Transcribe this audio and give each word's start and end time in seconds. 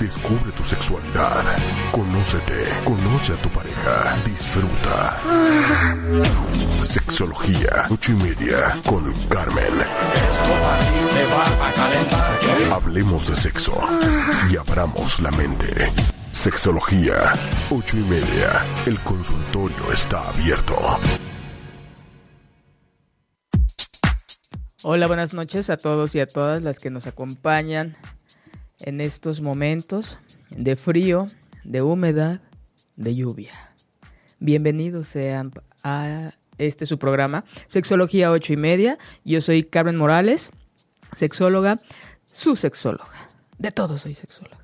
Descubre 0.00 0.50
tu 0.56 0.64
sexualidad, 0.64 1.44
conócete, 1.92 2.64
conoce 2.84 3.32
a 3.32 3.36
tu 3.36 3.48
pareja, 3.48 4.16
disfruta. 4.26 5.20
Sexología, 6.82 7.86
ocho 7.90 8.10
y 8.10 8.16
media, 8.16 8.76
con 8.84 9.12
Carmen. 9.28 9.72
Hablemos 12.72 13.28
de 13.28 13.36
sexo 13.36 13.78
y 14.50 14.56
abramos 14.56 15.20
la 15.20 15.30
mente. 15.30 15.92
Sexología, 16.32 17.34
ocho 17.70 17.96
y 17.96 18.02
media. 18.02 18.66
El 18.84 18.98
consultorio 19.00 19.92
está 19.92 20.28
abierto. 20.28 20.76
Hola, 24.82 25.06
buenas 25.06 25.34
noches 25.34 25.70
a 25.70 25.76
todos 25.76 26.16
y 26.16 26.20
a 26.20 26.26
todas 26.26 26.62
las 26.62 26.80
que 26.80 26.90
nos 26.90 27.06
acompañan 27.06 27.96
en 28.84 29.00
estos 29.00 29.40
momentos 29.40 30.18
de 30.50 30.76
frío, 30.76 31.26
de 31.64 31.80
humedad, 31.80 32.42
de 32.96 33.14
lluvia. 33.14 33.52
Bienvenidos 34.40 35.08
sean 35.08 35.52
a 35.82 36.32
este 36.58 36.84
su 36.84 36.98
programa, 36.98 37.46
Sexología 37.66 38.30
ocho 38.30 38.52
y 38.52 38.58
media. 38.58 38.98
Yo 39.24 39.40
soy 39.40 39.64
Carmen 39.64 39.96
Morales, 39.96 40.50
sexóloga, 41.16 41.80
su 42.30 42.56
sexóloga. 42.56 43.30
De 43.56 43.70
todo 43.70 43.96
soy 43.96 44.14
sexóloga. 44.14 44.58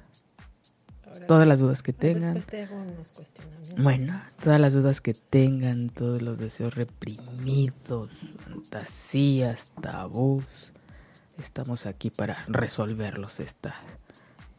Todas 1.27 1.49
las 1.49 1.59
dudas 1.59 1.83
que 1.83 1.95
tengan. 1.95 2.35
Después 2.35 2.47
te 2.47 2.63
hago 2.63 2.77
unos 2.77 3.13
cuestionamientos. 3.13 3.83
Bueno, 3.83 4.21
todas 4.43 4.61
las 4.61 4.75
dudas 4.75 5.01
que 5.01 5.15
tengan, 5.15 5.89
todos 5.89 6.21
los 6.21 6.39
deseos 6.39 6.75
reprimidos, 6.75 8.11
fantasías, 8.45 9.69
tabús, 9.81 10.45
estamos 11.39 11.87
aquí 11.87 12.11
para 12.11 12.45
resolverlos 12.49 13.41
estas. 13.41 13.77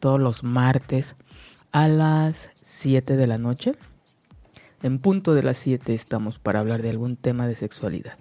Todos 0.02 0.20
los 0.20 0.42
martes 0.42 1.14
a 1.70 1.86
las 1.86 2.50
7 2.60 3.14
de 3.14 3.26
la 3.28 3.38
noche. 3.38 3.76
En 4.82 4.98
punto 4.98 5.32
de 5.32 5.44
las 5.44 5.58
7 5.58 5.94
estamos 5.94 6.40
para 6.40 6.58
hablar 6.58 6.82
de 6.82 6.90
algún 6.90 7.14
tema 7.14 7.46
de 7.46 7.54
sexualidad. 7.54 8.18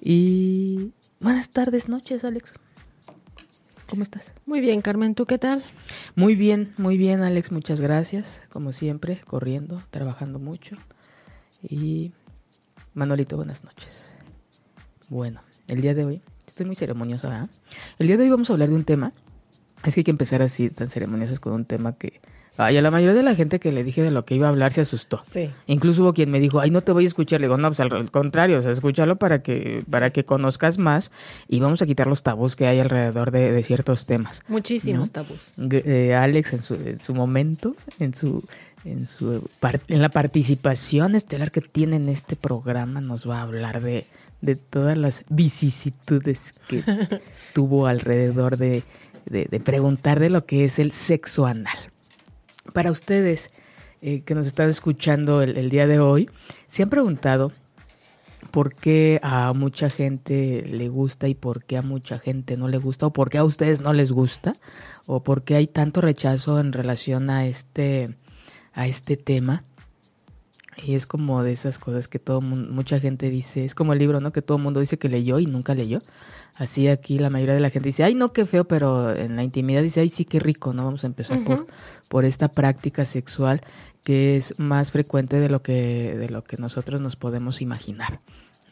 Y 0.00 0.90
buenas 1.20 1.50
tardes, 1.50 1.88
noches, 1.88 2.24
Alex. 2.24 2.54
¿Cómo 3.88 4.02
estás? 4.02 4.32
Muy 4.44 4.58
bien, 4.58 4.82
Carmen, 4.82 5.14
¿tú 5.14 5.24
qué 5.24 5.38
tal? 5.38 5.62
Muy 6.16 6.34
bien, 6.34 6.74
muy 6.78 6.98
bien, 6.98 7.22
Alex, 7.22 7.52
muchas 7.52 7.80
gracias. 7.80 8.42
Como 8.48 8.72
siempre, 8.72 9.20
corriendo, 9.24 9.80
trabajando 9.90 10.40
mucho. 10.40 10.76
Y 11.62 12.10
Manolito, 12.94 13.36
buenas 13.36 13.62
noches. 13.62 14.10
Bueno, 15.08 15.42
el 15.68 15.80
día 15.80 15.94
de 15.94 16.04
hoy, 16.04 16.22
estoy 16.44 16.66
muy 16.66 16.74
ceremoniosa, 16.74 17.28
¿verdad? 17.28 17.50
El 18.00 18.08
día 18.08 18.16
de 18.16 18.24
hoy 18.24 18.30
vamos 18.30 18.50
a 18.50 18.54
hablar 18.54 18.70
de 18.70 18.74
un 18.74 18.84
tema. 18.84 19.12
Es 19.84 19.94
que 19.94 20.00
hay 20.00 20.04
que 20.04 20.10
empezar 20.10 20.42
así, 20.42 20.70
tan 20.70 20.88
ceremoniosos, 20.88 21.40
con 21.40 21.52
un 21.52 21.64
tema 21.64 21.96
que. 21.96 22.20
Ay, 22.60 22.76
a 22.76 22.82
la 22.82 22.90
mayoría 22.90 23.14
de 23.14 23.22
la 23.22 23.36
gente 23.36 23.60
que 23.60 23.70
le 23.70 23.84
dije 23.84 24.02
de 24.02 24.10
lo 24.10 24.24
que 24.24 24.34
iba 24.34 24.48
a 24.48 24.50
hablar 24.50 24.72
se 24.72 24.80
asustó. 24.80 25.22
Sí. 25.24 25.48
Incluso 25.68 26.02
hubo 26.02 26.12
quien 26.12 26.28
me 26.28 26.40
dijo, 26.40 26.58
ay, 26.58 26.72
no 26.72 26.80
te 26.80 26.90
voy 26.90 27.04
a 27.04 27.06
escuchar. 27.06 27.40
Le 27.40 27.46
digo, 27.46 27.56
no, 27.56 27.68
pues 27.68 27.78
al 27.78 28.10
contrario, 28.10 28.58
o 28.58 28.62
sea, 28.62 28.72
escúchalo 28.72 29.14
para 29.14 29.38
que, 29.44 29.84
para 29.88 30.10
que 30.10 30.24
conozcas 30.24 30.76
más 30.76 31.12
y 31.46 31.60
vamos 31.60 31.82
a 31.82 31.86
quitar 31.86 32.08
los 32.08 32.24
tabús 32.24 32.56
que 32.56 32.66
hay 32.66 32.80
alrededor 32.80 33.30
de, 33.30 33.52
de 33.52 33.62
ciertos 33.62 34.06
temas. 34.06 34.42
Muchísimos 34.48 35.10
¿No? 35.10 35.12
tabús. 35.12 35.54
Eh, 35.56 36.16
Alex 36.16 36.52
en 36.52 36.62
su, 36.64 36.74
en 36.74 37.00
su 37.00 37.14
momento, 37.14 37.76
en 38.00 38.12
su, 38.12 38.42
en 38.84 39.06
su 39.06 39.48
en 39.86 40.02
la 40.02 40.08
participación 40.08 41.14
estelar 41.14 41.52
que 41.52 41.60
tiene 41.60 41.94
en 41.94 42.08
este 42.08 42.34
programa, 42.34 43.00
nos 43.00 43.28
va 43.28 43.38
a 43.38 43.42
hablar 43.42 43.82
de, 43.82 44.04
de 44.40 44.56
todas 44.56 44.96
las 44.96 45.24
vicisitudes 45.28 46.54
que 46.68 46.82
tuvo 47.54 47.86
alrededor 47.86 48.56
de, 48.56 48.82
de, 49.28 49.60
preguntar 49.60 50.20
de 50.20 50.30
lo 50.30 50.46
que 50.46 50.64
es 50.64 50.78
el 50.78 50.92
sexo 50.92 51.46
anal. 51.46 51.78
Para 52.72 52.90
ustedes 52.90 53.50
eh, 54.02 54.22
que 54.22 54.34
nos 54.34 54.46
están 54.46 54.68
escuchando 54.68 55.42
el, 55.42 55.56
el 55.56 55.68
día 55.70 55.86
de 55.86 56.00
hoy, 56.00 56.30
se 56.66 56.82
han 56.82 56.90
preguntado 56.90 57.52
por 58.50 58.74
qué 58.74 59.20
a 59.22 59.52
mucha 59.52 59.90
gente 59.90 60.64
le 60.66 60.88
gusta 60.88 61.28
y 61.28 61.34
por 61.34 61.64
qué 61.64 61.76
a 61.76 61.82
mucha 61.82 62.18
gente 62.18 62.56
no 62.56 62.68
le 62.68 62.78
gusta, 62.78 63.06
o 63.06 63.12
por 63.12 63.30
qué 63.30 63.38
a 63.38 63.44
ustedes 63.44 63.80
no 63.80 63.92
les 63.92 64.12
gusta, 64.12 64.54
o 65.06 65.22
por 65.22 65.42
qué 65.42 65.56
hay 65.56 65.66
tanto 65.66 66.00
rechazo 66.00 66.58
en 66.60 66.72
relación 66.72 67.30
a 67.30 67.46
este, 67.46 68.16
a 68.72 68.86
este 68.86 69.16
tema. 69.16 69.64
Y 70.84 70.94
es 70.94 71.06
como 71.06 71.42
de 71.42 71.52
esas 71.52 71.78
cosas 71.78 72.08
que 72.08 72.18
todo 72.18 72.40
mucha 72.40 73.00
gente 73.00 73.30
dice, 73.30 73.64
es 73.64 73.74
como 73.74 73.92
el 73.92 73.98
libro, 73.98 74.20
¿no? 74.20 74.32
Que 74.32 74.42
todo 74.42 74.58
el 74.58 74.64
mundo 74.64 74.80
dice 74.80 74.98
que 74.98 75.08
leyó 75.08 75.38
y 75.38 75.46
nunca 75.46 75.74
leyó. 75.74 76.00
Así 76.54 76.88
aquí 76.88 77.18
la 77.18 77.30
mayoría 77.30 77.54
de 77.54 77.60
la 77.60 77.70
gente 77.70 77.88
dice, 77.88 78.04
ay, 78.04 78.14
no, 78.14 78.32
qué 78.32 78.46
feo, 78.46 78.66
pero 78.66 79.14
en 79.14 79.36
la 79.36 79.42
intimidad 79.42 79.82
dice, 79.82 80.00
ay, 80.00 80.08
sí, 80.08 80.24
qué 80.24 80.40
rico, 80.40 80.72
¿no? 80.72 80.84
Vamos 80.84 81.04
a 81.04 81.08
empezar 81.08 81.42
por, 81.44 81.66
por 82.08 82.24
esta 82.24 82.48
práctica 82.48 83.04
sexual 83.04 83.60
que 84.04 84.36
es 84.36 84.58
más 84.58 84.90
frecuente 84.90 85.38
de 85.40 85.48
lo 85.48 85.62
que, 85.62 86.16
de 86.16 86.30
lo 86.30 86.42
que 86.44 86.56
nosotros 86.56 87.00
nos 87.00 87.16
podemos 87.16 87.60
imaginar. 87.60 88.20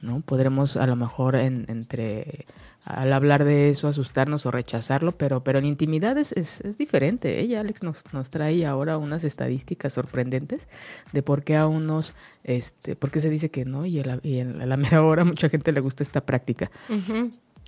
¿No? 0.06 0.21
Podremos 0.21 0.77
a 0.77 0.87
lo 0.87 0.97
mejor 0.97 1.37
en- 1.37 1.67
entre 1.69 2.47
al 2.84 3.12
hablar 3.12 3.44
de 3.44 3.69
eso 3.71 3.89
asustarnos 3.89 4.47
o 4.47 4.53
rechazarlo, 4.53 5.11
pero, 5.19 5.43
pero 5.43 5.59
en 5.59 5.65
intimidad 5.65 6.17
es, 6.19 6.31
es, 6.31 6.61
es 6.61 6.78
diferente. 6.78 7.41
Ella, 7.41 7.59
Alex, 7.59 7.83
nos, 7.83 8.05
nos 8.12 8.31
trae 8.31 8.65
ahora 8.65 8.97
unas 8.97 9.25
estadísticas 9.25 9.93
sorprendentes 9.93 10.69
de 11.12 11.22
por 11.25 11.43
qué 11.43 11.56
a 11.56 11.67
unos, 11.67 12.15
este, 12.44 12.94
por 12.94 13.11
qué 13.11 13.19
se 13.21 13.28
dice 13.28 13.50
que 13.50 13.65
no, 13.65 13.84
y, 13.87 13.99
a 13.99 14.05
la, 14.05 14.21
y 14.22 14.39
a 14.39 14.44
la 14.44 14.77
mera 14.77 15.03
hora 15.03 15.25
mucha 15.25 15.49
gente 15.49 15.72
le 15.72 15.81
gusta 15.81 16.05
esta 16.05 16.25
práctica. 16.25 16.71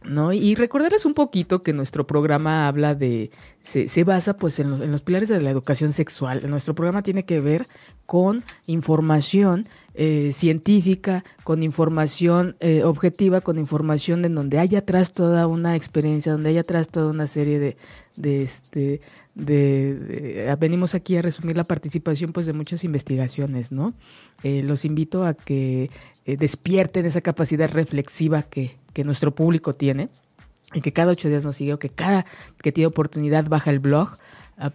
¿no? 0.05 0.33
Y 0.33 0.55
recordarles 0.55 1.05
un 1.05 1.15
poquito 1.15 1.65
que 1.65 1.73
nuestro 1.73 2.07
programa 2.07 2.69
habla 2.69 2.95
de, 2.95 3.33
se, 3.65 3.89
se 3.89 4.05
basa 4.05 4.37
pues 4.37 4.61
en 4.61 4.71
los, 4.71 4.81
en 4.81 4.93
los 4.93 5.03
pilares 5.03 5.29
de 5.29 5.41
la 5.41 5.51
educación 5.51 5.93
sexual. 5.93 6.49
Nuestro 6.49 6.77
programa 6.77 7.03
tiene 7.03 7.25
que 7.25 7.41
ver 7.41 7.67
con 8.07 8.45
información 8.67 9.67
eh, 10.01 10.31
científica, 10.33 11.25
con 11.43 11.65
información 11.65 12.57
eh, 12.61 12.85
objetiva, 12.85 13.41
con 13.41 13.59
información 13.59 14.25
en 14.25 14.37
donde 14.37 14.61
hay 14.61 14.77
atrás 14.77 15.13
toda 15.13 15.49
una 15.49 15.75
experiencia, 15.75 16.31
donde 16.31 16.51
hay 16.51 16.59
atrás 16.59 16.89
toda 16.89 17.11
una 17.11 17.27
serie 17.27 17.59
de, 17.59 17.77
de 18.15 18.43
este 18.45 19.01
venimos 20.59 20.95
aquí 20.95 21.17
a 21.17 21.23
resumir 21.23 21.57
la 21.57 21.65
participación 21.65 22.33
pues 22.33 22.47
de 22.47 22.53
muchas 22.53 22.85
investigaciones, 22.85 23.73
¿no? 23.73 23.95
Eh, 24.43 24.63
los 24.63 24.85
invito 24.85 25.25
a 25.25 25.35
que 25.35 25.91
eh, 26.25 26.37
despierten 26.37 27.07
esa 27.07 27.21
capacidad 27.21 27.71
reflexiva 27.71 28.43
que, 28.43 28.77
que 28.93 29.05
nuestro 29.05 29.35
público 29.35 29.73
tiene 29.73 30.09
y 30.75 30.81
que 30.81 30.93
cada 30.93 31.13
ocho 31.13 31.29
días 31.29 31.45
nos 31.45 31.57
sigue 31.57 31.75
o 31.75 31.79
que 31.79 31.89
cada 31.89 32.27
que 32.63 32.73
tiene 32.73 32.87
oportunidad 32.87 33.49
baja 33.49 33.71
el 33.71 33.79
blog 33.79 34.17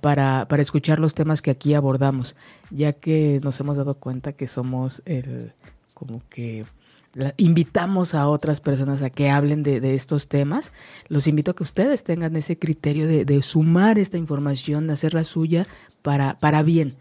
para, 0.02 0.48
para 0.48 0.62
escuchar 0.62 1.00
los 1.00 1.14
temas 1.14 1.42
que 1.42 1.52
aquí 1.52 1.74
abordamos, 1.74 2.36
ya 2.72 2.94
que 2.94 3.40
nos 3.44 3.60
hemos 3.60 3.78
dado 3.78 3.96
cuenta 3.96 4.34
que 4.34 4.48
somos 4.48 5.02
el 5.06 5.52
como 5.94 6.22
que 6.30 6.66
la- 7.14 7.34
invitamos 7.38 8.16
a 8.16 8.28
otras 8.28 8.60
personas 8.62 9.02
a 9.02 9.10
que 9.10 9.30
hablen 9.30 9.62
de, 9.64 9.80
de 9.80 9.94
estos 9.96 10.28
temas. 10.28 10.72
Los 11.08 11.28
invito 11.28 11.52
a 11.52 11.56
que 11.56 11.64
ustedes 11.64 12.04
tengan 12.04 12.36
ese 12.36 12.58
criterio 12.58 13.08
de, 13.08 13.26
de 13.26 13.42
sumar 13.44 14.00
esta 14.00 14.18
información, 14.18 14.88
de 14.88 14.94
hacerla 14.94 15.24
suya 15.24 15.68
para, 16.02 16.40
para 16.40 16.64
bien. 16.64 16.96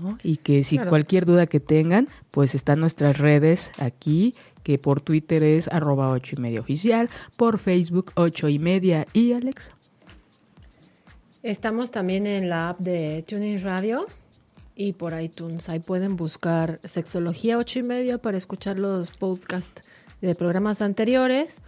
¿no? 0.00 0.18
Y 0.24 0.38
que 0.38 0.64
si 0.64 0.76
Claro. 0.76 0.90
cualquier 0.90 1.24
duda 1.26 1.46
que 1.46 1.60
tengan, 1.60 2.08
pues 2.32 2.54
están 2.56 2.80
nuestras 2.80 3.18
redes 3.18 3.70
aquí, 3.78 4.34
que 4.64 4.78
por 4.78 5.00
Twitter 5.00 5.44
es 5.44 5.68
arroba 5.68 6.10
ocho 6.10 6.34
y 6.36 6.40
media 6.42 6.60
oficial, 6.60 7.08
por 7.36 7.58
Facebook 7.58 8.10
ocho 8.16 8.48
y 8.48 8.58
media 8.58 9.06
y 9.12 9.32
Alex. 9.32 9.70
Estamos 11.46 11.92
también 11.92 12.26
en 12.26 12.48
la 12.48 12.70
app 12.70 12.80
de 12.80 13.22
Tuning 13.24 13.62
Radio 13.62 14.08
y 14.74 14.94
por 14.94 15.16
iTunes. 15.20 15.68
Ahí 15.68 15.78
pueden 15.78 16.16
buscar 16.16 16.80
Sexología 16.82 17.56
8 17.56 17.78
y 17.78 17.82
media 17.84 18.18
para 18.18 18.36
escuchar 18.36 18.80
los 18.80 19.12
podcasts 19.12 19.84
de 20.20 20.34
programas 20.34 20.82
anteriores 20.82 21.60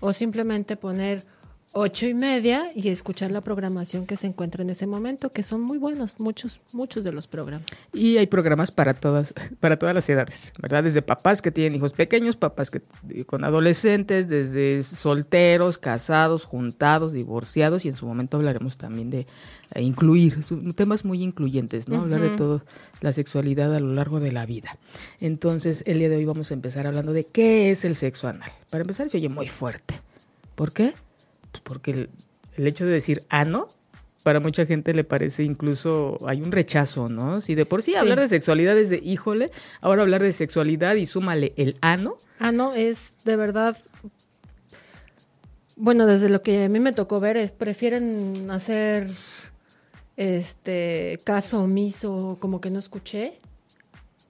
o 0.00 0.12
simplemente 0.12 0.76
poner 0.76 1.24
ocho 1.72 2.06
y 2.06 2.14
media 2.14 2.66
y 2.74 2.88
escuchar 2.88 3.32
la 3.32 3.40
programación 3.40 4.06
que 4.06 4.16
se 4.16 4.26
encuentra 4.26 4.62
en 4.62 4.70
ese 4.70 4.86
momento, 4.86 5.30
que 5.30 5.42
son 5.42 5.62
muy 5.62 5.78
buenos, 5.78 6.20
muchos, 6.20 6.60
muchos 6.72 7.04
de 7.04 7.12
los 7.12 7.26
programas. 7.26 7.66
Y 7.92 8.18
hay 8.18 8.26
programas 8.26 8.70
para 8.70 8.94
todas, 8.94 9.32
para 9.60 9.78
todas 9.78 9.94
las 9.94 10.08
edades, 10.08 10.52
¿verdad? 10.60 10.84
Desde 10.84 11.02
papás 11.02 11.40
que 11.40 11.50
tienen 11.50 11.74
hijos 11.74 11.92
pequeños, 11.92 12.36
papás 12.36 12.70
que 12.70 12.82
con 13.26 13.44
adolescentes, 13.44 14.28
desde 14.28 14.82
solteros, 14.82 15.78
casados, 15.78 16.44
juntados, 16.44 17.12
divorciados, 17.12 17.84
y 17.84 17.88
en 17.88 17.96
su 17.96 18.06
momento 18.06 18.36
hablaremos 18.36 18.76
también 18.76 19.10
de 19.10 19.26
eh, 19.74 19.82
incluir, 19.82 20.40
temas 20.74 21.04
muy 21.04 21.22
incluyentes, 21.22 21.88
¿no? 21.88 22.02
Hablar 22.02 22.20
de 22.20 22.30
todo 22.30 22.62
la 23.00 23.12
sexualidad 23.12 23.74
a 23.74 23.80
lo 23.80 23.94
largo 23.94 24.20
de 24.20 24.32
la 24.32 24.46
vida. 24.46 24.78
Entonces, 25.20 25.82
el 25.86 25.98
día 25.98 26.08
de 26.08 26.16
hoy 26.16 26.24
vamos 26.24 26.50
a 26.50 26.54
empezar 26.54 26.86
hablando 26.86 27.12
de 27.12 27.24
qué 27.24 27.70
es 27.70 27.84
el 27.84 27.96
sexo 27.96 28.28
anal. 28.28 28.52
Para 28.70 28.82
empezar, 28.82 29.08
se 29.08 29.16
oye 29.16 29.28
muy 29.28 29.48
fuerte. 29.48 30.00
¿Por 30.54 30.72
qué? 30.72 30.94
Porque 31.60 32.08
el, 32.56 32.66
hecho 32.66 32.84
de 32.84 32.92
decir 32.92 33.22
ano, 33.28 33.68
para 34.22 34.40
mucha 34.40 34.66
gente 34.66 34.94
le 34.94 35.04
parece 35.04 35.42
incluso, 35.42 36.18
hay 36.26 36.42
un 36.42 36.52
rechazo, 36.52 37.08
¿no? 37.08 37.40
Si 37.40 37.54
de 37.54 37.66
por 37.66 37.82
sí, 37.82 37.94
hablar 37.94 38.20
de 38.20 38.28
sexualidad 38.28 38.78
es 38.78 38.90
de, 38.90 39.00
híjole, 39.02 39.50
ahora 39.80 40.02
hablar 40.02 40.22
de 40.22 40.32
sexualidad 40.32 40.94
y 40.94 41.06
súmale 41.06 41.52
el 41.56 41.76
ano. 41.80 42.16
Ano 42.38 42.74
es 42.74 43.14
de 43.24 43.36
verdad, 43.36 43.76
bueno, 45.76 46.06
desde 46.06 46.28
lo 46.28 46.42
que 46.42 46.64
a 46.64 46.68
mí 46.68 46.80
me 46.80 46.92
tocó 46.92 47.20
ver, 47.20 47.36
es 47.36 47.50
prefieren 47.50 48.50
hacer 48.50 49.08
este 50.16 51.20
caso 51.24 51.62
omiso, 51.62 52.36
como 52.40 52.60
que 52.60 52.70
no 52.70 52.78
escuché, 52.78 53.38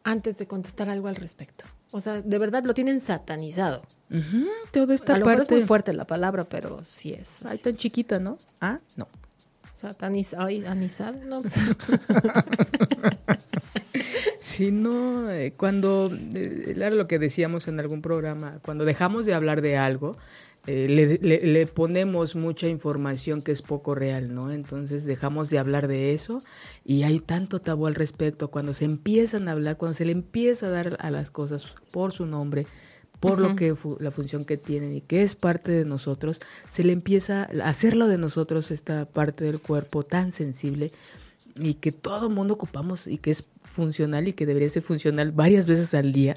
antes 0.05 0.39
de 0.39 0.47
contestar 0.47 0.89
algo 0.89 1.09
al 1.09 1.17
respecto. 1.17 1.65
O 1.93 2.01
sea, 2.01 2.23
de 2.23 2.39
verdad 2.39 2.65
lo 2.65 2.75
tienen 2.75 3.01
satanizado. 3.01 3.83
Todo 4.73 4.93
esta 4.93 5.15
a 5.15 5.19
lo 5.19 5.25
parte. 5.25 5.43
es 5.43 5.51
muy 5.51 5.63
fuerte 5.63 5.93
la 5.93 6.07
palabra, 6.07 6.45
pero 6.45 6.83
sí 6.83 7.13
es. 7.13 7.45
Ay, 7.45 7.59
tan 7.59 7.77
chiquita, 7.77 8.19
¿no? 8.19 8.39
Ah, 8.61 8.81
no. 8.97 9.07
Satanizado, 9.75 10.47
ay, 10.47 10.65
anizado, 10.65 11.19
no. 11.25 11.43
sí, 14.41 14.71
no, 14.71 15.31
eh, 15.31 15.53
cuando, 15.57 16.11
eh, 16.35 16.75
era 16.77 16.91
lo 16.91 17.07
que 17.07 17.19
decíamos 17.19 17.69
en 17.69 17.79
algún 17.79 18.01
programa, 18.01 18.59
cuando 18.63 18.85
dejamos 18.85 19.27
de 19.27 19.35
hablar 19.35 19.61
de 19.61 19.77
algo, 19.77 20.17
eh, 20.67 20.87
le, 20.89 21.41
le, 21.41 21.67
ponemos 21.67 22.37
mucha 22.37 22.69
información 22.69 23.43
que 23.43 23.51
es 23.51 23.63
poco 23.63 23.97
real, 23.97 24.33
¿no? 24.33 24.53
Entonces 24.53 25.05
dejamos 25.05 25.51
de 25.51 25.59
hablar 25.59 25.89
de 25.89 26.13
eso 26.13 26.41
y 26.85 27.03
hay 27.03 27.19
tanto 27.19 27.61
tabú 27.61 27.89
al 27.89 27.97
respecto. 27.97 28.49
Cuando 28.49 28.73
se 28.73 28.85
empiezan 28.85 29.49
a 29.49 29.53
hablar, 29.53 29.77
cuando 29.77 29.97
se 29.97 30.05
le 30.05 30.13
empieza 30.13 30.67
a 30.69 30.71
dar 30.71 30.97
a 31.01 31.11
las 31.11 31.31
cosas 31.31 31.75
por 31.91 32.13
su 32.13 32.27
nombre, 32.27 32.67
por 33.19 33.41
lo 33.41 33.57
que 33.57 33.75
la 34.01 34.11
función 34.11 34.45
que 34.45 34.57
tienen 34.57 34.93
y 34.93 35.01
que 35.01 35.23
es 35.23 35.35
parte 35.35 35.73
de 35.73 35.85
nosotros, 35.85 36.41
se 36.69 36.85
le 36.85 36.93
empieza 36.93 37.49
a 37.63 37.69
hacerlo 37.69 38.07
de 38.07 38.19
nosotros 38.19 38.71
esta 38.71 39.05
parte 39.05 39.45
del 39.45 39.61
cuerpo 39.61 40.05
tan 40.05 40.33
sensible 40.33 40.93
y 41.57 41.75
que 41.75 41.93
todo 41.93 42.31
mundo 42.31 42.55
ocupamos 42.55 43.07
y 43.07 43.19
que 43.19 43.31
es 43.31 43.45
funcional 43.65 44.29
y 44.29 44.33
que 44.33 44.47
debería 44.47 44.69
ser 44.71 44.83
funcional 44.83 45.33
varias 45.33 45.67
veces 45.67 45.95
al 45.95 46.13
día 46.13 46.37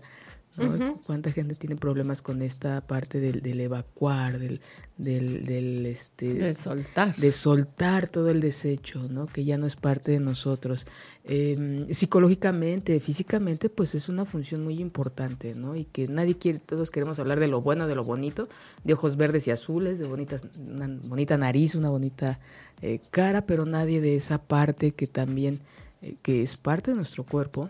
¿Cuánta 1.06 1.32
gente 1.32 1.56
tiene 1.56 1.76
problemas 1.76 2.22
con 2.22 2.42
esta 2.42 2.82
parte 2.82 3.20
del, 3.20 3.42
del 3.42 3.60
evacuar, 3.60 4.40
del, 4.40 4.62
del, 4.98 5.46
del, 5.46 5.86
este, 5.86 6.34
de 6.34 6.56
soltar. 6.56 7.16
De 7.16 7.32
soltar 7.32 8.08
todo 8.08 8.30
el 8.30 8.40
desecho, 8.40 9.02
¿no? 9.10 9.28
Que 9.28 9.44
ya 9.44 9.58
no 9.58 9.68
es 9.68 9.76
parte 9.76 10.14
de 10.14 10.20
nosotros. 10.20 10.86
Em, 11.26 11.88
psicológicamente, 11.88 13.00
físicamente, 13.00 13.70
pues 13.70 13.96
es 13.96 14.08
una 14.08 14.26
función 14.26 14.64
muy 14.64 14.80
importante, 14.80 15.56
¿no? 15.56 15.76
Y 15.76 15.86
que 15.86 16.08
nadie 16.08 16.38
quiere, 16.38 16.60
todos 16.60 16.92
queremos 16.92 17.20
hablar 17.20 17.40
de 17.40 17.48
lo 17.48 17.62
bueno, 17.62 17.88
de 17.88 17.96
lo 17.96 18.04
bonito, 18.04 18.48
de 18.84 18.94
ojos 18.94 19.18
verdes 19.18 19.48
y 19.48 19.52
azules, 19.52 20.00
de 20.00 20.08
bonitas, 20.08 20.44
una 20.58 20.88
bonita 21.04 21.38
nariz, 21.38 21.76
una 21.76 21.90
bonita 21.90 22.40
eh, 22.82 23.02
cara, 23.12 23.46
pero 23.46 23.66
nadie 23.66 24.00
de 24.00 24.16
esa 24.16 24.38
parte 24.38 24.92
que 24.92 25.08
también, 25.08 25.60
eh, 26.02 26.16
que 26.22 26.44
es 26.44 26.56
parte 26.56 26.92
de 26.92 26.98
nuestro 26.98 27.26
cuerpo 27.26 27.70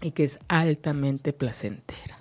y 0.00 0.12
que 0.12 0.24
es 0.24 0.38
altamente 0.48 1.32
placentera. 1.32 2.18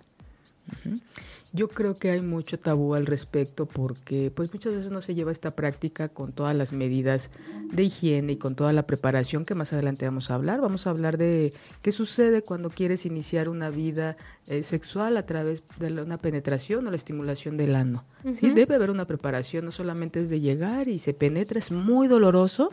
Yo 1.58 1.70
creo 1.70 1.96
que 1.96 2.12
hay 2.12 2.22
mucho 2.22 2.60
tabú 2.60 2.94
al 2.94 3.08
respecto 3.08 3.66
porque 3.66 4.32
pues 4.34 4.54
muchas 4.54 4.74
veces 4.74 4.92
no 4.92 5.02
se 5.02 5.16
lleva 5.16 5.32
esta 5.32 5.56
práctica 5.56 6.08
con 6.08 6.32
todas 6.32 6.56
las 6.56 6.72
medidas 6.72 7.32
de 7.72 7.82
higiene 7.82 8.34
y 8.34 8.36
con 8.38 8.54
toda 8.54 8.74
la 8.74 8.86
preparación 8.86 9.44
que 9.44 9.56
más 9.56 9.74
adelante 9.74 10.06
vamos 10.06 10.30
a 10.30 10.36
hablar. 10.36 10.62
Vamos 10.62 10.86
a 10.86 10.92
hablar 10.92 11.18
de 11.18 11.54
qué 11.82 11.92
sucede 11.92 12.44
cuando 12.44 12.70
quieres 12.70 13.08
iniciar 13.08 13.50
una 13.50 13.72
vida 13.72 14.18
eh, 14.46 14.62
sexual 14.62 15.18
a 15.18 15.26
través 15.26 15.64
de 15.80 15.92
una 16.00 16.20
penetración 16.20 16.86
o 16.86 16.92
la 16.92 16.96
estimulación 16.96 17.58
del 17.58 17.76
ano. 17.76 18.06
Sí, 18.36 18.52
debe 18.52 18.76
haber 18.76 18.92
una 18.92 19.06
preparación, 19.06 19.66
no 19.66 19.72
solamente 19.72 20.22
es 20.22 20.30
de 20.30 20.40
llegar 20.40 20.90
y 20.90 21.00
se 21.00 21.14
penetra, 21.14 21.58
es 21.58 21.72
muy 21.72 22.08
doloroso, 22.08 22.72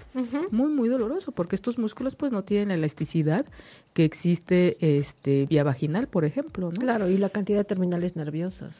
muy 0.50 0.68
muy 0.68 0.90
doloroso 0.90 1.32
porque 1.32 1.56
estos 1.56 1.78
músculos 1.78 2.16
pues 2.16 2.32
no 2.32 2.42
tienen 2.42 2.68
la 2.68 2.74
elasticidad 2.74 3.46
que 3.94 4.04
existe 4.04 4.76
este 4.98 5.46
vía 5.46 5.62
vaginal, 5.62 6.08
por 6.08 6.24
ejemplo, 6.24 6.70
¿no? 6.70 6.80
Claro, 6.80 7.08
y 7.08 7.16
la 7.16 7.30
cantidad 7.30 7.58
de 7.58 7.64
terminales 7.64 8.16
nerviosas 8.16 8.73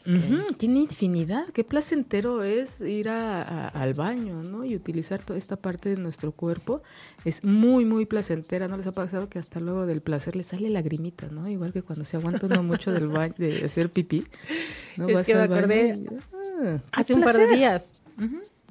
tiene 0.57 0.79
infinidad. 0.79 1.47
Qué 1.49 1.63
placentero 1.63 2.43
es 2.43 2.81
ir 2.81 3.09
al 3.09 3.93
baño, 3.93 4.43
¿no? 4.43 4.65
Y 4.65 4.75
utilizar 4.75 5.21
toda 5.21 5.39
esta 5.39 5.55
parte 5.55 5.89
de 5.89 5.97
nuestro 5.97 6.31
cuerpo. 6.31 6.81
Es 7.23 7.43
muy, 7.43 7.85
muy 7.85 8.05
placentera. 8.05 8.67
¿No 8.67 8.77
les 8.77 8.87
ha 8.87 8.91
pasado 8.91 9.29
que 9.29 9.39
hasta 9.39 9.59
luego 9.59 9.85
del 9.85 10.01
placer 10.01 10.35
le 10.35 10.43
sale 10.43 10.69
lagrimita, 10.69 11.27
¿no? 11.27 11.47
Igual 11.47 11.73
que 11.73 11.81
cuando 11.81 12.05
se 12.05 12.17
aguanta 12.17 12.47
uno 12.47 12.63
mucho 12.63 12.91
del 12.91 13.07
baño, 13.07 13.33
de 13.37 13.63
hacer 13.65 13.89
pipí. 13.89 14.25
Es 15.07 15.23
que 15.23 15.35
me 15.35 15.41
acordé 15.41 16.03
ah, 16.63 16.81
hace 16.91 17.13
un 17.13 17.21
par 17.21 17.37
de 17.37 17.47
días. 17.55 18.01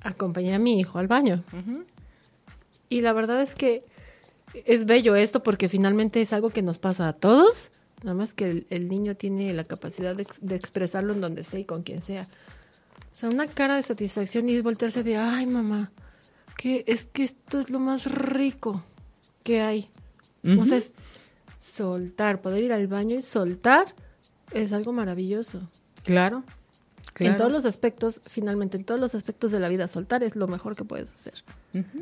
Acompañé 0.03 0.55
a 0.55 0.59
mi 0.59 0.79
hijo 0.79 0.99
al 0.99 1.09
baño. 1.09 1.43
Y 2.89 3.01
la 3.01 3.13
verdad 3.13 3.43
es 3.43 3.55
que 3.55 3.85
es 4.65 4.87
bello 4.87 5.17
esto 5.17 5.43
porque 5.43 5.69
finalmente 5.69 6.21
es 6.21 6.33
algo 6.33 6.51
que 6.51 6.63
nos 6.63 6.79
pasa 6.79 7.09
a 7.09 7.13
todos 7.13 7.73
Nada 8.05 8.15
más 8.15 8.35
que 8.35 8.67
el, 8.69 8.89
niño 8.89 9.17
tiene 9.17 9.51
la 9.55 9.65
capacidad 9.65 10.15
de, 10.15 10.27
expresarlo 10.55 11.15
en 11.15 11.23
donde 11.23 11.43
sea 11.43 11.61
y 11.61 11.65
con 11.65 11.83
quien 11.83 12.03
sea. 12.03 12.29
O 13.11 13.17
sea, 13.17 13.31
una 13.31 13.47
cara 13.47 13.77
de 13.77 13.83
satisfacción 13.83 14.47
y 14.51 14.61
voltearse 14.61 15.03
de, 15.03 15.17
ay 15.17 15.47
mamá, 15.47 15.91
que 16.59 16.85
es 16.87 17.07
que 17.07 17.23
esto 17.23 17.59
es 17.59 17.71
lo 17.71 17.81
más 17.81 18.13
rico 18.13 18.85
que 19.43 19.63
hay. 19.63 19.89
Entonces, 20.43 20.93
soltar, 21.59 22.43
poder 22.43 22.65
ir 22.65 22.75
al 22.75 22.89
baño 22.89 23.17
y 23.17 23.23
soltar 23.23 23.95
es 24.53 24.75
algo 24.75 24.93
maravilloso. 24.93 25.71
Claro. 26.05 26.45
En 27.21 27.37
todos 27.37 27.53
los 27.53 27.65
aspectos, 27.65 28.21
finalmente, 28.27 28.77
en 28.77 28.85
todos 28.85 29.01
los 29.01 29.15
aspectos 29.15 29.53
de 29.53 29.61
la 29.61 29.69
vida, 29.69 29.87
soltar 29.87 30.25
es 30.25 30.35
lo 30.35 30.49
mejor 30.49 30.75
que 30.75 30.85
puedes 30.85 31.13
hacer. 31.13 31.35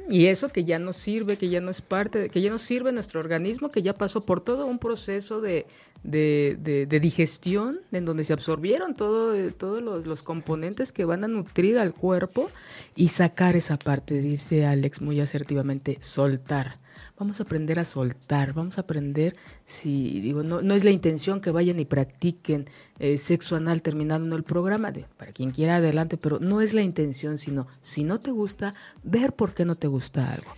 Y 0.09 0.27
eso 0.27 0.49
que 0.49 0.65
ya 0.65 0.79
no 0.79 0.93
sirve, 0.93 1.37
que 1.37 1.51
ya 1.51 1.61
no 1.61 1.71
es 1.71 1.83
parte, 1.83 2.31
que 2.31 2.41
ya 2.41 2.51
no 2.51 2.59
sirve 2.59 2.93
nuestro 2.93 3.21
organismo, 3.21 3.71
que 3.71 3.83
ya 3.83 3.95
pasó 3.95 4.23
por 4.23 4.41
todo 4.41 4.67
un 4.67 4.79
proceso 4.79 5.43
de, 5.43 5.67
de, 6.03 6.99
digestión, 7.01 7.81
en 7.93 8.07
donde 8.07 8.25
se 8.25 8.33
absorbieron 8.33 8.95
todo, 8.95 9.35
eh, 9.35 9.51
todos 9.51 9.83
los, 9.83 10.07
los, 10.07 10.23
componentes 10.23 10.93
que 10.93 11.05
van 11.05 11.25
a 11.25 11.29
nutrir 11.29 11.79
al 11.79 11.93
cuerpo 11.93 12.51
y 12.97 13.09
sacar 13.09 13.55
esa 13.55 13.79
parte, 13.79 14.15
dice 14.21 14.65
Alex 14.65 15.03
muy 15.03 15.21
asertivamente, 15.21 15.99
soltar 16.01 16.79
vamos 17.19 17.41
a 17.41 17.45
aprender 17.45 17.79
a 17.79 17.85
soltar, 17.85 18.53
vamos 18.53 18.79
a 18.79 18.83
aprender, 18.83 19.35
si 19.65 20.21
digo, 20.21 20.43
no, 20.43 20.63
no 20.63 20.75
es 20.75 20.85
la 20.85 20.91
intención 20.91 21.41
que 21.41 21.51
vayan 21.51 21.79
y 21.81 21.85
practiquen 21.85 22.67
eh, 22.99 23.19
sexo 23.19 23.57
anal 23.57 23.83
terminando 23.83 24.37
el 24.37 24.43
programa, 24.43 24.93
para 25.17 25.33
quien 25.33 25.51
quiera 25.51 25.77
adelante, 25.77 26.17
pero 26.17 26.39
no 26.39 26.61
es 26.61 26.75
la 26.75 26.83
intención, 26.83 27.39
sino 27.39 27.67
si 27.81 28.05
no 28.05 28.21
te 28.21 28.31
gusta, 28.31 28.75
ver 29.03 29.35
por 29.35 29.55
qué 29.55 29.65
no 29.65 29.75
te 29.75 29.87
gusta 29.87 30.33
algo. 30.33 30.53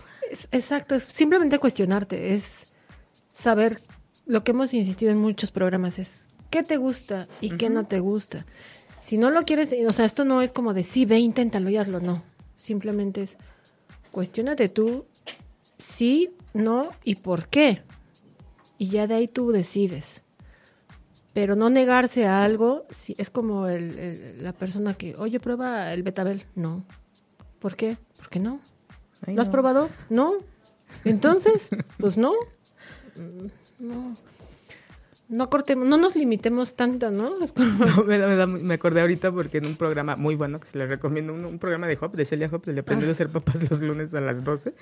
exacto, 0.51 0.95
es 0.95 1.03
simplemente 1.03 1.59
cuestionarte, 1.59 2.33
es 2.33 2.67
saber 3.31 3.81
lo 4.25 4.43
que 4.43 4.51
hemos 4.51 4.73
insistido 4.73 5.11
en 5.11 5.19
muchos 5.19 5.51
programas, 5.51 5.99
es 5.99 6.29
qué 6.49 6.63
te 6.63 6.77
gusta 6.77 7.27
y 7.41 7.51
qué 7.51 7.69
no 7.69 7.85
te 7.85 7.99
gusta. 7.99 8.45
Si 8.97 9.17
no 9.17 9.29
lo 9.29 9.43
quieres, 9.43 9.75
o 9.87 9.93
sea, 9.93 10.05
esto 10.05 10.25
no 10.25 10.41
es 10.41 10.53
como 10.53 10.73
de 10.73 10.83
sí, 10.83 11.05
ve, 11.05 11.19
inténtalo 11.19 11.69
y 11.69 11.77
hazlo, 11.77 11.99
no. 11.99 12.23
Simplemente 12.55 13.21
es 13.21 13.37
cuestionate 14.11 14.69
tú 14.69 15.05
sí 15.85 16.31
no 16.53 16.89
y 17.03 17.15
por 17.15 17.47
qué. 17.47 17.83
Y 18.77 18.89
ya 18.89 19.07
de 19.07 19.15
ahí 19.15 19.27
tú 19.27 19.51
decides. 19.51 20.23
Pero 21.33 21.55
no 21.55 21.69
negarse 21.69 22.25
a 22.25 22.43
algo, 22.43 22.85
si 22.89 23.13
es 23.17 23.29
como 23.29 23.67
la 23.67 24.53
persona 24.53 24.93
que, 24.93 25.15
oye, 25.15 25.39
prueba 25.39 25.93
el 25.93 26.01
betabel. 26.01 26.45
No. 26.55 26.85
¿Por 27.59 27.75
qué? 27.75 27.97
¿Por 28.17 28.29
qué 28.29 28.39
no? 28.39 28.59
¿Lo 29.27 29.41
has 29.41 29.49
probado? 29.49 29.89
No. 30.09 30.35
Entonces, 31.03 31.69
pues 31.97 32.17
no. 32.17 32.33
Mm, 33.17 33.47
no. 33.79 34.13
No 35.27 35.49
cortemos, 35.49 35.87
no 35.87 35.97
nos 35.97 36.15
limitemos 36.15 36.75
tanto, 36.75 37.09
¿no? 37.09 37.35
me, 38.05 38.73
acordé 38.73 39.01
ahorita 39.01 39.31
porque 39.31 39.57
en 39.57 39.65
un 39.65 39.75
programa 39.75 40.15
muy 40.15 40.35
bueno 40.35 40.59
que 40.59 40.67
se 40.67 40.77
les 40.77 40.87
recomiendo, 40.87 41.33
un, 41.33 41.57
programa 41.57 41.87
de 41.87 41.97
Hop, 41.99 42.13
de 42.13 42.25
Celia 42.25 42.49
Hop, 42.51 42.63
de 42.65 42.79
Aprender 42.79 43.09
a 43.09 43.13
ser 43.13 43.29
papás 43.29 43.67
los 43.69 43.81
lunes 43.81 44.13
a 44.13 44.21
las 44.21 44.43
12, 44.43 44.75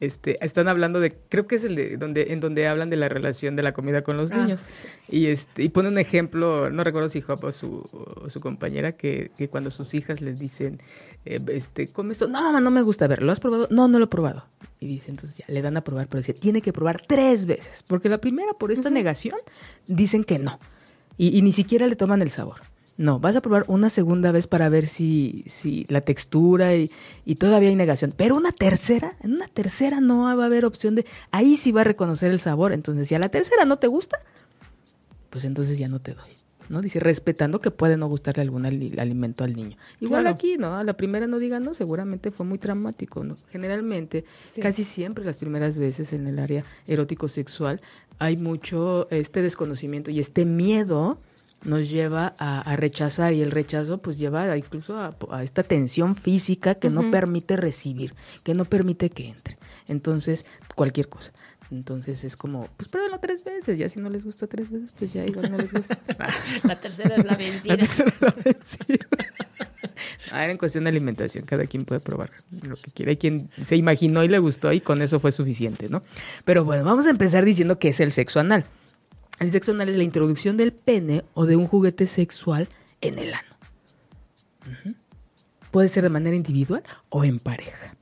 este, 0.00 0.44
están 0.44 0.68
hablando 0.68 1.00
de, 1.00 1.16
creo 1.28 1.46
que 1.46 1.54
es 1.54 1.64
el 1.64 1.76
de 1.76 1.96
donde, 1.96 2.32
en 2.32 2.40
donde 2.40 2.68
hablan 2.68 2.90
de 2.90 2.96
la 2.96 3.08
relación 3.08 3.56
de 3.56 3.62
la 3.62 3.72
comida 3.72 4.02
con 4.02 4.16
los 4.16 4.32
ah, 4.32 4.36
niños. 4.36 4.64
Y 5.08 5.26
este, 5.26 5.62
y 5.62 5.70
pone 5.70 5.88
un 5.88 5.98
ejemplo, 5.98 6.70
no 6.70 6.84
recuerdo 6.84 7.08
si 7.08 7.22
Hop 7.26 7.44
o 7.44 7.52
su, 7.52 8.28
su 8.28 8.40
compañera, 8.40 8.92
que, 8.92 9.30
que, 9.36 9.48
cuando 9.48 9.70
sus 9.70 9.94
hijas 9.94 10.20
les 10.20 10.38
dicen, 10.38 10.78
eh, 11.26 11.40
este, 11.48 11.88
come 11.88 12.12
esto, 12.12 12.28
no 12.28 12.40
mamá, 12.40 12.60
no 12.60 12.70
me 12.70 12.82
gusta, 12.82 13.04
a 13.04 13.08
ver, 13.08 13.22
¿lo 13.22 13.32
has 13.32 13.40
probado? 13.40 13.66
No, 13.70 13.88
no 13.88 13.98
lo 13.98 14.04
he 14.04 14.08
probado. 14.08 14.46
Y 14.78 14.86
dice, 14.86 15.10
entonces 15.10 15.38
ya 15.38 15.52
le 15.52 15.60
dan 15.60 15.76
a 15.76 15.82
probar, 15.82 16.06
pero 16.06 16.20
dice, 16.20 16.34
tiene 16.34 16.62
que 16.62 16.72
probar 16.72 17.02
tres 17.04 17.46
veces, 17.46 17.82
porque 17.86 18.08
la 18.08 18.18
primera, 18.18 18.52
por 18.52 18.70
esta 18.70 18.90
negación, 18.90 19.38
dicen 19.86 20.22
que 20.24 20.38
no. 20.38 20.60
Y, 21.18 21.42
ni 21.42 21.50
siquiera 21.50 21.86
le 21.86 21.96
toman 21.96 22.22
el 22.22 22.30
sabor. 22.30 22.60
No, 22.98 23.18
vas 23.18 23.36
a 23.36 23.40
probar 23.40 23.64
una 23.68 23.90
segunda 23.90 24.32
vez 24.32 24.46
para 24.46 24.68
ver 24.68 24.86
si, 24.86 25.44
si 25.48 25.84
la 25.88 26.02
textura 26.02 26.76
y, 26.76 26.90
y, 27.24 27.36
todavía 27.36 27.70
hay 27.70 27.76
negación. 27.76 28.14
Pero 28.16 28.36
una 28.36 28.52
tercera, 28.52 29.16
en 29.20 29.34
una 29.34 29.48
tercera 29.48 30.00
no 30.00 30.24
va 30.24 30.42
a 30.42 30.46
haber 30.46 30.64
opción 30.64 30.94
de, 30.94 31.06
ahí 31.30 31.56
sí 31.56 31.72
va 31.72 31.80
a 31.80 31.84
reconocer 31.84 32.30
el 32.30 32.40
sabor. 32.40 32.72
Entonces, 32.72 33.08
si 33.08 33.14
a 33.14 33.18
la 33.18 33.30
tercera 33.30 33.64
no 33.64 33.78
te 33.78 33.86
gusta, 33.86 34.18
pues 35.30 35.44
entonces 35.44 35.78
ya 35.78 35.88
no 35.88 36.00
te 36.00 36.12
doy. 36.12 36.35
¿No? 36.68 36.80
Dice, 36.80 37.00
respetando 37.00 37.60
que 37.60 37.70
puede 37.70 37.96
no 37.96 38.06
gustarle 38.08 38.42
algún 38.42 38.66
alimento 38.66 39.44
al 39.44 39.54
niño. 39.54 39.76
Igual 40.00 40.26
aquí, 40.26 40.56
¿no? 40.58 40.76
A 40.76 40.84
la 40.84 40.96
primera 40.96 41.26
no 41.26 41.38
digan 41.38 41.62
no, 41.62 41.74
seguramente 41.74 42.30
fue 42.30 42.46
muy 42.46 42.58
traumático, 42.58 43.24
¿no? 43.24 43.36
Generalmente, 43.50 44.24
casi 44.60 44.84
siempre 44.84 45.24
las 45.24 45.36
primeras 45.36 45.78
veces 45.78 46.12
en 46.12 46.26
el 46.26 46.38
área 46.38 46.64
erótico-sexual 46.86 47.80
hay 48.18 48.36
mucho 48.36 49.08
este 49.10 49.42
desconocimiento 49.42 50.10
y 50.10 50.20
este 50.20 50.44
miedo 50.44 51.18
nos 51.64 51.90
lleva 51.90 52.34
a, 52.38 52.76
rechazar 52.76 53.32
y 53.32 53.42
el 53.42 53.50
rechazo 53.50 53.98
pues 53.98 54.18
lleva 54.18 54.56
incluso 54.56 54.98
a, 54.98 55.42
esta 55.42 55.62
tensión 55.62 56.16
física 56.16 56.76
que 56.76 56.90
no 56.90 57.10
permite 57.10 57.56
recibir, 57.56 58.14
que 58.44 58.54
no 58.54 58.64
permite 58.64 59.10
que 59.10 59.28
entre. 59.28 59.58
Entonces, 59.88 60.46
cualquier 60.74 61.08
cosa. 61.08 61.32
Entonces 61.70 62.22
es 62.22 62.36
como, 62.36 62.68
pues 62.76 62.88
pruébenlo 62.88 63.18
tres 63.18 63.42
veces, 63.44 63.76
ya 63.76 63.88
si 63.88 64.00
no 64.00 64.08
les 64.08 64.24
gusta 64.24 64.46
tres 64.46 64.70
veces, 64.70 64.90
pues 64.96 65.12
ya 65.12 65.24
igual 65.24 65.50
no 65.50 65.58
les 65.58 65.72
gusta. 65.72 65.98
la 66.62 66.78
tercera 66.78 67.16
es 67.16 67.24
la 67.24 67.36
vencida. 67.36 67.74
La 67.74 67.78
tercera 67.78 68.10
es 68.10 68.20
la 68.20 68.34
vencida. 68.44 69.06
Ah, 70.30 70.42
era 70.42 70.52
en 70.52 70.58
cuestión 70.58 70.84
de 70.84 70.90
alimentación, 70.90 71.44
cada 71.44 71.64
quien 71.66 71.84
puede 71.84 72.00
probar 72.00 72.30
lo 72.50 72.76
que 72.76 72.90
quiera. 72.90 73.10
Hay 73.10 73.16
quien 73.16 73.48
se 73.62 73.76
imaginó 73.76 74.24
y 74.24 74.28
le 74.28 74.38
gustó 74.38 74.72
y 74.72 74.80
con 74.80 75.00
eso 75.00 75.20
fue 75.20 75.32
suficiente, 75.32 75.88
¿no? 75.88 76.02
Pero 76.44 76.64
bueno, 76.64 76.84
vamos 76.84 77.06
a 77.06 77.10
empezar 77.10 77.44
diciendo 77.44 77.78
que 77.78 77.88
es 77.88 78.00
el 78.00 78.10
sexo 78.10 78.40
anal. 78.40 78.66
El 79.38 79.52
sexo 79.52 79.72
anal 79.72 79.88
es 79.88 79.96
la 79.96 80.04
introducción 80.04 80.56
del 80.56 80.72
pene 80.72 81.24
o 81.34 81.46
de 81.46 81.56
un 81.56 81.66
juguete 81.66 82.06
sexual 82.06 82.68
en 83.00 83.18
el 83.18 83.32
ano. 83.32 83.56
Puede 85.70 85.88
ser 85.88 86.02
de 86.02 86.10
manera 86.10 86.36
individual 86.36 86.82
o 87.08 87.24
en 87.24 87.38
pareja. 87.38 87.95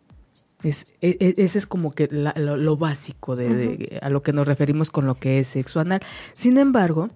Es, 0.64 0.86
e, 1.00 1.16
e, 1.20 1.34
ese 1.38 1.58
es 1.58 1.66
como 1.66 1.92
que 1.92 2.08
lo, 2.10 2.76
básico 2.76 3.36
de, 3.36 3.98
a 4.02 4.08
lo 4.08 4.22
que 4.22 4.32
nos 4.32 4.48
referimos 4.48 4.90
con 4.90 5.06
lo 5.06 5.14
que 5.14 5.38
es 5.38 5.48
sexo 5.48 5.78
anal. 5.78 6.00
Sin 6.34 6.58
embargo, 6.58 7.10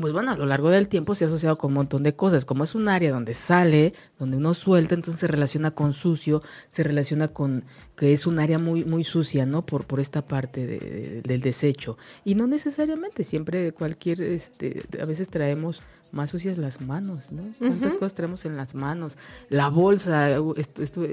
pues 0.00 0.12
bueno, 0.14 0.30
a 0.32 0.36
lo 0.36 0.46
largo 0.46 0.70
del 0.70 0.88
tiempo 0.88 1.14
se 1.14 1.24
ha 1.24 1.26
asociado 1.26 1.56
con 1.58 1.68
un 1.68 1.74
montón 1.74 2.02
de 2.02 2.16
cosas. 2.16 2.44
Como 2.44 2.64
es 2.64 2.74
un 2.74 2.88
área 2.88 3.12
donde 3.12 3.34
sale, 3.34 3.92
donde 4.18 4.38
uno 4.38 4.54
suelta, 4.54 4.94
entonces 4.94 5.20
se 5.20 5.26
relaciona 5.26 5.72
con 5.72 5.92
sucio, 5.92 6.42
se 6.68 6.82
relaciona 6.82 7.28
con 7.28 7.64
que 7.94 8.12
es 8.12 8.26
un 8.26 8.38
área 8.38 8.58
muy, 8.58 8.84
muy 8.84 9.04
sucia, 9.04 9.44
¿no? 9.44 9.66
Por, 9.66 9.86
por 9.86 10.00
esta 10.00 10.26
parte 10.26 10.66
del 10.66 11.40
desecho. 11.40 11.98
Y 12.24 12.34
no 12.34 12.46
necesariamente, 12.46 13.22
siempre 13.22 13.72
cualquier, 13.72 14.22
este, 14.22 14.82
a 15.00 15.04
veces 15.04 15.28
traemos 15.28 15.82
más 16.12 16.30
sucias 16.30 16.58
las 16.58 16.80
manos, 16.80 17.32
¿no? 17.32 17.42
¿Cuántas 17.58 17.94
cosas 17.94 18.14
tenemos 18.14 18.44
en 18.44 18.56
las 18.56 18.74
manos? 18.74 19.16
La 19.48 19.68
bolsa, 19.68 20.28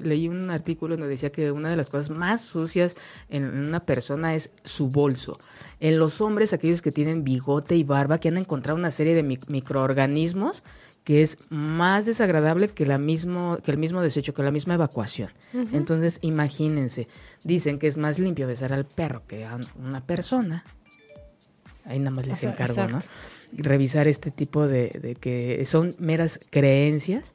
leí 0.03 0.27
un 0.27 0.50
artículo 0.50 0.96
donde 0.96 1.10
decía 1.10 1.32
que 1.32 1.51
una 1.51 1.70
de 1.70 1.75
las 1.75 1.89
cosas 1.89 2.10
más 2.10 2.41
sucias 2.41 2.96
en 3.29 3.46
una 3.46 3.86
persona 3.86 4.36
es 4.36 4.51
su 4.63 4.89
bolso. 4.89 5.39
En 5.79 5.98
los 5.98 6.22
hombres, 6.22 6.53
aquellos 6.53 6.82
que 6.82 6.91
tienen 6.91 7.24
bigote 7.24 7.75
y 7.75 7.84
barba, 7.84 8.20
que 8.20 8.27
han 8.27 8.38
encontrado 8.38 8.77
una 8.77 8.91
serie 8.91 9.15
de 9.15 9.24
microorganismos 9.24 10.63
que 11.03 11.22
es 11.22 11.39
más 11.50 12.06
desagradable 12.06 12.70
que, 12.70 12.86
la 12.86 12.98
mismo, 12.98 13.58
que 13.63 13.72
el 13.72 13.77
mismo 13.77 14.01
desecho, 14.01 14.34
que 14.34 14.44
la 14.44 14.51
misma 14.51 14.75
evacuación. 14.75 15.32
Entonces, 15.53 16.20
imagínense, 16.22 17.08
dicen 17.44 17.79
que 17.79 17.88
es 17.88 17.98
más 17.98 18.20
limpio 18.20 18.48
besar 18.48 18.74
al 18.74 18.86
perro 18.86 19.24
que 19.25 19.46
a 19.46 19.58
una 19.79 20.06
persona. 20.06 20.65
Ahí 21.89 22.00
nada 22.00 22.12
más 22.12 22.27
les 22.27 22.43
encargo, 22.43 22.88
¿no? 22.88 23.00
revisar 23.51 24.08
este 24.08 24.31
tipo 24.31 24.67
de, 24.67 25.17
que 25.19 25.65
son 25.65 25.96
meras 26.00 26.39
creencias 26.51 27.34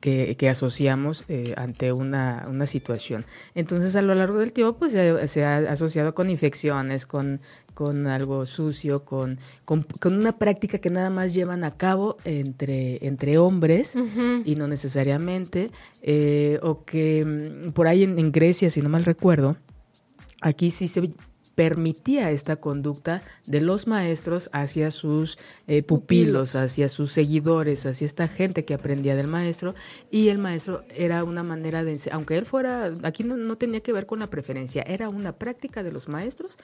que, 0.00 0.48
asociamos 0.48 1.24
eh, 1.28 1.54
ante 1.56 1.92
una, 1.92 2.66
situación. 2.66 3.24
Entonces, 3.54 3.94
a 3.94 4.02
lo 4.02 4.14
largo 4.14 4.38
del 4.38 4.52
tiempo, 4.52 4.76
pues 4.76 4.92
se, 4.92 5.44
ha 5.44 5.58
asociado 5.58 6.14
con 6.14 6.28
infecciones, 6.28 7.06
con, 7.06 7.40
con 7.74 8.08
algo 8.08 8.44
sucio, 8.44 9.04
con, 9.04 9.38
con, 9.64 9.86
una 10.04 10.38
práctica 10.38 10.78
que 10.78 10.90
nada 10.90 11.08
más 11.08 11.34
llevan 11.34 11.62
a 11.62 11.70
cabo 11.70 12.16
entre, 12.24 13.06
entre 13.06 13.38
hombres 13.38 13.94
y 14.44 14.56
no 14.56 14.66
necesariamente, 14.66 15.70
eh, 16.02 16.58
o 16.62 16.84
que 16.84 17.24
mm, 17.24 17.70
por 17.70 17.86
ahí 17.86 18.02
en, 18.02 18.18
en 18.18 18.32
Grecia, 18.32 18.70
si 18.70 18.82
no 18.82 18.88
mal 18.88 19.04
recuerdo, 19.04 19.56
aquí 20.40 20.72
sí 20.72 20.88
se 20.88 21.10
permitía 21.54 22.30
esta 22.30 22.56
conducta 22.56 23.22
de 23.46 23.60
los 23.60 23.86
maestros 23.86 24.48
hacia 24.52 24.90
sus 24.90 25.38
eh, 25.66 25.82
pupilos, 25.82 26.56
hacia 26.56 26.88
sus 26.88 27.12
seguidores, 27.12 27.86
hacia 27.86 28.06
esta 28.06 28.28
gente 28.28 28.64
que 28.64 28.74
aprendía 28.74 29.16
del 29.16 29.28
maestro 29.28 29.74
y 30.10 30.28
el 30.28 30.38
maestro 30.38 30.84
era 30.94 31.24
una 31.24 31.42
manera 31.42 31.84
de, 31.84 31.98
aunque 32.10 32.38
él 32.38 32.46
fuera, 32.46 32.92
aquí 33.02 33.24
no, 33.24 33.56
tenía 33.56 33.80
que 33.80 33.92
ver 33.92 34.06
con 34.06 34.20
la 34.20 34.30
preferencia, 34.30 34.82
era 34.82 35.08
una 35.08 35.32
práctica 35.32 35.82
de 35.82 35.92
los 35.92 36.08
maestros 36.08 36.56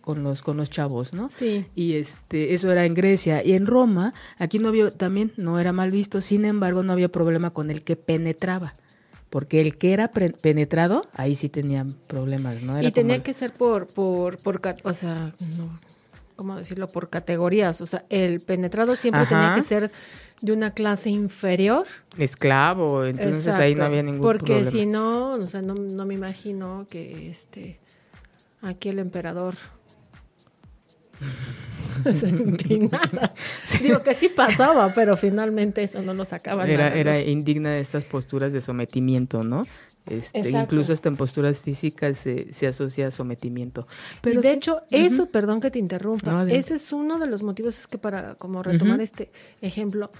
con 0.00 0.22
los, 0.22 0.42
con 0.42 0.56
los 0.56 0.70
chavos, 0.70 1.12
¿no? 1.12 1.28
Sí. 1.28 1.66
Y 1.74 1.94
este, 1.94 2.54
eso 2.54 2.70
era 2.70 2.84
en 2.84 2.94
Grecia 2.94 3.44
y 3.44 3.52
en 3.52 3.66
Roma, 3.66 4.14
aquí 4.38 4.58
no 4.58 4.68
había, 4.68 4.90
también 4.90 5.32
no 5.36 5.58
era 5.58 5.72
mal 5.72 5.90
visto, 5.90 6.20
sin 6.20 6.44
embargo 6.44 6.82
no 6.82 6.92
había 6.92 7.08
problema 7.08 7.50
con 7.50 7.70
el 7.70 7.82
que 7.82 7.96
penetraba 7.96 8.74
porque 9.30 9.60
el 9.60 9.76
que 9.76 9.92
era 9.92 10.08
penetrado, 10.08 11.06
ahí 11.12 11.34
sí 11.34 11.48
tenían 11.48 11.94
problemas, 12.06 12.62
¿no? 12.62 12.80
y 12.80 12.90
tenía 12.92 13.22
que 13.22 13.32
ser 13.32 13.52
por, 13.52 13.86
por, 13.86 14.38
por, 14.38 14.60
o 14.84 14.92
sea, 14.92 15.32
no, 15.56 15.78
¿cómo 16.36 16.56
decirlo? 16.56 16.88
Por 16.88 17.10
categorías, 17.10 17.80
o 17.80 17.86
sea, 17.86 18.04
el 18.08 18.40
penetrado 18.40 18.94
siempre 18.94 19.26
tenía 19.26 19.54
que 19.54 19.62
ser 19.62 19.90
de 20.40 20.52
una 20.52 20.72
clase 20.72 21.10
inferior. 21.10 21.86
Esclavo, 22.18 23.04
entonces 23.04 23.54
ahí 23.56 23.74
no 23.74 23.84
había 23.84 24.02
ningún 24.02 24.20
porque 24.20 24.44
problema. 24.44 24.64
Porque 24.64 24.78
si 24.78 24.86
no, 24.86 25.32
o 25.32 25.46
sea, 25.46 25.62
no, 25.62 25.74
no 25.74 26.06
me 26.06 26.14
imagino 26.14 26.86
que 26.88 27.28
este, 27.28 27.80
aquí 28.62 28.90
el 28.90 28.98
emperador 28.98 29.56
Digo 33.82 34.02
que 34.02 34.14
sí 34.14 34.28
pasaba, 34.28 34.92
pero 34.94 35.16
finalmente 35.16 35.82
eso 35.82 36.02
no 36.02 36.14
lo 36.14 36.24
sacaban. 36.24 36.68
Era, 36.68 36.94
era 36.94 37.18
indigna 37.20 37.70
de 37.70 37.80
estas 37.80 38.04
posturas 38.04 38.52
de 38.52 38.60
sometimiento, 38.60 39.44
¿no? 39.44 39.66
Este, 40.06 40.50
incluso 40.50 40.92
hasta 40.92 41.08
en 41.08 41.16
posturas 41.16 41.60
físicas 41.60 42.18
se, 42.18 42.52
se 42.54 42.68
asocia 42.68 43.08
a 43.08 43.10
sometimiento. 43.10 43.88
Pero 44.20 44.40
y 44.40 44.42
de 44.42 44.52
hecho, 44.52 44.82
eso, 44.90 45.26
perdón 45.26 45.60
que 45.60 45.70
te 45.70 45.80
interrumpa, 45.80 46.46
ese 46.48 46.74
es 46.74 46.92
uno 46.92 47.18
de 47.18 47.26
los 47.26 47.42
motivos, 47.42 47.76
es 47.78 47.86
que 47.88 47.98
para 47.98 48.36
como 48.36 48.62
retomar 48.62 49.00
este 49.00 49.30
ejemplo, 49.62 50.10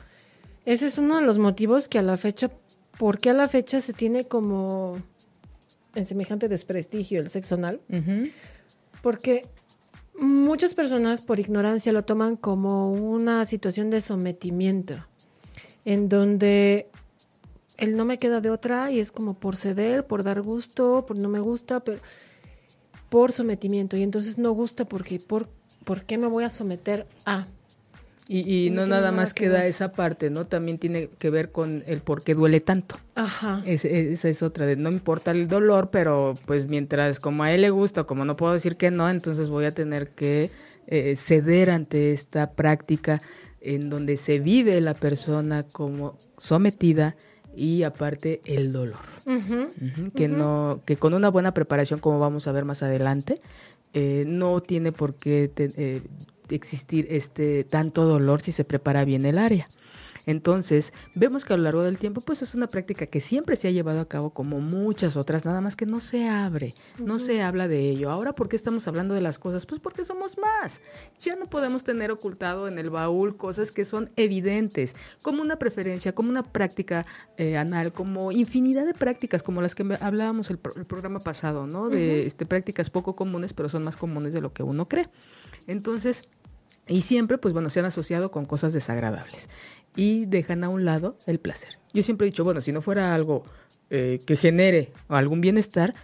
ese 0.64 0.86
es 0.86 0.98
uno 0.98 1.20
de 1.20 1.26
los 1.26 1.38
motivos 1.38 1.88
que 1.88 1.98
a 1.98 2.02
la 2.02 2.16
fecha, 2.16 2.50
¿por 2.98 3.18
qué 3.20 3.30
a 3.30 3.34
la 3.34 3.46
fecha 3.46 3.80
se 3.80 3.92
tiene 3.92 4.24
como 4.24 4.98
en 5.94 6.04
semejante 6.04 6.48
desprestigio 6.48 7.20
el 7.20 7.30
sexo 7.30 7.54
anal? 7.54 7.80
Porque 9.02 9.46
Muchas 10.18 10.75
personas 10.75 11.20
por 11.20 11.38
ignorancia 11.40 11.92
lo 11.92 12.04
toman 12.04 12.37
como 12.37 12.92
una 12.92 13.44
situación 13.44 13.90
de 13.90 14.00
sometimiento, 14.00 15.04
en 15.85 16.08
donde 16.08 16.88
él 17.76 17.96
no 17.96 18.04
me 18.04 18.18
queda 18.18 18.40
de 18.40 18.50
otra 18.50 18.90
y 18.90 19.00
es 19.00 19.12
como 19.12 19.35
por 19.35 19.56
ceder, 19.56 20.06
por 20.06 20.23
dar 20.23 20.40
gusto, 20.40 21.04
por 21.06 21.18
no 21.18 21.28
me 21.28 21.40
gusta, 21.40 21.80
pero 21.80 22.00
por 23.11 23.32
sometimiento. 23.32 23.96
Y 23.96 24.02
entonces 24.02 24.38
no 24.38 24.52
gusta 24.52 24.85
porque 24.85 25.18
por, 25.18 25.49
¿por 25.85 26.04
qué 26.04 26.16
me 26.18 26.26
voy 26.26 26.44
a 26.44 26.50
someter 26.50 27.06
a? 27.25 27.46
Y, 28.28 28.71
no 28.71 28.87
nada 28.87 29.12
más 29.12 29.35
queda 29.35 29.66
esa 29.66 29.92
parte, 29.92 30.30
¿no? 30.30 30.47
También 30.47 30.78
tiene 30.78 31.09
que 31.18 31.30
ver 31.30 31.52
con 31.52 31.85
el 31.87 32.00
por 32.00 32.25
qué 32.25 32.35
duele 32.35 32.61
tanto. 32.61 32.97
Ajá. 33.14 33.62
esa 33.64 34.28
es 34.28 34.42
otra, 34.42 34.66
de 34.66 34.75
no 34.75 34.90
importa 34.90 35.30
el 35.30 35.47
dolor, 35.47 35.90
pero 35.92 36.37
pues 36.45 36.66
mientras 36.66 37.21
como 37.21 37.45
a 37.45 37.52
él 37.52 37.61
le 37.61 37.71
gusta, 37.71 38.02
como 38.04 38.25
no 38.25 38.37
puedo 38.37 38.52
decir 38.52 38.76
que 38.76 38.90
no, 38.90 39.09
entonces 39.09 39.49
voy 39.49 39.64
a 39.64 39.71
tener 39.71 40.09
que 40.09 40.50
eh, 40.88 41.14
ceder 41.16 41.71
ante 41.71 42.12
esta 42.12 42.50
práctica 42.50 43.23
en 43.61 43.90
donde 43.90 44.16
se 44.16 44.40
vive 44.40 44.80
la 44.80 44.95
persona 44.95 45.62
como 45.64 46.18
sometida 46.37 47.16
y 47.54 47.85
aparte 47.85 48.40
el 48.45 48.73
dolor. 48.73 49.04
que 50.14 50.28
no, 50.28 50.83
que 50.85 50.97
con 50.97 51.14
una 51.14 51.30
buena 51.30 51.54
preparación, 51.54 52.00
como 52.00 52.18
vamos 52.18 52.47
a 52.47 52.52
ver 52.52 52.64
más 52.64 52.83
adelante, 52.83 53.40
eh, 53.92 54.25
no 54.26 54.61
tiene 54.61 54.92
por 54.92 55.14
qué 55.14 55.50
eh, 55.56 56.02
existir 56.50 57.06
este 57.10 57.64
tanto 57.64 58.04
dolor 58.04 58.40
si 58.40 58.52
se 58.52 58.64
prepara 58.64 59.04
bien 59.04 59.26
el 59.26 59.38
área. 59.38 59.68
Entonces, 60.26 60.92
vemos 61.14 61.44
que 61.44 61.54
a 61.54 61.56
lo 61.56 61.62
largo 61.62 61.82
del 61.82 61.98
tiempo, 61.98 62.20
pues 62.20 62.42
es 62.42 62.56
una 62.56 62.66
práctica 62.66 63.06
que 63.06 63.20
siempre 63.20 63.54
se 63.54 63.68
ha 63.68 63.70
llevado 63.70 64.00
a 64.00 64.08
cabo 64.08 64.30
como 64.30 64.60
muchas 64.60 65.16
otras, 65.16 65.44
nada 65.44 65.60
más 65.60 65.76
que 65.76 65.86
no 65.86 66.00
se 66.00 66.28
abre, 66.28 66.74
no 66.98 67.20
se 67.20 67.42
habla 67.42 67.68
de 67.68 67.88
ello. 67.88 68.10
Ahora, 68.10 68.34
¿por 68.34 68.48
qué 68.48 68.56
estamos 68.56 68.88
hablando 68.88 69.14
de 69.14 69.20
las 69.20 69.38
cosas? 69.38 69.66
Pues 69.66 69.80
porque 69.80 70.04
somos 70.04 70.36
más. 70.36 70.80
Ya 71.20 71.36
no 71.36 71.46
podemos 71.46 71.84
tener 71.84 72.10
ocultado 72.10 72.66
en 72.66 72.80
el 72.80 72.90
baúl 72.90 73.36
cosas 73.36 73.70
que 73.70 73.84
son 73.84 74.10
evidentes, 74.16 74.96
como 75.22 75.42
una 75.42 75.60
preferencia, 75.60 76.12
como 76.12 76.28
una 76.28 76.42
práctica 76.42 77.06
eh, 77.36 77.56
anal, 77.56 77.92
como 77.92 78.32
infinidad 78.32 78.84
de 78.84 78.94
prácticas, 78.94 79.44
como 79.44 79.62
las 79.62 79.76
que 79.76 79.96
hablábamos 80.00 80.50
el, 80.50 80.58
el 80.74 80.86
programa 80.86 81.20
pasado, 81.20 81.68
¿no? 81.68 81.88
De 81.88 82.26
este, 82.26 82.46
prácticas 82.46 82.90
poco 82.90 83.14
comunes, 83.14 83.52
pero 83.52 83.68
son 83.68 83.84
más 83.84 83.96
comunes 83.96 84.34
de 84.34 84.40
lo 84.40 84.52
que 84.52 84.64
uno 84.64 84.88
cree. 84.88 85.08
Entonces, 85.66 86.28
y 86.88 87.02
siempre, 87.02 87.38
pues 87.38 87.52
bueno, 87.52 87.70
se 87.70 87.80
han 87.80 87.87
asociado 87.87 88.30
con 88.30 88.46
cosas 88.46 88.73
desagradables 88.73 89.49
y 89.96 90.26
dejan 90.26 90.62
a 90.64 90.68
un 90.68 90.85
lado 90.85 91.18
el 91.26 91.40
placer. 91.40 91.78
Yo 91.92 92.02
siempre 92.02 92.26
he 92.26 92.30
dicho, 92.30 92.44
bueno, 92.44 92.61
si 92.61 92.73
no 92.73 92.82
fuera 92.82 93.14
algo 93.14 93.44
eh, 93.90 94.20
que 94.26 94.37
genere 94.37 94.92
algún 95.08 95.40
bienestar, 95.40 95.94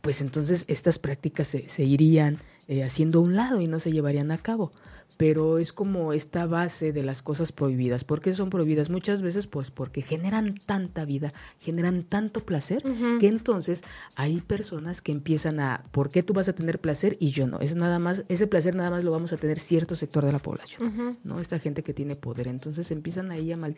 pues 0.00 0.20
entonces 0.20 0.64
estas 0.68 0.98
prácticas 0.98 1.48
se, 1.48 1.68
se 1.68 1.84
irían 1.84 2.38
eh, 2.68 2.82
haciendo 2.82 3.20
a 3.20 3.22
un 3.22 3.36
lado 3.36 3.60
y 3.60 3.68
no 3.68 3.78
se 3.78 3.92
llevarían 3.92 4.30
a 4.32 4.38
cabo 4.38 4.72
pero 5.16 5.58
es 5.58 5.72
como 5.72 6.12
esta 6.12 6.46
base 6.46 6.92
de 6.92 7.02
las 7.02 7.22
cosas 7.22 7.52
prohibidas. 7.52 8.04
¿Por 8.04 8.20
qué 8.20 8.34
son 8.34 8.50
prohibidas? 8.50 8.90
Muchas 8.90 9.22
veces 9.22 9.46
pues 9.46 9.70
porque 9.70 10.02
generan 10.02 10.54
tanta 10.54 11.04
vida, 11.04 11.32
generan 11.58 12.04
tanto 12.04 12.44
placer, 12.44 12.82
que 13.20 13.28
entonces 13.28 13.82
hay 14.14 14.40
personas 14.40 15.00
que 15.00 15.12
empiezan 15.12 15.60
a, 15.60 15.84
¿por 15.90 16.10
qué 16.10 16.22
tú 16.22 16.32
vas 16.32 16.48
a 16.48 16.54
tener 16.54 16.80
placer 16.80 17.16
y 17.20 17.30
yo 17.30 17.46
no? 17.46 17.60
Es 17.60 17.74
nada 17.74 17.98
más, 17.98 18.24
ese 18.28 18.46
placer 18.46 18.74
nada 18.74 18.90
más 18.90 19.04
lo 19.04 19.10
vamos 19.10 19.32
a 19.32 19.36
tener 19.36 19.58
cierto 19.58 19.96
sector 19.96 20.24
de 20.24 20.32
la 20.32 20.38
población, 20.38 21.18
¿no? 21.24 21.40
Esta 21.40 21.58
gente 21.58 21.82
que 21.82 21.94
tiene 21.94 22.16
poder. 22.16 22.48
Entonces 22.48 22.90
empiezan 22.90 23.30
ahí 23.30 23.52
a, 23.52 23.56
mal, 23.56 23.76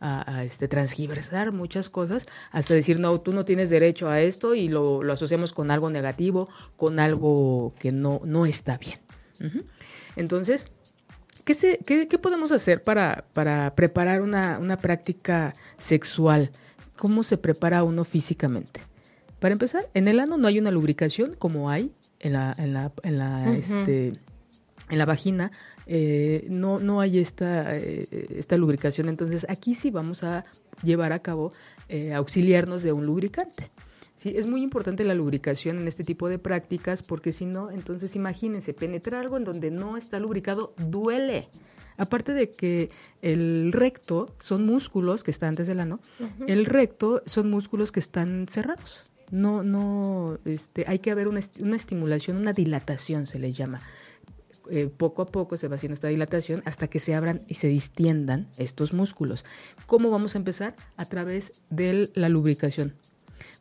a, 0.00 0.44
este, 0.44 0.68
transgiversar 0.68 1.52
muchas 1.52 1.90
cosas 1.90 2.26
hasta 2.50 2.74
decir, 2.74 2.98
no, 2.98 3.20
tú 3.20 3.32
no 3.32 3.44
tienes 3.44 3.70
derecho 3.70 4.08
a 4.08 4.20
esto 4.20 4.54
y 4.54 4.68
lo, 4.68 5.02
lo 5.02 5.12
asociamos 5.12 5.52
con 5.52 5.70
algo 5.70 5.90
negativo, 5.90 6.48
con 6.76 6.98
algo 6.98 7.74
que 7.78 7.92
no, 7.92 8.20
no 8.24 8.46
está 8.46 8.78
bien. 8.78 8.98
Entonces, 10.16 10.66
¿Qué, 11.86 12.06
qué, 12.08 12.18
podemos 12.18 12.52
hacer 12.52 12.82
para, 12.82 13.24
para 13.32 13.74
preparar 13.74 14.22
una, 14.22 14.58
una, 14.58 14.78
práctica 14.78 15.54
sexual? 15.78 16.50
¿Cómo 16.96 17.22
se 17.22 17.38
prepara 17.38 17.82
uno 17.82 18.04
físicamente? 18.04 18.82
Para 19.40 19.52
empezar, 19.52 19.88
en 19.94 20.06
el 20.06 20.20
ano 20.20 20.36
no 20.36 20.46
hay 20.46 20.58
una 20.58 20.70
lubricación 20.70 21.34
como 21.38 21.70
hay 21.70 21.92
en 22.20 22.34
la, 22.34 22.54
en 22.56 22.74
la, 22.74 22.92
en 23.02 23.18
la, 23.18 23.52
este, 23.52 24.12
en 24.88 24.98
la 24.98 25.06
vagina. 25.06 25.50
Eh, 25.86 26.46
no, 26.48 26.78
no 26.78 27.00
hay 27.00 27.18
esta, 27.18 27.76
eh, 27.76 28.06
esta 28.36 28.56
lubricación. 28.56 29.08
Entonces, 29.08 29.46
aquí 29.48 29.74
sí 29.74 29.90
vamos 29.90 30.22
a 30.22 30.44
llevar 30.84 31.12
a 31.12 31.18
cabo, 31.18 31.52
eh, 31.88 32.14
auxiliarnos 32.14 32.82
de 32.82 32.92
un 32.92 33.06
lubricante. 33.06 33.70
Sí, 34.20 34.34
es 34.36 34.46
muy 34.46 34.62
importante 34.62 35.02
la 35.02 35.14
lubricación 35.14 35.78
en 35.78 35.88
este 35.88 36.04
tipo 36.04 36.28
de 36.28 36.38
prácticas 36.38 37.02
porque 37.02 37.32
si 37.32 37.46
no, 37.46 37.70
entonces 37.70 38.16
imagínense, 38.16 38.74
penetrar 38.74 39.22
algo 39.22 39.38
en 39.38 39.44
donde 39.44 39.70
no 39.70 39.96
está 39.96 40.20
lubricado 40.20 40.74
duele. 40.76 41.48
Aparte 41.96 42.34
de 42.34 42.50
que 42.50 42.90
el 43.22 43.72
recto 43.72 44.34
son 44.38 44.66
músculos 44.66 45.24
que 45.24 45.30
están 45.30 45.48
antes 45.48 45.68
del 45.68 45.80
ano, 45.80 46.00
el 46.46 46.66
recto 46.66 47.22
son 47.24 47.48
músculos 47.48 47.92
que 47.92 48.00
están 48.00 48.44
cerrados. 48.46 49.10
No, 49.30 49.62
no, 49.62 50.38
este, 50.44 50.84
hay 50.86 50.98
que 50.98 51.10
haber 51.10 51.26
una, 51.26 51.40
una 51.60 51.76
estimulación, 51.76 52.36
una 52.36 52.52
dilatación 52.52 53.26
se 53.26 53.38
le 53.38 53.54
llama. 53.54 53.80
Eh, 54.68 54.90
poco 54.94 55.22
a 55.22 55.28
poco 55.28 55.56
se 55.56 55.66
va 55.66 55.76
haciendo 55.76 55.94
esta 55.94 56.08
dilatación 56.08 56.60
hasta 56.66 56.88
que 56.88 56.98
se 56.98 57.14
abran 57.14 57.40
y 57.48 57.54
se 57.54 57.68
distiendan 57.68 58.50
estos 58.58 58.92
músculos. 58.92 59.46
¿Cómo 59.86 60.10
vamos 60.10 60.34
a 60.34 60.38
empezar? 60.38 60.76
A 60.98 61.06
través 61.06 61.54
de 61.70 62.10
la 62.12 62.28
lubricación. 62.28 62.92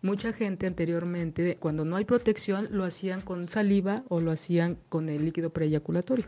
Mucha 0.02 0.34
gente 0.34 0.68
anteriormente, 0.68 1.58
cuando 1.60 1.86
no 1.86 1.96
hay 1.96 2.06
protección, 2.06 2.68
lo 2.72 2.84
hacían 2.84 3.22
con 3.22 3.50
saliva 3.50 4.04
o 4.10 4.20
lo 4.20 4.32
hacían 4.32 4.78
con 4.90 5.10
el 5.10 5.26
líquido 5.26 5.52
preeyaculatorio. 5.52 6.26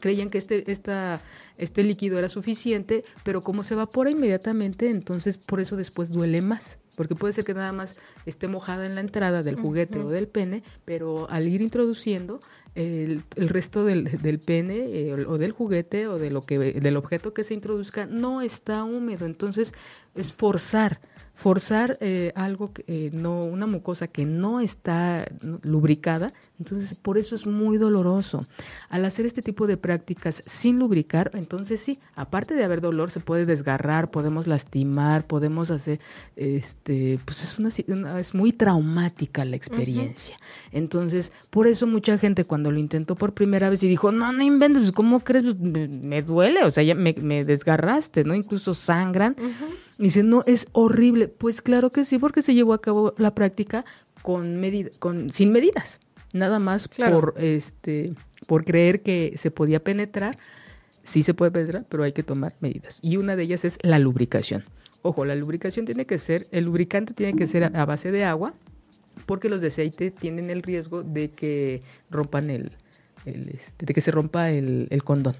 Creían 0.00 0.30
que 0.30 0.38
este, 0.38 0.70
esta, 0.70 1.20
este 1.56 1.82
líquido 1.82 2.18
era 2.18 2.28
suficiente, 2.28 3.04
pero 3.24 3.42
como 3.42 3.62
se 3.62 3.74
evapora 3.74 4.10
inmediatamente, 4.10 4.88
entonces 4.90 5.38
por 5.38 5.60
eso 5.60 5.76
después 5.76 6.10
duele 6.10 6.40
más 6.40 6.78
porque 6.98 7.14
puede 7.14 7.32
ser 7.32 7.44
que 7.44 7.54
nada 7.54 7.70
más 7.70 7.94
esté 8.26 8.48
mojada 8.48 8.84
en 8.84 8.96
la 8.96 9.00
entrada 9.00 9.44
del 9.44 9.54
juguete 9.54 10.00
o 10.00 10.08
del 10.08 10.26
pene, 10.26 10.64
pero 10.84 11.30
al 11.30 11.46
ir 11.46 11.62
introduciendo 11.62 12.40
el, 12.74 13.22
resto 13.36 13.84
del, 13.84 14.20
del 14.20 14.40
pene 14.40 14.74
eh, 14.78 15.24
o 15.28 15.38
del 15.38 15.52
juguete 15.52 16.08
o 16.08 16.18
de 16.18 16.32
lo 16.32 16.42
que 16.42 16.58
del 16.58 16.96
objeto 16.96 17.32
que 17.32 17.44
se 17.44 17.54
introduzca 17.54 18.06
no 18.06 18.42
está 18.42 18.82
húmedo, 18.82 19.26
entonces 19.26 19.74
es 20.16 20.32
forzar 20.32 21.00
forzar 21.38 21.98
eh, 22.00 22.32
algo, 22.34 22.72
que, 22.72 22.84
eh, 22.88 23.10
no, 23.12 23.44
una 23.44 23.68
mucosa 23.68 24.08
que 24.08 24.26
no 24.26 24.58
está 24.58 25.24
lubricada, 25.62 26.32
entonces 26.58 26.96
por 26.96 27.16
eso 27.16 27.36
es 27.36 27.46
muy 27.46 27.78
doloroso. 27.78 28.44
Al 28.88 29.04
hacer 29.04 29.24
este 29.24 29.40
tipo 29.40 29.68
de 29.68 29.76
prácticas 29.76 30.42
sin 30.46 30.80
lubricar, 30.80 31.30
entonces 31.34 31.80
sí, 31.80 32.00
aparte 32.16 32.54
de 32.54 32.64
haber 32.64 32.80
dolor, 32.80 33.12
se 33.12 33.20
puede 33.20 33.46
desgarrar, 33.46 34.10
podemos 34.10 34.48
lastimar, 34.48 35.28
podemos 35.28 35.70
hacer, 35.70 36.00
este, 36.34 37.20
pues 37.24 37.44
es, 37.44 37.56
una, 37.56 38.18
es 38.18 38.34
muy 38.34 38.52
traumática 38.52 39.44
la 39.44 39.54
experiencia. 39.54 40.36
Entonces, 40.72 41.30
por 41.50 41.68
eso 41.68 41.86
mucha 41.86 42.18
gente 42.18 42.46
cuando 42.46 42.72
lo 42.72 42.80
intentó 42.80 43.14
por 43.14 43.32
primera 43.32 43.70
vez 43.70 43.84
y 43.84 43.88
dijo, 43.88 44.10
no, 44.10 44.32
no 44.32 44.42
inventes, 44.42 44.82
pues, 44.82 44.92
¿cómo 44.92 45.20
crees? 45.20 45.44
Pues, 45.44 45.56
me, 45.60 46.20
duele, 46.20 46.64
o 46.64 46.70
sea, 46.72 46.82
ya 46.82 46.96
me, 46.96 47.14
desgarraste, 47.44 48.24
¿no? 48.24 48.34
Incluso 48.34 48.74
sangran. 48.74 49.36
Dice, 49.98 50.22
no, 50.22 50.44
es 50.46 50.68
horrible. 50.72 51.27
Pues 51.28 51.62
claro 51.62 51.90
que 51.90 52.04
sí, 52.04 52.18
porque 52.18 52.42
se 52.42 52.54
llevó 52.54 52.72
a 52.72 52.80
cabo 52.80 53.14
la 53.18 53.34
práctica 53.34 53.84
con, 54.22 54.60
con 54.98 55.30
sin 55.30 55.52
medidas. 55.52 56.00
Nada 56.32 56.58
más 56.58 56.88
por, 56.88 57.34
este, 57.38 58.12
por 58.46 58.64
creer 58.64 59.02
que 59.02 59.34
se 59.36 59.50
podía 59.50 59.82
penetrar. 59.82 60.36
Sí 61.02 61.22
se 61.22 61.32
puede 61.32 61.50
penetrar, 61.50 61.86
pero 61.88 62.02
hay 62.02 62.12
que 62.12 62.22
tomar 62.22 62.54
medidas. 62.60 62.98
Y 63.00 63.16
una 63.16 63.34
de 63.34 63.44
ellas 63.44 63.64
es 63.64 63.78
la 63.82 63.98
lubricación. 63.98 64.64
Ojo, 65.02 65.24
la 65.24 65.34
lubricación 65.34 65.86
tiene 65.86 66.04
que 66.04 66.18
ser, 66.18 66.46
el 66.50 66.64
lubricante 66.64 67.14
tiene 67.14 67.34
que 67.34 67.46
ser 67.46 67.64
a, 67.64 67.84
base 67.86 68.10
de 68.10 68.24
agua, 68.24 68.52
porque 69.26 69.48
los 69.48 69.60
de 69.60 69.68
aceite 69.68 70.10
tienen 70.10 70.50
el 70.50 70.62
riesgo 70.62 71.02
de 71.02 71.30
que 71.30 71.80
rompan 72.10 72.50
el, 72.50 72.72
este, 73.24 73.86
de 73.86 73.94
que 73.94 74.00
se 74.00 74.10
rompa 74.10 74.50
el, 74.50 74.88
el 74.90 75.04
condón. 75.04 75.36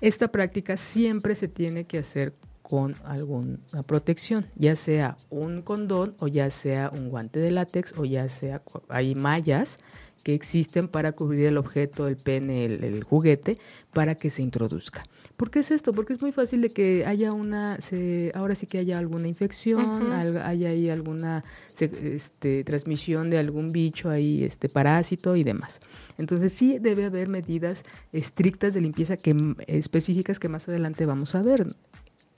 Esta 0.00 0.28
práctica 0.28 0.76
siempre 0.76 1.34
se 1.34 1.48
tiene 1.48 1.84
que 1.84 1.98
hacer 1.98 2.34
con 2.64 2.96
alguna 3.04 3.58
protección, 3.86 4.46
ya 4.56 4.74
sea 4.74 5.18
un 5.28 5.60
condón 5.60 6.14
o 6.18 6.28
ya 6.28 6.48
sea 6.48 6.90
un 6.90 7.10
guante 7.10 7.38
de 7.38 7.50
látex 7.50 7.92
o 7.98 8.06
ya 8.06 8.26
sea 8.30 8.62
hay 8.88 9.14
mallas 9.14 9.76
que 10.22 10.32
existen 10.32 10.88
para 10.88 11.12
cubrir 11.12 11.44
el 11.44 11.58
objeto, 11.58 12.08
el 12.08 12.16
pene, 12.16 12.64
el, 12.64 13.04
juguete, 13.04 13.58
para 13.92 14.14
que 14.14 14.30
se 14.30 14.40
introduzca. 14.40 15.04
¿Por 15.36 15.50
qué 15.50 15.58
es 15.58 15.70
esto? 15.70 15.92
Porque 15.92 16.14
es 16.14 16.22
muy 16.22 16.32
fácil 16.32 16.62
de 16.62 16.70
que 16.70 17.04
haya 17.04 17.34
una, 17.34 17.78
se, 17.82 18.32
ahora 18.34 18.54
sí 18.54 18.66
que 18.66 18.78
haya 18.78 18.98
alguna 18.98 19.28
infección, 19.28 20.10
haya 20.12 20.70
ahí 20.70 20.88
alguna 20.88 21.44
este, 21.78 22.64
transmisión 22.64 23.28
de 23.28 23.38
algún 23.38 23.72
bicho 23.72 24.08
ahí, 24.08 24.42
este 24.42 24.70
parásito 24.70 25.36
y 25.36 25.44
demás. 25.44 25.80
Entonces 26.16 26.54
sí 26.54 26.78
debe 26.78 27.04
haber 27.04 27.28
medidas 27.28 27.84
estrictas 28.12 28.72
de 28.72 28.80
limpieza 28.80 29.18
que, 29.18 29.36
específicas 29.66 30.38
que 30.38 30.48
más 30.48 30.66
adelante 30.66 31.04
vamos 31.04 31.34
a 31.34 31.42
ver 31.42 31.66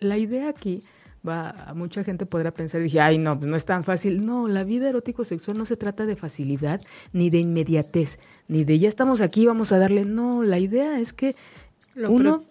la 0.01 0.19
idea 0.19 0.49
aquí 0.49 0.83
va, 1.27 1.73
mucha 1.75 2.05
gente 2.05 2.27
podrá 2.27 2.53
pensar, 2.53 2.83
dije, 2.83 3.01
ay, 3.01 3.19
no, 3.19 3.35
no 3.35 3.57
es 3.57 3.65
tan 3.65 3.85
fácil. 3.85 4.25
No, 4.25 4.49
la 4.49 4.65
vida 4.65 4.89
erótico-sexual 4.89 5.59
no 5.59 5.65
se 5.65 5.77
trata 5.77 6.07
de 6.07 6.17
facilidad, 6.17 6.81
ni 7.13 7.31
de 7.31 7.39
inmediatez, 7.39 8.19
ni 8.49 8.65
de 8.65 8.79
ya 8.79 8.89
estamos 8.89 9.21
aquí, 9.21 9.47
vamos 9.47 9.73
a 9.73 9.79
darle. 9.79 10.05
No, 10.05 10.43
la 10.43 10.59
idea 10.59 11.01
es 11.01 11.13
que 11.13 11.35
uno 12.09 12.45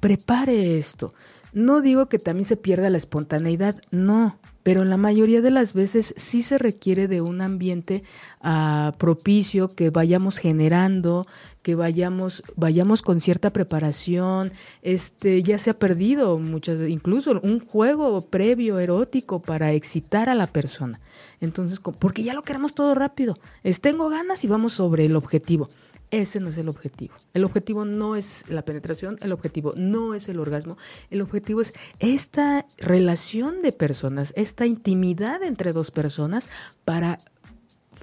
prepare 0.00 0.78
esto. 0.78 1.14
No 1.52 1.80
digo 1.80 2.06
que 2.06 2.18
también 2.18 2.44
se 2.44 2.56
pierda 2.56 2.90
la 2.90 2.96
espontaneidad, 2.96 3.80
no, 3.90 4.38
pero 4.64 4.84
la 4.84 4.96
mayoría 4.96 5.40
de 5.40 5.50
las 5.50 5.72
veces 5.72 6.14
sí 6.16 6.42
se 6.42 6.58
requiere 6.58 7.06
de 7.06 7.20
un 7.20 7.40
ambiente 7.40 8.02
ah, 8.40 8.94
propicio 8.98 9.68
que 9.68 9.90
vayamos 9.90 10.38
generando, 10.38 11.26
que 11.64 11.74
vayamos, 11.74 12.42
vayamos 12.56 13.00
con 13.00 13.22
cierta 13.22 13.50
preparación, 13.50 14.52
este, 14.82 15.42
ya 15.42 15.58
se 15.58 15.70
ha 15.70 15.78
perdido 15.78 16.38
muchas 16.38 16.76
veces, 16.76 16.92
incluso 16.92 17.40
un 17.42 17.58
juego 17.58 18.20
previo 18.20 18.78
erótico 18.78 19.40
para 19.40 19.72
excitar 19.72 20.28
a 20.28 20.34
la 20.34 20.46
persona. 20.46 21.00
Entonces, 21.40 21.80
porque 21.80 22.22
ya 22.22 22.34
lo 22.34 22.42
queremos 22.42 22.74
todo 22.74 22.94
rápido, 22.94 23.38
es 23.62 23.80
tengo 23.80 24.10
ganas 24.10 24.44
y 24.44 24.46
vamos 24.46 24.74
sobre 24.74 25.06
el 25.06 25.16
objetivo. 25.16 25.70
Ese 26.10 26.38
no 26.38 26.50
es 26.50 26.58
el 26.58 26.68
objetivo. 26.68 27.14
El 27.32 27.44
objetivo 27.44 27.86
no 27.86 28.14
es 28.14 28.44
la 28.48 28.62
penetración, 28.62 29.16
el 29.22 29.32
objetivo 29.32 29.72
no 29.74 30.14
es 30.14 30.28
el 30.28 30.38
orgasmo, 30.38 30.76
el 31.10 31.22
objetivo 31.22 31.62
es 31.62 31.72
esta 31.98 32.66
relación 32.76 33.62
de 33.62 33.72
personas, 33.72 34.34
esta 34.36 34.66
intimidad 34.66 35.42
entre 35.42 35.72
dos 35.72 35.90
personas 35.90 36.50
para 36.84 37.20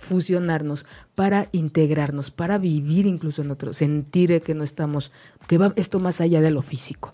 fusionarnos, 0.02 0.86
para 1.16 1.48
integrarnos, 1.52 2.32
para 2.32 2.58
vivir 2.58 3.06
incluso 3.06 3.44
en 3.44 3.52
otro, 3.52 3.74
sentir 3.74 4.42
que 4.42 4.56
no 4.56 4.64
estamos, 4.64 5.12
que 5.48 5.58
va 5.58 5.74
esto 5.76 6.00
más 6.00 6.20
allá 6.22 6.42
de 6.42 6.52
lo 6.52 6.64
físico. 6.64 7.12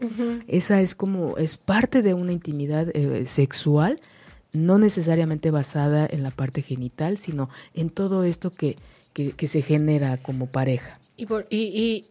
Esa 0.47 0.82
es 0.82 0.95
como, 0.95 1.38
es 1.38 1.58
parte 1.58 2.02
de 2.02 2.13
una 2.13 2.32
intimidad 2.32 2.88
eh, 2.95 3.26
sexual, 3.28 4.00
no 4.54 4.78
necesariamente 4.80 5.52
basada 5.52 6.08
en 6.10 6.23
la 6.23 6.32
parte 6.32 6.62
genital, 6.62 7.17
sino 7.17 7.50
en 7.73 7.89
todo 7.89 8.23
esto 8.23 8.52
que, 8.52 8.78
que, 9.13 9.47
se 9.47 9.62
genera 9.62 10.17
como 10.17 10.47
pareja. 10.47 10.97
Y, 11.17 11.26
por, 11.26 11.45
y, 11.50 11.58
y 11.58 12.06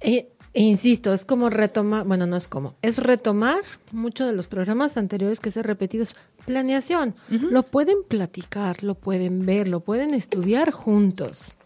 e 0.00 0.32
insisto, 0.54 1.12
es 1.12 1.24
como 1.24 1.50
retomar, 1.50 2.04
bueno, 2.04 2.26
no 2.26 2.36
es 2.36 2.48
como, 2.48 2.74
es 2.82 2.98
retomar 2.98 3.60
muchos 3.92 4.26
de 4.26 4.32
los 4.32 4.46
programas 4.46 4.96
anteriores 4.96 5.40
que 5.40 5.50
se 5.50 5.62
repetidos. 5.62 6.14
Planeación, 6.46 7.14
lo 7.28 7.62
pueden 7.62 8.02
platicar, 8.02 8.82
lo 8.82 8.94
pueden 8.94 9.46
ver, 9.46 9.68
lo 9.68 9.80
pueden 9.80 10.14
estudiar 10.14 10.70
juntos. 10.70 11.56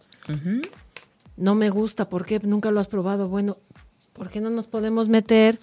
No 1.37 1.55
me 1.55 1.69
gusta, 1.69 2.09
¿por 2.09 2.25
qué 2.25 2.39
nunca 2.39 2.71
lo 2.71 2.79
has 2.79 2.87
probado? 2.87 3.27
Bueno, 3.27 3.57
¿por 4.13 4.29
qué 4.29 4.41
no 4.41 4.49
nos 4.49 4.67
podemos 4.67 5.09
meter 5.09 5.59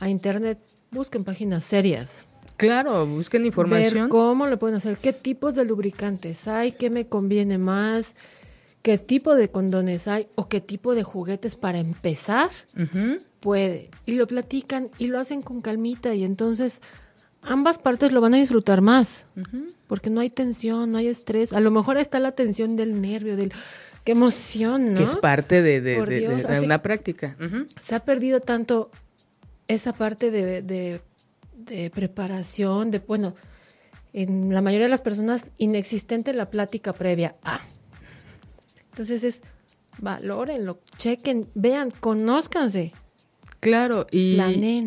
a 0.00 0.08
internet? 0.08 0.58
Busquen 0.90 1.24
páginas 1.24 1.64
serias. 1.64 2.26
Claro, 2.56 3.06
busquen 3.06 3.46
información. 3.46 4.02
Ver 4.02 4.08
cómo 4.08 4.46
lo 4.46 4.58
pueden 4.58 4.76
hacer, 4.76 4.96
qué 4.98 5.12
tipos 5.12 5.54
de 5.54 5.64
lubricantes 5.64 6.46
hay, 6.48 6.72
qué 6.72 6.90
me 6.90 7.06
conviene 7.06 7.58
más 7.58 8.14
qué 8.82 8.98
tipo 8.98 9.34
de 9.34 9.48
condones 9.48 10.08
hay 10.08 10.26
o 10.34 10.48
qué 10.48 10.60
tipo 10.60 10.94
de 10.94 11.04
juguetes 11.04 11.56
para 11.56 11.78
empezar, 11.78 12.50
puede. 13.40 13.90
Y 14.06 14.12
lo 14.12 14.26
platican 14.26 14.90
y 14.98 15.06
lo 15.06 15.18
hacen 15.18 15.42
con 15.42 15.62
calmita 15.62 16.14
y 16.14 16.24
entonces 16.24 16.82
ambas 17.42 17.78
partes 17.78 18.12
lo 18.12 18.20
van 18.20 18.34
a 18.34 18.38
disfrutar 18.38 18.80
más, 18.80 19.26
porque 19.86 20.10
no 20.10 20.20
hay 20.20 20.30
tensión, 20.30 20.92
no 20.92 20.98
hay 20.98 21.06
estrés. 21.08 21.52
A 21.52 21.60
lo 21.60 21.70
mejor 21.70 21.96
está 21.96 22.18
la 22.18 22.32
tensión 22.32 22.76
del 22.76 23.00
nervio, 23.00 23.36
del... 23.36 23.52
Qué 24.04 24.12
emoción, 24.12 24.94
¿no? 24.94 24.98
Que 24.98 25.04
es 25.04 25.14
parte 25.14 25.62
de, 25.62 26.60
una 26.64 26.82
práctica. 26.82 27.36
Se 27.78 27.94
ha 27.94 28.00
perdido 28.00 28.40
tanto 28.40 28.90
esa 29.68 29.92
parte 29.92 30.32
de, 30.32 31.00
preparación, 31.94 32.90
de, 32.90 32.98
bueno, 32.98 33.36
en 34.12 34.52
la 34.52 34.60
mayoría 34.60 34.86
de 34.86 34.90
las 34.90 35.00
personas 35.00 35.52
inexistente 35.56 36.32
la 36.32 36.50
plática 36.50 36.92
previa. 36.92 37.36
Ah, 37.44 37.60
entonces 38.92 39.24
es, 39.24 39.42
valórenlo, 39.98 40.78
chequen, 40.98 41.48
vean, 41.54 41.90
conózcanse. 41.90 42.92
Claro, 43.60 44.06
y 44.10 44.38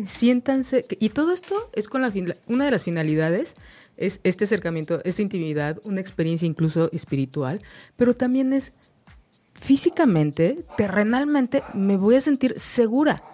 siéntanse, 0.04 0.84
y 1.00 1.08
todo 1.08 1.32
esto 1.32 1.70
es 1.72 1.88
con 1.88 2.02
la 2.02 2.12
una 2.46 2.66
de 2.66 2.70
las 2.70 2.84
finalidades 2.84 3.56
es 3.96 4.20
este 4.22 4.44
acercamiento, 4.44 5.00
esta 5.04 5.22
intimidad, 5.22 5.80
una 5.84 6.00
experiencia 6.00 6.46
incluso 6.46 6.90
espiritual, 6.92 7.62
pero 7.96 8.14
también 8.14 8.52
es 8.52 8.74
físicamente, 9.54 10.64
terrenalmente, 10.76 11.62
me 11.74 11.96
voy 11.96 12.16
a 12.16 12.20
sentir 12.20 12.54
segura. 12.58 13.24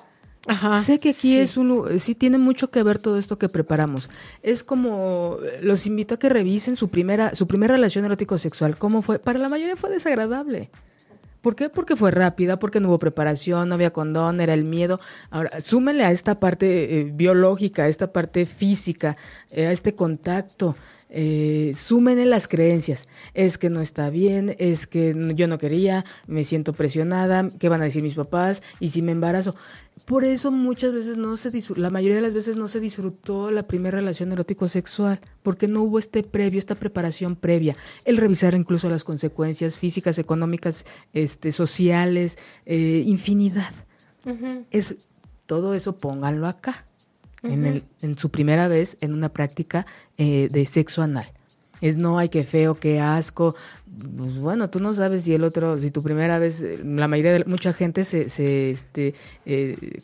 Ajá, 0.49 0.81
sé 0.83 0.99
que 0.99 1.11
aquí 1.11 1.39
es 1.39 1.57
un 1.57 2.01
sí 2.01 2.17
tiene 2.17 2.37
mucho 2.37 2.71
que 2.71 2.83
ver 2.83 2.99
todo 2.99 3.19
esto 3.19 3.39
que 3.39 3.49
preparamos. 3.49 4.11
Es 4.43 4.65
como 4.65 5.39
los 5.63 5.87
invito 5.87 6.15
a 6.15 6.19
que 6.19 6.29
revisen 6.29 6.75
su 6.75 6.89
primera 6.89 7.35
su 7.35 7.47
primera 7.47 7.75
relación 7.75 8.05
erótico 8.05 8.37
sexual, 8.39 8.77
cómo 8.77 9.03
fue. 9.03 9.19
Para 9.19 9.39
la 9.39 9.49
mayoría 9.49 9.77
fue 9.77 9.91
desagradable. 9.91 10.71
¿Por 11.43 11.57
qué? 11.57 11.69
Porque 11.69 11.97
fue 11.97 12.13
rápida, 12.13 12.59
porque 12.61 12.79
no 12.79 12.89
hubo 12.89 13.01
preparación, 13.01 13.69
no 13.69 13.75
había 13.75 13.93
condón, 13.93 14.41
era 14.41 14.55
el 14.55 14.65
miedo. 14.65 15.01
Ahora, 15.29 15.61
súmele 15.61 16.05
a 16.05 16.13
esta 16.13 16.39
parte 16.39 17.01
eh, 17.01 17.11
biológica, 17.13 17.83
a 17.83 17.89
esta 17.89 18.13
parte 18.13 18.47
física, 18.47 19.17
eh, 19.51 19.67
a 19.67 19.73
este 19.73 19.95
contacto, 19.95 20.77
eh, 21.15 21.73
sumen 21.75 22.31
las 22.31 22.49
creencias. 22.49 23.07
Es 23.35 23.59
que 23.59 23.69
no 23.69 23.81
está 23.81 24.09
bien, 24.09 24.57
es 24.59 24.87
que 24.87 25.15
yo 25.35 25.47
no 25.47 25.59
quería, 25.59 26.05
me 26.27 26.45
siento 26.45 26.73
presionada, 26.73 27.51
¿qué 27.59 27.69
van 27.69 27.83
a 27.83 27.85
decir 27.85 28.03
mis 28.03 28.15
papás? 28.15 28.63
Y 28.81 28.89
si 28.89 29.03
me 29.03 29.13
embarazo. 29.13 29.55
Por 30.13 30.27
eso 30.27 30.51
muchas 30.51 30.93
veces 30.93 31.17
no 31.17 31.39
se 31.39 31.51
la 31.77 31.89
mayoría 31.89 32.17
de 32.17 32.21
las 32.21 32.35
veces 32.35 32.59
no 32.59 32.69
se 32.69 32.81
disfrutó 32.81 33.51
la 33.51 33.63
primera 33.63 33.97
relación 33.97 34.31
erótico 34.31 34.69
sexual, 34.69 35.23
porque 35.43 35.69
no 35.69 35.81
hubo 35.81 35.99
este 35.99 36.23
previo, 36.23 36.59
esta 36.59 36.75
preparación 36.75 37.35
previa, 37.35 37.75
el 38.05 38.19
revisar 38.19 38.53
incluso 38.53 38.91
las 38.91 39.05
consecuencias 39.05 39.79
físicas, 39.79 40.19
económicas, 40.19 40.85
este, 41.15 41.51
sociales, 41.51 42.37
eh, 42.67 43.03
infinidad. 43.07 43.73
Es 44.71 44.97
todo 45.47 45.73
eso 45.73 45.97
pónganlo 45.97 46.47
acá 46.47 46.85
en, 47.43 47.65
el, 47.65 47.85
en 48.03 48.19
su 48.19 48.29
primera 48.29 48.69
vez 48.69 48.99
en 49.01 49.15
una 49.15 49.31
práctica 49.31 49.87
eh, 50.19 50.51
de 50.53 50.67
sexo 50.67 51.01
anal. 51.01 51.33
Es 51.81 51.97
no, 51.97 52.19
hay 52.19 52.29
que 52.29 52.45
feo, 52.45 52.79
qué 52.79 53.01
asco. 53.01 53.57
Pues 54.17 54.39
bueno, 54.39 54.71
tú 54.71 54.81
no 54.81 54.95
sabes 54.95 55.25
si 55.25 55.35
el 55.35 55.45
otro, 55.45 55.79
si 55.79 55.91
tu 55.91 56.03
primera 56.03 56.39
vez, 56.39 56.65
la 56.83 57.09
mayoría 57.09 57.33
de 57.33 57.45
mucha 57.45 57.73
gente 57.73 58.05
se, 58.05 58.31
se 58.31 58.71
este, 58.71 59.15
eh, 59.45 60.01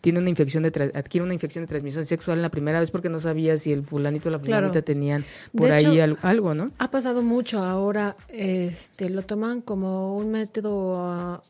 tiene 0.00 0.20
una 0.20 0.30
infección 0.30 0.62
de 0.62 0.92
adquiere 0.94 1.24
una 1.24 1.34
infección 1.34 1.64
de 1.64 1.68
transmisión 1.68 2.06
sexual 2.06 2.38
en 2.38 2.42
la 2.42 2.48
primera 2.48 2.80
vez 2.80 2.90
porque 2.90 3.08
no 3.08 3.20
sabía 3.20 3.58
si 3.58 3.72
el 3.72 3.84
fulanito 3.84 4.28
o 4.28 4.32
la 4.32 4.38
fulanita 4.38 4.80
tenían 4.80 5.24
por 5.52 5.70
ahí 5.70 5.98
algo, 5.98 6.54
¿no? 6.54 6.70
Ha 6.78 6.90
pasado 6.90 7.22
mucho 7.22 7.62
ahora, 7.62 8.16
este, 8.28 9.10
lo 9.10 9.22
toman 9.22 9.60
como 9.60 10.16
un 10.16 10.30
método, 10.30 10.96
ah, 10.96 11.42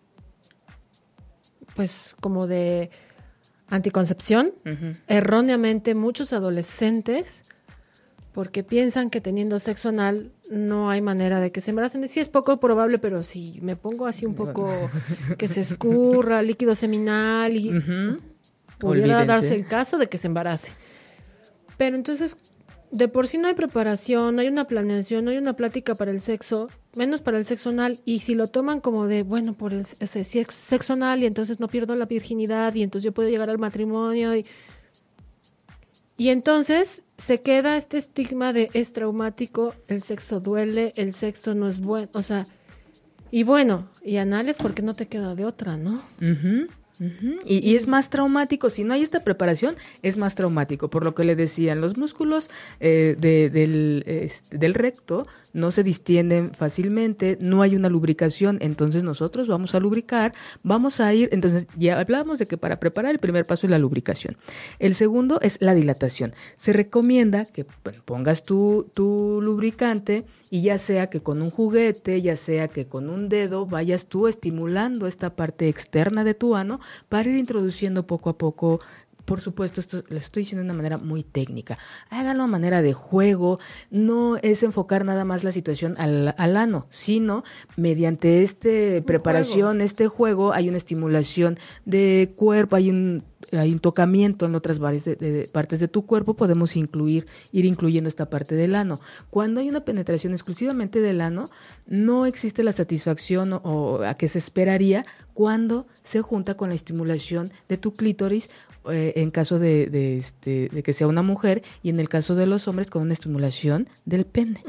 pues 1.76 2.16
como 2.20 2.46
de 2.46 2.90
anticoncepción. 3.68 4.52
Erróneamente 5.06 5.94
muchos 5.94 6.32
adolescentes, 6.32 7.44
porque 8.32 8.64
piensan 8.64 9.10
que 9.10 9.20
teniendo 9.20 9.58
sexo 9.58 9.90
anal 9.90 10.32
no 10.50 10.90
hay 10.90 11.00
manera 11.00 11.40
de 11.40 11.52
que 11.52 11.60
se 11.60 11.70
embaracen. 11.70 12.06
Sí 12.08 12.20
es 12.20 12.28
poco 12.28 12.58
probable, 12.58 12.98
pero 12.98 13.22
si 13.22 13.58
me 13.62 13.76
pongo 13.76 14.06
así 14.06 14.26
un 14.26 14.34
poco 14.34 14.68
que 15.38 15.48
se 15.48 15.60
escurra 15.60 16.42
líquido 16.42 16.74
seminal 16.74 17.56
y 17.56 17.72
pudiera 18.78 19.24
darse 19.24 19.54
el 19.54 19.66
caso 19.66 19.98
de 19.98 20.08
que 20.08 20.18
se 20.18 20.28
embarace. 20.28 20.72
Pero 21.76 21.96
entonces 21.96 22.38
de 22.90 23.08
por 23.08 23.26
sí 23.26 23.38
no 23.38 23.48
hay 23.48 23.54
preparación, 23.54 24.36
no 24.36 24.42
hay 24.42 24.48
una 24.48 24.66
planeación, 24.66 25.24
no 25.24 25.30
hay 25.30 25.38
una 25.38 25.54
plática 25.54 25.94
para 25.94 26.10
el 26.10 26.20
sexo, 26.20 26.68
menos 26.94 27.20
para 27.20 27.38
el 27.38 27.44
sexo 27.44 27.70
anal. 27.70 27.98
Y 28.04 28.20
si 28.20 28.34
lo 28.34 28.48
toman 28.48 28.80
como 28.80 29.06
de, 29.06 29.22
bueno, 29.22 29.54
por 29.54 29.72
el 29.72 29.84
sexo 29.84 30.92
anal 30.92 31.22
y 31.22 31.26
entonces 31.26 31.60
no 31.60 31.68
pierdo 31.68 31.94
la 31.94 32.06
virginidad 32.06 32.74
y 32.74 32.82
entonces 32.82 33.04
yo 33.04 33.12
puedo 33.12 33.28
llegar 33.28 33.50
al 33.50 33.58
matrimonio. 33.58 34.34
Y, 34.36 34.46
y 36.16 36.30
entonces 36.30 37.02
se 37.16 37.40
queda 37.42 37.76
este 37.76 37.98
estigma 37.98 38.52
de 38.52 38.70
es 38.72 38.92
traumático, 38.92 39.74
el 39.88 40.00
sexo 40.00 40.40
duele, 40.40 40.92
el 40.96 41.12
sexo 41.12 41.54
no 41.54 41.68
es 41.68 41.80
bueno. 41.80 42.08
O 42.12 42.22
sea, 42.22 42.46
y 43.30 43.42
bueno, 43.42 43.88
y 44.04 44.16
anales 44.16 44.56
porque 44.56 44.82
no 44.82 44.94
te 44.94 45.06
queda 45.06 45.34
de 45.34 45.44
otra, 45.44 45.76
¿no? 45.76 46.00
y, 47.44 47.76
es 47.76 47.86
más 47.86 48.08
traumático, 48.08 48.70
si 48.70 48.84
no 48.84 48.94
hay 48.94 49.02
esta 49.02 49.20
preparación, 49.20 49.76
es 50.02 50.16
más 50.16 50.34
traumático, 50.34 50.88
por 50.88 51.04
lo 51.04 51.14
que 51.14 51.24
le 51.24 51.36
decían, 51.36 51.80
los 51.80 51.98
músculos 51.98 52.48
eh, 52.80 53.16
del, 53.18 54.04
este, 54.06 54.56
del 54.56 54.72
recto 54.74 55.26
no 55.56 55.70
se 55.70 55.82
distienden 55.82 56.52
fácilmente, 56.52 57.38
no 57.40 57.62
hay 57.62 57.74
una 57.74 57.88
lubricación, 57.88 58.58
entonces 58.60 59.02
nosotros 59.02 59.48
vamos 59.48 59.74
a 59.74 59.80
lubricar, 59.80 60.32
vamos 60.62 61.00
a 61.00 61.12
ir, 61.14 61.30
entonces 61.32 61.66
ya 61.76 61.98
hablábamos 61.98 62.38
de 62.38 62.46
que 62.46 62.58
para 62.58 62.78
preparar 62.78 63.12
el 63.12 63.18
primer 63.18 63.46
paso 63.46 63.66
es 63.66 63.70
la 63.70 63.78
lubricación. 63.78 64.36
El 64.78 64.94
segundo 64.94 65.40
es 65.40 65.56
la 65.60 65.74
dilatación. 65.74 66.34
Se 66.56 66.74
recomienda 66.74 67.46
que 67.46 67.64
pongas 68.04 68.44
tu, 68.44 68.90
tu 68.92 69.40
lubricante 69.42 70.26
y 70.50 70.62
ya 70.62 70.78
sea 70.78 71.08
que 71.08 71.22
con 71.22 71.40
un 71.40 71.50
juguete, 71.50 72.20
ya 72.20 72.36
sea 72.36 72.68
que 72.68 72.86
con 72.86 73.08
un 73.08 73.28
dedo, 73.28 73.66
vayas 73.66 74.06
tú 74.06 74.28
estimulando 74.28 75.06
esta 75.06 75.34
parte 75.34 75.68
externa 75.68 76.22
de 76.22 76.34
tu 76.34 76.54
ano 76.54 76.80
para 77.08 77.30
ir 77.30 77.36
introduciendo 77.36 78.06
poco 78.06 78.30
a 78.30 78.38
poco 78.38 78.80
por 79.26 79.40
supuesto, 79.40 79.80
esto 79.80 80.02
lo 80.08 80.16
estoy 80.16 80.44
diciendo 80.44 80.62
de 80.62 80.70
una 80.70 80.76
manera 80.76 80.96
muy 80.96 81.22
técnica. 81.22 81.76
Háganlo 82.08 82.44
a 82.44 82.46
manera 82.46 82.80
de 82.80 82.94
juego. 82.94 83.58
No 83.90 84.38
es 84.38 84.62
enfocar 84.62 85.04
nada 85.04 85.24
más 85.24 85.44
la 85.44 85.52
situación 85.52 85.96
al, 85.98 86.34
al 86.38 86.56
sino 86.88 87.44
mediante 87.76 88.42
esta 88.42 88.70
preparación, 89.04 89.80
este 89.80 90.08
juego, 90.08 90.52
hay 90.52 90.68
una 90.68 90.78
estimulación 90.78 91.58
de 91.84 92.32
cuerpo, 92.36 92.76
hay 92.76 92.88
un 92.90 93.24
hay 93.52 93.72
un 93.72 93.78
tocamiento 93.78 94.46
en 94.46 94.54
otras 94.54 94.78
partes 94.78 95.80
de 95.80 95.88
tu 95.88 96.06
cuerpo, 96.06 96.34
podemos 96.34 96.76
incluir, 96.76 97.26
ir 97.52 97.64
incluyendo 97.64 98.08
esta 98.08 98.28
parte 98.28 98.54
del 98.54 98.74
ano. 98.74 99.00
Cuando 99.30 99.60
hay 99.60 99.68
una 99.68 99.84
penetración 99.84 100.32
exclusivamente 100.32 101.00
del 101.00 101.20
ano, 101.20 101.50
no 101.86 102.26
existe 102.26 102.62
la 102.64 102.72
satisfacción 102.72 103.52
o 103.52 104.02
a 104.02 104.14
que 104.14 104.28
se 104.28 104.38
esperaría 104.38 105.04
cuando 105.32 105.86
se 106.02 106.22
junta 106.22 106.56
con 106.56 106.70
la 106.70 106.74
estimulación 106.74 107.52
de 107.68 107.76
tu 107.76 107.94
clítoris 107.94 108.48
eh, 108.90 109.14
en 109.16 109.30
caso 109.30 109.58
de, 109.58 110.18
este, 110.18 110.68
de, 110.68 110.82
que 110.82 110.92
sea 110.92 111.06
una 111.06 111.22
mujer 111.22 111.62
y 111.82 111.90
en 111.90 112.00
el 112.00 112.08
caso 112.08 112.34
de 112.34 112.46
los 112.46 112.68
hombres 112.68 112.90
con 112.90 113.02
una 113.02 113.12
estimulación 113.12 113.88
del 114.04 114.26
pene, 114.26 114.62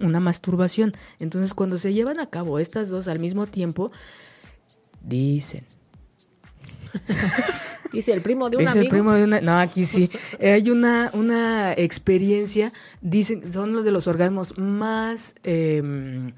una 0.00 0.20
masturbación. 0.20 0.92
Entonces 1.18 1.54
cuando 1.54 1.78
se 1.78 1.92
llevan 1.92 2.20
a 2.20 2.26
cabo 2.26 2.58
estas 2.58 2.88
dos 2.88 3.08
al 3.08 3.18
mismo 3.18 3.46
tiempo, 3.46 3.90
dicen. 5.02 5.64
Dice 7.92 8.12
el 8.12 8.20
primo 8.20 8.50
de 8.50 8.58
un 8.58 8.62
es 8.62 8.68
amigo. 8.68 8.82
el 8.84 8.88
primo 8.88 9.12
de 9.14 9.24
una. 9.24 9.40
No, 9.40 9.58
aquí 9.58 9.84
sí. 9.84 10.10
Hay 10.40 10.70
una, 10.70 11.10
una 11.12 11.72
experiencia, 11.72 12.72
dicen, 13.00 13.52
son 13.52 13.72
los 13.72 13.84
de 13.84 13.90
los 13.90 14.06
orgasmos 14.06 14.56
más 14.58 15.34
em, 15.42 16.32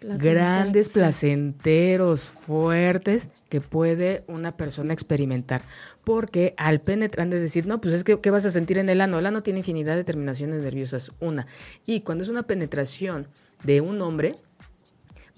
grandes, 0.00 0.90
placenteros, 0.90 2.24
fuertes 2.24 3.28
que 3.48 3.60
puede 3.60 4.24
una 4.26 4.56
persona 4.56 4.92
experimentar. 4.92 5.62
Porque 6.06 6.54
al 6.56 6.80
penetrar, 6.80 7.28
de 7.28 7.40
decir, 7.40 7.66
no, 7.66 7.80
pues 7.80 7.92
es 7.92 8.04
que, 8.04 8.20
¿qué 8.20 8.30
vas 8.30 8.44
a 8.44 8.52
sentir 8.52 8.78
en 8.78 8.88
el 8.88 9.00
ano? 9.00 9.18
El 9.18 9.26
ano 9.26 9.42
tiene 9.42 9.58
infinidad 9.58 9.96
de 9.96 10.04
terminaciones 10.04 10.60
nerviosas, 10.60 11.10
una. 11.18 11.48
Y 11.84 12.02
cuando 12.02 12.22
es 12.22 12.30
una 12.30 12.44
penetración 12.44 13.26
de 13.64 13.80
un 13.80 14.00
hombre, 14.00 14.36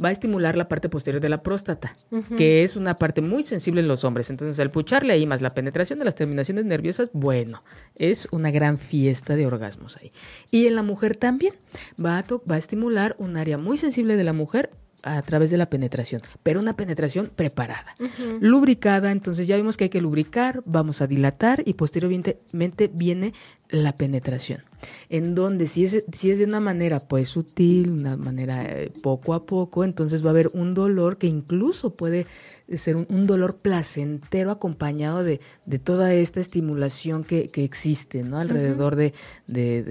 va 0.04 0.10
a 0.10 0.12
estimular 0.12 0.58
la 0.58 0.68
parte 0.68 0.90
posterior 0.90 1.22
de 1.22 1.30
la 1.30 1.42
próstata, 1.42 1.96
que 2.36 2.64
es 2.64 2.76
una 2.76 2.98
parte 2.98 3.22
muy 3.22 3.44
sensible 3.44 3.80
en 3.80 3.88
los 3.88 4.04
hombres. 4.04 4.28
Entonces, 4.28 4.60
al 4.60 4.70
pucharle 4.70 5.14
ahí 5.14 5.24
más 5.24 5.40
la 5.40 5.54
penetración 5.54 5.98
de 6.00 6.04
las 6.04 6.16
terminaciones 6.16 6.66
nerviosas, 6.66 7.08
bueno, 7.14 7.64
es 7.94 8.28
una 8.30 8.50
gran 8.50 8.78
fiesta 8.78 9.36
de 9.36 9.46
orgasmos 9.46 9.96
ahí. 9.96 10.10
Y 10.50 10.66
en 10.66 10.76
la 10.76 10.82
mujer 10.82 11.16
también 11.16 11.54
va 11.98 12.18
a, 12.18 12.26
va 12.28 12.56
a 12.56 12.58
estimular 12.58 13.16
un 13.18 13.38
área 13.38 13.56
muy 13.56 13.78
sensible 13.78 14.16
de 14.16 14.24
la 14.24 14.34
mujer 14.34 14.68
a 15.02 15.22
través 15.22 15.50
de 15.50 15.56
la 15.56 15.70
penetración, 15.70 16.22
pero 16.42 16.58
una 16.58 16.76
penetración 16.76 17.30
preparada, 17.34 17.96
lubricada, 18.40 19.12
entonces 19.12 19.46
ya 19.46 19.56
vimos 19.56 19.76
que 19.76 19.84
hay 19.84 19.90
que 19.90 20.00
lubricar, 20.00 20.62
vamos 20.66 21.00
a 21.00 21.06
dilatar 21.06 21.62
y 21.64 21.74
posteriormente 21.74 22.40
viene 22.92 23.32
la 23.68 23.96
penetración, 23.96 24.64
en 25.08 25.36
donde 25.36 25.68
si 25.68 25.84
es, 25.84 26.04
si 26.12 26.32
es 26.32 26.38
de 26.38 26.44
una 26.44 26.58
manera 26.58 26.98
pues 26.98 27.28
sutil, 27.28 27.90
una 27.90 28.16
manera 28.16 28.64
eh, 28.64 28.90
poco 29.02 29.34
a 29.34 29.46
poco, 29.46 29.84
entonces 29.84 30.24
va 30.24 30.28
a 30.28 30.30
haber 30.30 30.50
un 30.52 30.74
dolor 30.74 31.16
que 31.16 31.28
incluso 31.28 31.94
puede 31.94 32.26
ser 32.74 32.96
un, 32.96 33.26
dolor 33.26 33.58
placentero 33.58 34.50
acompañado 34.50 35.22
de, 35.22 35.40
de, 35.64 35.78
toda 35.78 36.12
esta 36.12 36.40
estimulación 36.40 37.24
que, 37.24 37.48
que 37.48 37.62
existe 37.62 38.24
¿no? 38.24 38.38
alrededor 38.38 38.96
de, 38.96 39.14
de, 39.46 39.84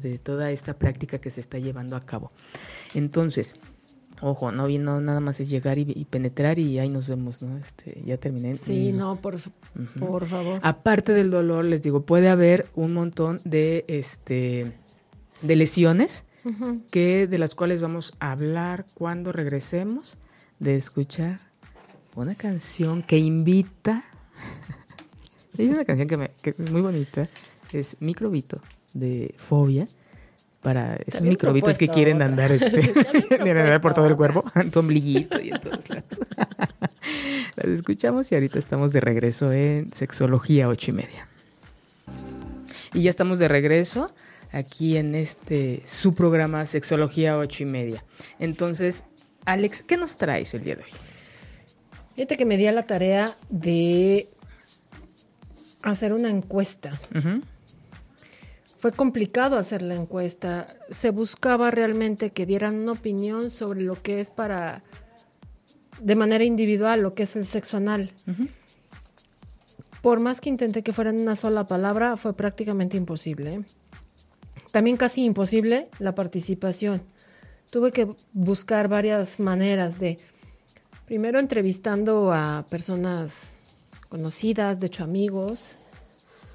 de 0.00 0.18
toda 0.18 0.52
esta 0.52 0.78
práctica 0.78 1.18
que 1.18 1.30
se 1.30 1.40
está 1.40 1.58
llevando 1.58 1.96
a 1.96 2.06
cabo. 2.06 2.32
Entonces, 2.94 3.54
Ojo, 4.20 4.50
no 4.52 4.66
vino 4.66 5.00
nada 5.00 5.20
más 5.20 5.40
es 5.40 5.48
llegar 5.48 5.78
y, 5.78 6.04
penetrar 6.04 6.58
y 6.58 6.78
ahí 6.78 6.88
nos 6.88 7.08
vemos, 7.08 7.42
¿no? 7.42 7.56
Este, 7.58 8.02
ya 8.04 8.16
terminé. 8.16 8.54
Sí, 8.54 8.92
no, 8.92 9.16
por, 9.20 9.36
por 9.98 10.26
favor. 10.26 10.60
Aparte 10.62 11.12
del 11.12 11.30
dolor, 11.30 11.64
les 11.64 11.82
digo, 11.82 12.02
puede 12.02 12.28
haber 12.28 12.68
un 12.74 12.94
montón 12.94 13.40
de 13.44 13.84
este 13.88 14.72
de 15.42 15.56
lesiones 15.56 16.24
que 16.90 17.26
de 17.26 17.38
las 17.38 17.54
cuales 17.54 17.82
vamos 17.82 18.14
a 18.20 18.32
hablar 18.32 18.86
cuando 18.94 19.32
regresemos 19.32 20.16
de 20.58 20.76
escuchar 20.76 21.40
una 22.16 22.34
canción 22.34 23.02
que 23.02 23.18
invita. 23.18 24.04
Hay 25.58 25.68
una 25.68 25.84
canción 25.84 26.08
que, 26.08 26.16
me, 26.16 26.30
que 26.42 26.50
es 26.50 26.70
muy 26.70 26.80
bonita, 26.80 27.28
es 27.72 27.96
Microbito 28.00 28.60
de 28.94 29.34
Fobia 29.36 29.86
para 30.68 30.98
esos 31.06 31.22
microbitos 31.22 31.78
que 31.78 31.88
quieren 31.88 32.20
andar, 32.20 32.52
este, 32.52 32.92
andar 33.40 33.80
por 33.80 33.94
todo 33.94 34.06
el 34.06 34.16
cuerpo, 34.16 34.44
tu 34.70 34.80
ombliguito 34.80 35.40
y 35.40 35.48
en 35.48 35.60
todos 35.62 35.88
lados. 35.88 36.20
Las 37.56 37.68
escuchamos 37.68 38.30
y 38.30 38.34
ahorita 38.34 38.58
estamos 38.58 38.92
de 38.92 39.00
regreso 39.00 39.50
en 39.50 39.90
Sexología 39.94 40.68
ocho 40.68 40.90
y 40.90 40.94
media. 40.94 41.26
Y 42.92 43.00
ya 43.00 43.08
estamos 43.08 43.38
de 43.38 43.48
regreso 43.48 44.12
aquí 44.52 44.98
en 44.98 45.14
este 45.14 45.80
su 45.86 46.14
programa 46.14 46.66
Sexología 46.66 47.38
ocho 47.38 47.62
y 47.62 47.66
media. 47.66 48.04
Entonces, 48.38 49.04
Alex, 49.46 49.82
¿qué 49.82 49.96
nos 49.96 50.18
traes 50.18 50.52
el 50.52 50.64
día 50.64 50.76
de 50.76 50.82
hoy? 50.82 50.90
Fíjate 52.14 52.36
que 52.36 52.44
me 52.44 52.58
di 52.58 52.66
a 52.66 52.72
la 52.72 52.82
tarea 52.82 53.34
de 53.48 54.28
hacer 55.80 56.12
una 56.12 56.28
encuesta. 56.28 56.92
Fue 58.78 58.92
complicado 58.92 59.56
hacer 59.56 59.82
la 59.82 59.96
encuesta. 59.96 60.68
Se 60.88 61.10
buscaba 61.10 61.72
realmente 61.72 62.30
que 62.30 62.46
dieran 62.46 62.76
una 62.76 62.92
opinión 62.92 63.50
sobre 63.50 63.80
lo 63.80 64.00
que 64.00 64.20
es 64.20 64.30
para, 64.30 64.82
de 66.00 66.14
manera 66.14 66.44
individual, 66.44 67.02
lo 67.02 67.12
que 67.12 67.24
es 67.24 67.34
el 67.34 67.44
sexo 67.44 67.76
anal. 67.76 68.12
Por 70.00 70.20
más 70.20 70.40
que 70.40 70.48
intenté 70.48 70.84
que 70.84 70.92
fuera 70.92 71.10
en 71.10 71.18
una 71.18 71.34
sola 71.34 71.66
palabra, 71.66 72.16
fue 72.16 72.34
prácticamente 72.34 72.96
imposible. 72.96 73.64
También 74.70 74.96
casi 74.96 75.24
imposible 75.24 75.88
la 75.98 76.14
participación. 76.14 77.02
Tuve 77.72 77.90
que 77.90 78.08
buscar 78.32 78.86
varias 78.86 79.40
maneras 79.40 79.98
de, 79.98 80.18
primero 81.04 81.40
entrevistando 81.40 82.32
a 82.32 82.64
personas 82.70 83.56
conocidas, 84.08 84.78
de 84.78 84.86
hecho 84.86 85.02
amigos, 85.02 85.77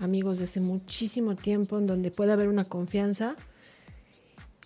amigos 0.03 0.37
de 0.37 0.45
hace 0.45 0.59
muchísimo 0.59 1.35
tiempo, 1.35 1.77
en 1.77 1.87
donde 1.87 2.11
puede 2.11 2.31
haber 2.33 2.47
una 2.47 2.65
confianza. 2.65 3.35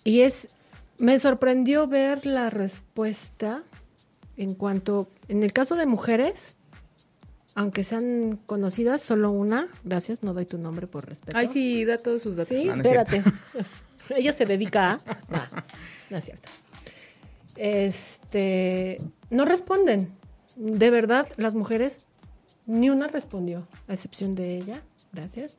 Y 0.04 0.20
es, 0.20 0.50
me 0.98 1.18
sorprendió 1.18 1.86
ver 1.86 2.26
la 2.26 2.50
respuesta 2.50 3.62
en 4.36 4.54
cuanto, 4.54 5.08
en 5.28 5.42
el 5.42 5.52
caso 5.52 5.74
de 5.74 5.86
mujeres, 5.86 6.56
aunque 7.54 7.82
sean 7.82 8.38
conocidas, 8.46 9.02
solo 9.02 9.30
una, 9.30 9.68
gracias, 9.82 10.22
no 10.22 10.32
doy 10.32 10.46
tu 10.46 10.58
nombre 10.58 10.86
por 10.86 11.08
respeto. 11.08 11.36
Ay, 11.36 11.48
sí, 11.48 11.84
da 11.84 11.98
todos 11.98 12.22
sus 12.22 12.36
datos. 12.36 12.56
Sí, 12.56 12.68
espérate. 12.68 13.24
Ella 14.16 14.32
se 14.32 14.46
dedica 14.46 14.92
a... 14.92 14.96
No, 15.28 15.62
no 16.10 16.16
es 16.16 16.24
cierto. 16.24 16.48
Este, 17.56 19.00
no 19.30 19.44
responden. 19.44 20.08
De 20.54 20.90
verdad, 20.90 21.26
las 21.36 21.56
mujeres, 21.56 22.02
ni 22.66 22.90
una 22.90 23.08
respondió, 23.08 23.66
a 23.88 23.94
excepción 23.94 24.34
de 24.34 24.56
ella 24.56 24.82
gracias. 25.12 25.58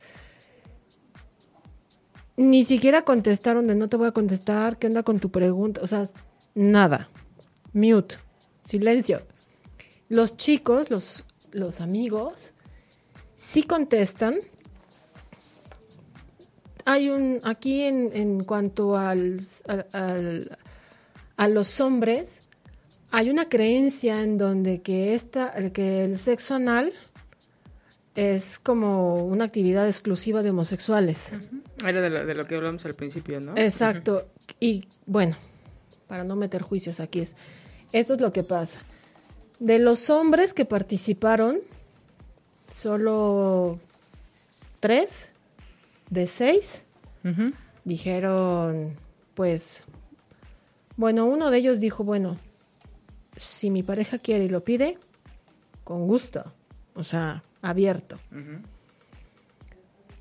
Ni 2.36 2.64
siquiera 2.64 3.02
contestaron 3.02 3.66
de 3.66 3.74
no 3.74 3.88
te 3.88 3.96
voy 3.96 4.08
a 4.08 4.12
contestar, 4.12 4.78
¿qué 4.78 4.86
onda 4.86 5.02
con 5.02 5.20
tu 5.20 5.30
pregunta? 5.30 5.80
O 5.82 5.86
sea, 5.86 6.08
nada. 6.54 7.10
Mute, 7.72 8.16
silencio. 8.62 9.22
Los 10.08 10.36
chicos, 10.36 10.90
los, 10.90 11.24
los 11.52 11.80
amigos, 11.80 12.54
sí 13.34 13.62
contestan. 13.62 14.36
Hay 16.86 17.10
un, 17.10 17.40
aquí 17.44 17.82
en, 17.82 18.10
en 18.14 18.44
cuanto 18.44 18.96
al, 18.96 19.38
a 21.36 21.48
los 21.48 21.80
hombres, 21.80 22.42
hay 23.10 23.30
una 23.30 23.48
creencia 23.48 24.22
en 24.22 24.38
donde 24.38 24.82
que, 24.82 25.14
esta, 25.14 25.52
que 25.72 26.04
el 26.04 26.16
sexo 26.16 26.54
anal 26.54 26.92
es 28.20 28.58
como 28.58 29.24
una 29.24 29.46
actividad 29.46 29.86
exclusiva 29.86 30.42
de 30.42 30.50
homosexuales. 30.50 31.40
Era 31.82 32.02
de 32.02 32.34
lo, 32.34 32.46
que 32.46 32.54
hablamos 32.54 32.84
al 32.84 32.92
principio, 32.92 33.40
¿no? 33.40 33.56
Exacto. 33.56 34.28
Y 34.60 34.84
bueno, 35.06 35.36
para 36.06 36.22
no 36.22 36.36
meter 36.36 36.60
juicios 36.60 37.00
aquí 37.00 37.20
es, 37.20 37.34
esto 37.92 38.12
es 38.12 38.20
lo 38.20 38.30
que 38.30 38.42
pasa. 38.42 38.80
De 39.58 39.78
los 39.78 40.10
hombres 40.10 40.52
que 40.52 40.66
participaron, 40.66 41.60
solo 42.68 43.80
tres 44.80 45.30
de 46.10 46.26
seis 46.26 46.82
dijeron, 47.84 48.98
pues, 49.32 49.82
bueno, 50.96 51.24
uno 51.24 51.50
de 51.50 51.56
ellos 51.56 51.80
dijo, 51.80 52.04
bueno, 52.04 52.38
si 53.38 53.70
mi 53.70 53.82
pareja 53.82 54.18
quiere 54.18 54.44
y 54.44 54.50
lo 54.50 54.62
pide, 54.62 54.98
con 55.84 56.06
gusto. 56.06 56.52
O 56.94 57.02
sea, 57.02 57.44
abierto. 57.62 58.18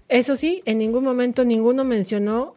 Eso 0.08 0.36
sí, 0.36 0.62
en 0.66 0.80
ningún 0.80 1.04
momento 1.04 1.46
ninguno 1.46 1.84
mencionó 1.84 2.56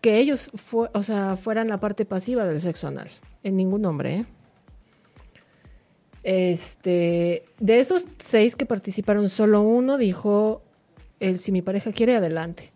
que 0.00 0.18
ellos 0.18 0.50
o 0.72 1.02
sea, 1.02 1.36
fueran 1.36 1.68
la 1.68 1.80
parte 1.80 2.04
pasiva 2.04 2.44
del 2.44 2.60
sexo 2.60 2.88
anal. 2.88 3.08
En 3.42 3.56
ningún 3.56 3.84
hombre. 3.84 4.14
¿eh? 4.14 4.26
Este, 6.22 7.44
de 7.60 7.78
esos 7.78 8.06
seis 8.18 8.56
que 8.56 8.66
participaron, 8.66 9.28
solo 9.28 9.62
uno 9.62 9.96
dijo, 9.96 10.62
el, 11.20 11.38
si 11.38 11.52
mi 11.52 11.62
pareja 11.62 11.92
quiere, 11.92 12.16
adelante. 12.16 12.72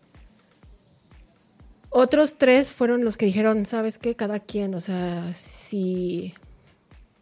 Otros 1.88 2.38
tres 2.38 2.70
fueron 2.70 3.04
los 3.04 3.16
que 3.16 3.26
dijeron, 3.26 3.66
¿sabes 3.66 3.98
qué? 3.98 4.14
Cada 4.14 4.38
quien, 4.38 4.76
o 4.76 4.80
sea, 4.80 5.34
si 5.34 6.32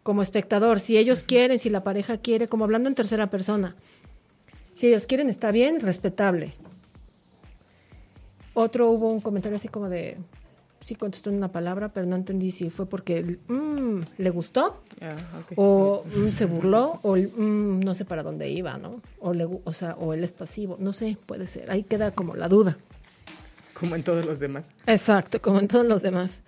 como 0.09 0.23
espectador, 0.23 0.81
si 0.81 0.97
ellos 0.97 1.23
quieren, 1.23 1.59
si 1.59 1.69
la 1.69 1.85
pareja 1.85 2.17
quiere, 2.17 2.49
como 2.49 2.65
hablando 2.65 2.89
en 2.89 2.95
tercera 2.95 3.29
persona. 3.29 3.77
Si 4.73 4.87
ellos 4.87 5.05
quieren, 5.05 5.29
está 5.29 5.53
bien, 5.53 5.81
respetable. 5.81 6.55
Otro 8.55 8.89
hubo 8.89 9.11
un 9.13 9.21
comentario 9.21 9.57
así 9.57 9.69
como 9.69 9.91
de, 9.91 10.17
sí 10.81 10.95
contestó 10.95 11.29
en 11.29 11.37
una 11.37 11.53
palabra, 11.53 11.91
pero 11.91 12.07
no 12.07 12.17
entendí 12.17 12.53
si 12.53 12.71
fue 12.71 12.87
porque 12.87 13.37
mm, 13.49 14.01
le 14.17 14.31
gustó 14.31 14.81
ah, 15.03 15.15
o 15.57 16.07
mm, 16.07 16.31
se 16.31 16.47
burló 16.47 17.01
o 17.03 17.15
mm, 17.15 17.81
no 17.81 17.95
sé 17.95 18.07
para 18.07 18.23
dónde 18.23 18.49
iba, 18.49 18.79
¿no? 18.79 19.03
O, 19.19 19.35
le, 19.35 19.45
o 19.45 19.73
sea, 19.75 19.95
o 19.97 20.15
él 20.15 20.25
es 20.25 20.33
pasivo, 20.33 20.79
no 20.81 20.95
sé, 20.95 21.19
puede 21.27 21.47
ser. 21.47 21.71
Ahí 21.71 21.83
queda 21.83 22.13
como 22.13 22.35
la 22.35 22.49
duda. 22.49 22.79
Como 23.79 23.95
en 23.95 24.03
todos 24.03 24.25
los 24.25 24.41
demás. 24.41 24.71
Exacto, 24.87 25.43
como 25.43 25.61
en 25.61 25.69
todos 25.69 25.85
los 25.85 26.01
demás. 26.01 26.45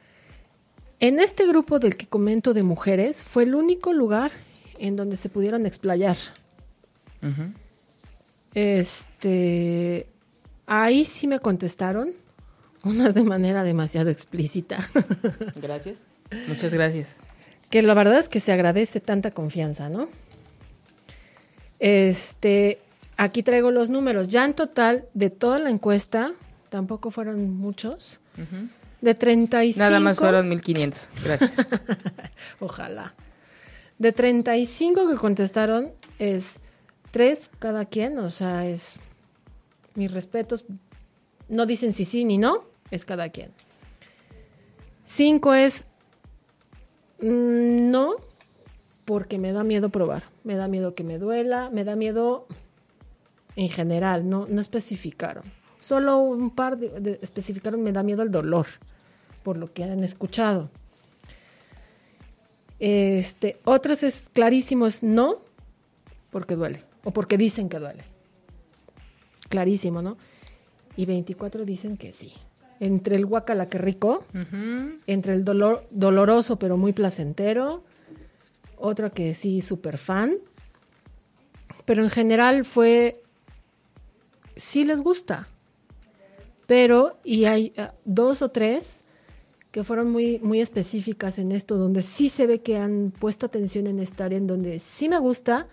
En 1.01 1.19
este 1.19 1.47
grupo 1.47 1.79
del 1.79 1.97
que 1.97 2.07
comento 2.07 2.53
de 2.53 2.63
mujeres 2.63 3.23
fue 3.23 3.45
el 3.45 3.55
único 3.55 3.93
lugar 3.95 4.31
en 4.79 4.97
donde 4.97 5.17
se 5.17 5.31
pudieron 5.31 5.65
explayar. 5.65 6.17
Este, 8.55 10.07
ahí 10.67 11.05
sí 11.05 11.27
me 11.27 11.39
contestaron, 11.39 12.11
unas 12.85 13.15
de 13.15 13.25
manera 13.25 13.65
demasiado 13.65 14.11
explícita. 14.11 14.79
Gracias. 15.57 15.99
Muchas 16.47 16.73
gracias. 16.73 17.17
Que 17.71 17.83
la 17.83 17.95
verdad 17.95 18.19
es 18.19 18.29
que 18.29 18.39
se 18.39 18.53
agradece 18.53 19.01
tanta 19.01 19.33
confianza, 19.33 19.89
¿no? 19.89 20.09
Este, 21.81 22.79
aquí 23.17 23.43
traigo 23.43 23.71
los 23.71 23.91
números. 23.91 24.29
Ya 24.29 24.45
en 24.45 24.55
total, 24.55 25.07
de 25.15 25.31
toda 25.31 25.59
la 25.59 25.71
encuesta, 25.71 26.33
tampoco 26.69 27.11
fueron 27.11 27.51
muchos. 27.57 28.21
De 29.01 29.15
35. 29.15 29.79
Nada 29.79 30.01
más 30.01 30.19
fueron 30.19 30.49
1500. 30.49 31.09
Gracias. 31.25 31.67
Ojalá. 32.61 33.15
De 33.99 34.13
35 34.13 35.09
que 35.09 35.17
contestaron, 35.17 35.93
es 36.19 36.61
tres 37.11 37.51
cada 37.59 37.85
quien, 37.85 38.19
o 38.19 38.31
sea, 38.31 38.67
es 38.67 38.97
mis 39.95 40.13
respetos. 40.13 40.65
No 41.49 41.67
dicen 41.67 41.93
si 41.93 42.05
sí 42.05 42.25
ni 42.25 42.39
no, 42.39 42.65
es 42.91 43.05
cada 43.05 43.29
quien. 43.31 43.53
Cinco 45.05 45.55
es 45.55 45.87
mm, 47.21 47.91
no, 47.91 48.17
porque 49.05 49.39
me 49.39 49.53
da 49.53 49.65
miedo 49.65 49.89
probar, 49.89 50.25
me 50.45 50.55
da 50.55 50.69
miedo 50.69 50.95
que 50.95 51.05
me 51.05 51.19
duela, 51.19 51.69
me 51.71 51.85
da 51.85 51.97
miedo 51.97 52.47
en 53.57 53.69
general, 53.69 54.29
no, 54.29 54.47
no 54.49 54.61
especificaron. 54.61 55.45
Solo 55.81 56.19
un 56.19 56.51
par 56.51 56.77
de, 56.77 57.19
especificaron 57.23 57.83
me 57.83 57.93
da 57.93 58.03
miedo 58.03 58.23
el 58.23 58.31
dolor, 58.31 58.67
por 59.43 59.57
lo 59.57 59.73
que 59.73 59.85
han 59.85 60.05
escuchado. 60.05 60.71
Este, 62.79 63.61
otros 63.65 64.03
es 64.03 64.31
clarísimo, 64.33 64.87
es 64.87 65.03
no, 65.03 65.39
porque 66.31 66.57
duele, 66.57 66.83
o 67.05 67.11
porque 67.11 67.37
dicen 67.37 67.69
que 67.69 67.79
duele. 67.79 68.05
Clarísimo, 69.49 70.01
¿no? 70.01 70.17
Y 70.97 71.05
24 71.05 71.65
dicen 71.65 71.97
que 71.97 72.13
sí. 72.13 72.33
Entre 72.79 73.17
el 73.17 73.27
guacala 73.27 73.69
que 73.69 73.77
rico, 73.77 74.25
entre 75.07 75.35
el 75.35 75.45
dolor 75.45 75.87
doloroso 75.91 76.59
pero 76.59 76.79
muy 76.79 76.95
placentero, 76.95 77.85
otro 78.79 79.13
que 79.13 79.35
sí, 79.35 79.61
súper 79.61 79.99
fan. 79.99 80.37
Pero 81.85 82.03
en 82.03 82.11
general 82.11 82.65
fue, 82.65 83.23
sí 84.57 84.85
les 84.85 85.03
gusta. 85.03 85.49
Pero, 86.67 87.19
y 87.25 87.45
hay 87.45 87.73
ah, 87.77 87.93
dos 88.05 88.41
o 88.41 88.51
tres 88.51 89.03
que 89.71 89.85
fueron 89.85 90.11
muy, 90.11 90.39
muy 90.41 90.61
específicas 90.61 91.39
en 91.39 91.53
esto, 91.53 91.77
donde 91.77 92.03
sí 92.03 92.29
se 92.29 92.47
ve 92.47 92.61
que 92.61 92.77
han 92.77 93.13
puesto 93.17 93.47
atención 93.47 93.87
en 93.87 94.01
esta 94.01 94.25
área, 94.25 94.39
en 94.39 94.47
donde 94.47 94.79
sí 94.79 95.09
me 95.09 95.19
gusta, 95.19 95.69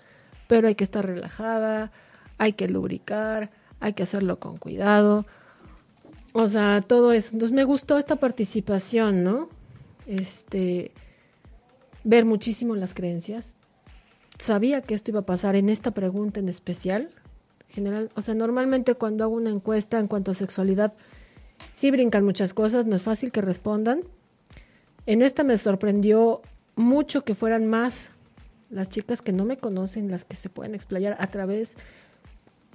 pero 0.48 0.68
hay 0.68 0.76
que 0.76 0.84
estar 0.84 1.06
relajada, 1.06 1.92
hay 2.38 2.54
que 2.54 2.68
lubricar, 2.68 3.50
hay 3.80 3.94
que 3.94 4.04
hacerlo 4.04 4.40
con 4.40 4.58
cuidado. 4.58 5.26
O 6.34 6.48
sea, 6.48 6.82
todo 6.82 7.14
eso. 7.14 7.34
Entonces 7.34 7.56
me 7.56 7.64
gustó 7.64 7.98
esta 7.98 8.18
participación, 8.18 9.24
¿no? 9.24 9.50
Este, 10.06 10.92
ver 12.04 12.26
muchísimo 12.26 12.76
las 12.76 12.94
creencias. 12.94 13.58
Sabía 14.38 14.82
que 14.82 14.94
esto 14.94 15.10
iba 15.10 15.22
a 15.22 15.26
pasar 15.26 15.56
en 15.56 15.70
esta 15.70 15.92
pregunta 15.92 16.40
en 16.40 16.50
especial. 16.50 17.10
General, 17.70 18.12
o 18.16 18.22
sea, 18.22 18.36
normalmente 18.36 18.94
cuando 18.94 19.24
hago 19.24 19.34
una 19.34 19.50
encuesta 19.50 20.00
en 20.00 20.08
cuanto 20.08 20.32
a 20.32 20.36
sexualidad, 20.36 20.94
sí 21.72 21.92
brincan 21.92 22.24
muchas 22.24 22.54
cosas, 22.54 22.86
no 22.86 22.96
es 22.96 23.04
fácil 23.04 23.32
que 23.32 23.42
respondan. 23.42 24.04
En 25.06 25.22
esta 25.22 25.44
me 25.44 25.58
sorprendió 25.58 26.42
mucho 26.76 27.24
que 27.24 27.36
fueran 27.36 27.66
más 27.66 28.14
las 28.70 28.90
chicas 28.90 29.22
que 29.22 29.32
no 29.32 29.46
me 29.46 29.58
conocen, 29.58 30.12
las 30.12 30.26
que 30.26 30.36
se 30.36 30.50
pueden 30.50 30.76
explayar 30.76 31.16
a 31.20 31.28
través 31.28 31.78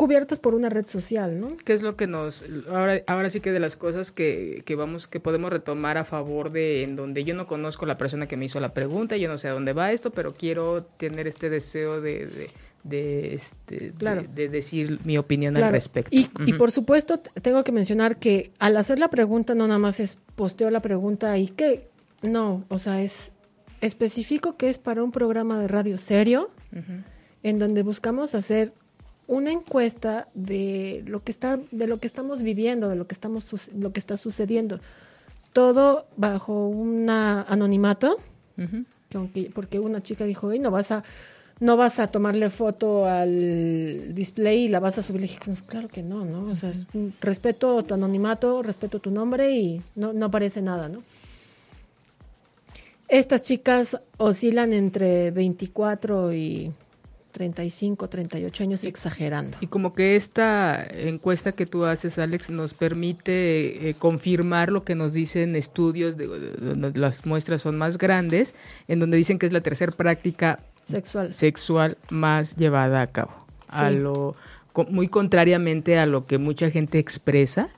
cubiertas 0.02 0.40
por 0.40 0.56
una 0.56 0.68
red 0.68 0.88
social, 0.88 1.38
¿no? 1.38 1.56
¿Qué 1.64 1.72
es 1.72 1.82
lo 1.82 1.94
que 1.96 2.08
nos 2.08 2.44
ahora 2.68 3.02
ahora 3.06 3.30
sí 3.30 3.38
que 3.38 3.52
de 3.52 3.60
las 3.60 3.76
cosas 3.76 4.10
que, 4.10 4.64
que 4.66 4.74
vamos 4.74 5.06
que 5.06 5.20
podemos 5.20 5.52
retomar 5.52 5.96
a 5.96 6.02
favor 6.02 6.50
de 6.50 6.82
en 6.82 6.96
donde 6.96 7.22
yo 7.22 7.36
no 7.36 7.46
conozco 7.46 7.86
la 7.86 7.96
persona 7.98 8.26
que 8.26 8.36
me 8.36 8.46
hizo 8.46 8.58
la 8.58 8.74
pregunta, 8.74 9.16
yo 9.16 9.28
no 9.28 9.38
sé 9.38 9.46
a 9.46 9.52
dónde 9.52 9.72
va 9.72 9.92
esto, 9.92 10.10
pero 10.10 10.32
quiero 10.32 10.82
tener 10.82 11.28
este 11.28 11.50
deseo 11.50 12.00
de, 12.00 12.48
de, 12.82 13.34
este, 13.36 13.92
de, 13.92 14.48
decir 14.48 14.98
mi 15.04 15.18
opinión 15.18 15.56
al 15.56 15.70
respecto. 15.70 16.10
Y, 16.12 16.28
y, 16.46 16.54
por 16.54 16.72
supuesto, 16.72 17.20
tengo 17.40 17.62
que 17.62 17.70
mencionar 17.70 18.16
que 18.16 18.50
al 18.58 18.76
hacer 18.78 18.98
la 18.98 19.08
pregunta 19.08 19.54
no 19.54 19.68
nada 19.68 19.78
más 19.78 20.00
es 20.00 20.18
posteo 20.34 20.68
la 20.72 20.82
pregunta 20.82 21.38
y 21.38 21.46
que 21.46 21.88
no, 22.22 22.64
o 22.70 22.78
sea, 22.78 23.02
es 23.02 23.30
específico 23.80 24.56
que 24.56 24.68
es 24.68 24.80
para 24.80 25.04
un 25.04 25.12
programa 25.12 25.60
de 25.60 25.68
radio 25.68 25.96
serio, 25.96 26.50
en 27.44 27.60
donde 27.60 27.84
buscamos 27.84 28.34
hacer 28.34 28.72
una 29.26 29.52
encuesta 29.52 30.28
de 30.34 31.02
lo 31.06 31.22
que 31.22 31.32
está, 31.32 31.58
de 31.70 31.86
lo 31.86 31.98
que 31.98 32.06
estamos 32.06 32.42
viviendo, 32.42 32.88
de 32.88 32.96
lo 32.96 33.06
que 33.06 33.14
estamos, 33.14 33.70
lo 33.74 33.92
que 33.92 34.00
está 34.00 34.16
sucediendo. 34.16 34.80
Todo 35.52 36.06
bajo 36.16 36.66
un 36.68 37.08
anonimato, 37.10 38.18
porque 39.54 39.78
una 39.78 40.02
chica 40.02 40.24
dijo, 40.24 40.52
no 40.54 40.70
vas 40.70 40.90
a, 40.92 41.04
no 41.60 41.76
vas 41.76 41.98
a 41.98 42.08
tomarle 42.08 42.50
foto 42.50 43.06
al 43.06 44.14
display 44.14 44.64
y 44.64 44.68
la 44.68 44.80
vas 44.80 44.98
a 44.98 45.02
subir. 45.02 45.20
Le 45.20 45.26
dije, 45.28 45.40
pues, 45.44 45.62
claro 45.62 45.88
que 45.88 46.02
no, 46.02 46.24
¿no? 46.24 46.50
O 46.50 46.56
sea, 46.56 46.72
respeto 47.20 47.82
tu 47.84 47.94
anonimato, 47.94 48.62
respeto 48.62 48.98
tu 48.98 49.10
nombre 49.10 49.52
y 49.52 49.82
no, 49.94 50.12
no 50.12 50.26
aparece 50.26 50.62
nada, 50.62 50.88
¿no? 50.88 51.02
Estas 53.08 53.42
chicas 53.42 54.00
oscilan 54.16 54.72
entre 54.72 55.30
24 55.32 56.32
y 56.32 56.72
35, 57.32 58.08
38 58.08 58.62
años 58.62 58.84
exagerando. 58.84 59.58
Y 59.60 59.66
como 59.66 59.94
que 59.94 60.16
esta 60.16 60.86
encuesta 60.90 61.52
que 61.52 61.66
tú 61.66 61.84
haces, 61.84 62.18
Alex, 62.18 62.50
nos 62.50 62.74
permite 62.74 63.88
eh, 63.88 63.94
confirmar 63.98 64.70
lo 64.70 64.84
que 64.84 64.94
nos 64.94 65.12
dicen 65.12 65.56
estudios, 65.56 66.16
de, 66.16 66.26
donde 66.26 66.98
las 66.98 67.26
muestras 67.26 67.62
son 67.62 67.76
más 67.78 67.98
grandes, 67.98 68.54
en 68.86 69.00
donde 69.00 69.16
dicen 69.16 69.38
que 69.38 69.46
es 69.46 69.52
la 69.52 69.62
tercera 69.62 69.92
práctica 69.92 70.60
sexual, 70.82 71.34
sexual 71.34 71.96
más 72.10 72.56
llevada 72.56 73.02
a 73.02 73.06
cabo. 73.08 73.32
A 73.68 73.90
lo, 73.90 74.36
muy 74.88 75.08
contrariamente 75.08 75.98
a 75.98 76.06
lo 76.06 76.26
que 76.26 76.38
mucha 76.38 76.70
gente 76.70 76.98
expresa 76.98 77.70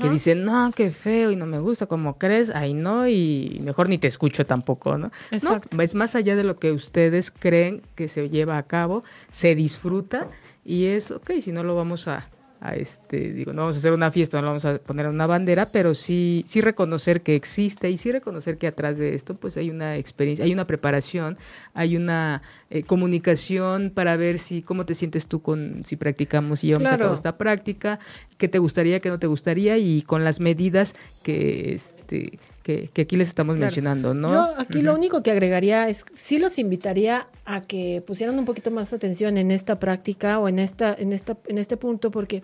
que 0.00 0.08
dicen, 0.10 0.44
no, 0.44 0.72
qué 0.74 0.90
feo 0.90 1.30
y 1.30 1.36
no 1.36 1.46
me 1.46 1.58
gusta, 1.58 1.86
como 1.86 2.18
crees? 2.18 2.50
Ay, 2.50 2.74
no, 2.74 3.08
y 3.08 3.60
mejor 3.62 3.88
ni 3.88 3.98
te 3.98 4.06
escucho 4.06 4.44
tampoco, 4.46 4.98
¿no? 4.98 5.10
Exacto. 5.30 5.80
es 5.80 5.94
más 5.94 6.14
allá 6.14 6.36
de 6.36 6.44
lo 6.44 6.58
que 6.58 6.72
ustedes 6.72 7.30
creen 7.30 7.82
que 7.94 8.08
se 8.08 8.28
lleva 8.28 8.58
a 8.58 8.62
cabo, 8.64 9.02
se 9.30 9.54
disfruta 9.54 10.28
y 10.64 10.86
es, 10.86 11.10
ok, 11.10 11.32
si 11.40 11.52
no 11.52 11.64
lo 11.64 11.74
vamos 11.74 12.08
a, 12.08 12.28
a 12.60 12.74
este, 12.74 13.32
digo, 13.32 13.54
no 13.54 13.62
vamos 13.62 13.76
a 13.76 13.78
hacer 13.78 13.94
una 13.94 14.10
fiesta, 14.10 14.40
no 14.40 14.48
vamos 14.48 14.66
a 14.66 14.78
poner 14.78 15.06
una 15.08 15.26
bandera, 15.26 15.66
pero 15.72 15.94
sí, 15.94 16.44
sí 16.46 16.60
reconocer 16.60 17.22
que 17.22 17.34
existe 17.34 17.90
y 17.90 17.96
sí 17.96 18.12
reconocer 18.12 18.58
que 18.58 18.66
atrás 18.66 18.98
de 18.98 19.14
esto, 19.14 19.34
pues 19.34 19.56
hay 19.56 19.70
una 19.70 19.96
experiencia, 19.96 20.44
hay 20.44 20.52
una 20.52 20.66
preparación, 20.66 21.38
hay 21.72 21.96
una 21.96 22.42
eh, 22.68 22.82
comunicación 22.82 23.90
para 23.90 24.16
ver 24.16 24.38
si, 24.38 24.60
cómo 24.60 24.84
te 24.84 24.94
sientes 24.94 25.26
tú 25.26 25.40
con, 25.40 25.84
si 25.86 25.96
practicamos 25.96 26.62
y 26.62 26.68
llevamos 26.68 26.92
a 26.92 26.98
cabo 26.98 27.14
esta 27.14 27.38
práctica, 27.38 27.98
qué 28.36 28.48
te 28.48 28.58
gustaría, 28.58 29.00
qué 29.00 29.08
no 29.08 29.18
te 29.18 29.26
gustaría 29.26 29.78
y 29.78 30.02
con 30.02 30.22
las 30.22 30.38
medidas 30.38 30.94
que, 31.22 31.72
este, 31.72 32.38
que, 32.62 32.90
aquí 33.00 33.16
les 33.16 33.28
estamos 33.28 33.58
mencionando, 33.58 34.14
¿no? 34.14 34.30
Yo 34.30 34.54
aquí 34.58 34.82
lo 34.82 34.94
único 34.94 35.22
que 35.22 35.30
agregaría 35.30 35.88
es, 35.88 36.04
sí 36.12 36.38
los 36.38 36.58
invitaría 36.58 37.28
a 37.44 37.62
que 37.62 38.02
pusieran 38.06 38.38
un 38.38 38.44
poquito 38.44 38.70
más 38.70 38.92
atención 38.92 39.38
en 39.38 39.50
esta 39.50 39.78
práctica 39.78 40.38
o 40.38 40.48
en 40.48 40.58
esta, 40.58 40.94
en 40.94 41.12
esta, 41.12 41.36
en 41.46 41.58
este 41.58 41.76
punto, 41.76 42.10
porque 42.10 42.42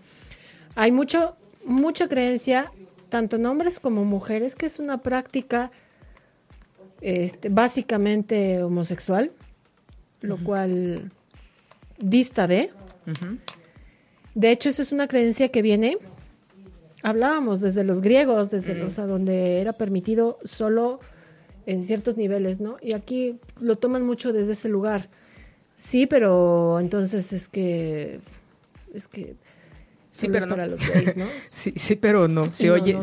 hay 0.74 0.90
mucho, 0.90 1.36
mucha 1.64 2.08
creencia, 2.08 2.72
tanto 3.08 3.36
en 3.36 3.46
hombres 3.46 3.78
como 3.78 4.04
mujeres, 4.04 4.54
que 4.54 4.66
es 4.66 4.78
una 4.78 4.98
práctica 4.98 5.70
este, 7.00 7.50
básicamente 7.50 8.62
homosexual, 8.62 9.32
lo 10.22 10.42
cual 10.42 11.12
dista 11.98 12.46
de. 12.46 12.70
De 14.34 14.50
hecho, 14.50 14.68
esa 14.68 14.82
es 14.82 14.92
una 14.92 15.06
creencia 15.08 15.50
que 15.50 15.62
viene 15.62 15.98
hablábamos 17.06 17.60
desde 17.60 17.84
los 17.84 18.00
griegos, 18.00 18.50
desde 18.50 18.74
los 18.74 18.98
a 18.98 19.06
donde 19.06 19.60
era 19.60 19.72
permitido 19.72 20.40
solo 20.42 20.98
en 21.64 21.80
ciertos 21.82 22.16
niveles, 22.16 22.60
¿no? 22.60 22.78
Y 22.82 22.94
aquí 22.94 23.38
lo 23.60 23.76
toman 23.76 24.04
mucho 24.04 24.32
desde 24.32 24.52
ese 24.54 24.68
lugar. 24.68 25.08
Sí, 25.78 26.06
pero 26.06 26.80
entonces 26.80 27.32
es 27.32 27.48
que 27.48 28.18
es 28.92 29.06
que 29.06 29.36
sí, 30.10 30.26
pero 30.28 30.48
para 30.48 30.66
los 30.66 30.80
gays, 30.84 31.16
¿no? 31.16 31.26
sí, 31.52 31.72
sí, 31.76 31.94
pero 31.94 32.26
no. 32.26 32.52
Se 32.52 32.72
oye 32.72 32.98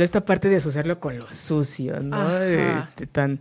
esta 0.00 0.24
parte 0.24 0.48
de 0.48 0.56
asociarlo 0.56 0.98
con 0.98 1.16
lo 1.16 1.30
sucio, 1.30 2.00
¿no? 2.00 2.36
Este, 2.36 3.06
tan 3.06 3.38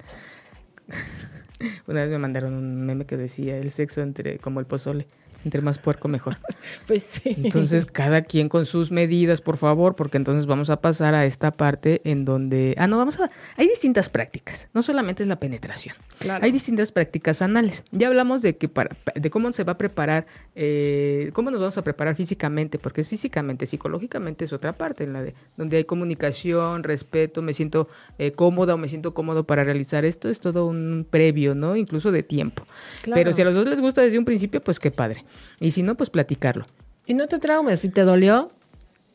una 1.88 2.02
vez 2.02 2.12
me 2.12 2.20
mandaron 2.20 2.54
un 2.54 2.86
meme 2.86 3.08
que 3.08 3.18
decía 3.18 3.58
el 3.58 3.72
sexo 3.72 4.02
entre 4.02 4.38
como 4.38 4.60
el 4.60 4.68
pozole 4.68 5.08
Entre 5.46 5.62
más 5.62 5.78
puerco, 5.78 6.08
mejor. 6.08 6.38
pues 6.88 7.04
sí. 7.04 7.36
Entonces, 7.44 7.86
cada 7.86 8.22
quien 8.24 8.50
con 8.50 8.66
sus 8.66 8.92
medidas, 8.92 9.42
por 9.42 9.58
favor, 9.58 9.96
porque 9.96 10.18
entonces 10.18 10.46
vamos 10.46 10.70
a 10.70 10.82
pasar 10.82 11.16
a 11.16 11.26
esta 11.26 11.52
parte 11.52 12.02
en 12.06 12.26
donde. 12.26 12.76
Ah, 12.78 12.88
no, 12.88 12.98
vamos 12.98 13.20
a. 13.20 13.30
Hay 13.58 13.68
distintas 13.68 14.10
prácticas. 14.10 14.68
No 14.74 14.82
solamente 14.82 15.24
es 15.24 15.30
la 15.30 15.40
penetración. 15.40 15.96
Hay 16.42 16.52
distintas 16.52 16.92
prácticas 16.92 17.42
anales. 17.42 17.84
Ya 17.92 18.08
hablamos 18.08 18.42
de 18.42 18.56
que 18.56 18.70
para, 18.70 18.96
de 19.16 19.30
cómo 19.30 19.52
se 19.52 19.64
va 19.64 19.74
a 19.74 19.78
preparar, 19.78 20.26
eh, 20.56 21.32
cómo 21.34 21.52
nos 21.52 21.60
vamos 21.60 21.78
a 21.78 21.84
preparar 21.84 22.16
físicamente, 22.16 22.80
porque 22.80 23.02
es 23.02 23.10
físicamente, 23.10 23.66
psicológicamente 23.66 24.46
es 24.46 24.54
otra 24.54 24.74
parte, 24.74 25.04
en 25.04 25.14
la 25.14 25.22
de 25.22 25.34
donde 25.58 25.78
hay 25.78 25.84
comunicación, 25.84 26.84
respeto, 26.84 27.42
me 27.42 27.54
siento 27.54 27.90
eh, 28.18 28.32
cómoda 28.32 28.76
o 28.76 28.78
me 28.78 28.88
siento 28.88 29.14
cómodo 29.14 29.46
para 29.46 29.64
realizar 29.64 30.06
esto. 30.06 30.30
Es 30.30 30.40
todo 30.40 30.66
un 30.68 31.06
previo, 31.10 31.56
¿no? 31.56 31.76
Incluso 31.76 32.12
de 32.12 32.24
tiempo. 32.24 32.66
Pero 33.14 33.34
si 33.34 33.42
a 33.42 33.46
los 33.46 33.56
dos 33.56 33.68
les 33.68 33.82
gusta 33.82 34.02
desde 34.02 34.18
un 34.18 34.26
principio, 34.26 34.62
pues 34.62 34.80
qué 34.80 34.92
padre. 34.92 35.26
Y 35.60 35.72
si 35.72 35.84
no, 35.84 35.96
pues 35.96 36.10
platicarlo. 36.10 36.66
Y 37.06 37.14
no 37.14 37.28
te 37.28 37.40
traumes, 37.40 37.80
si 37.80 37.90
te 37.90 38.02
dolió, 38.02 38.52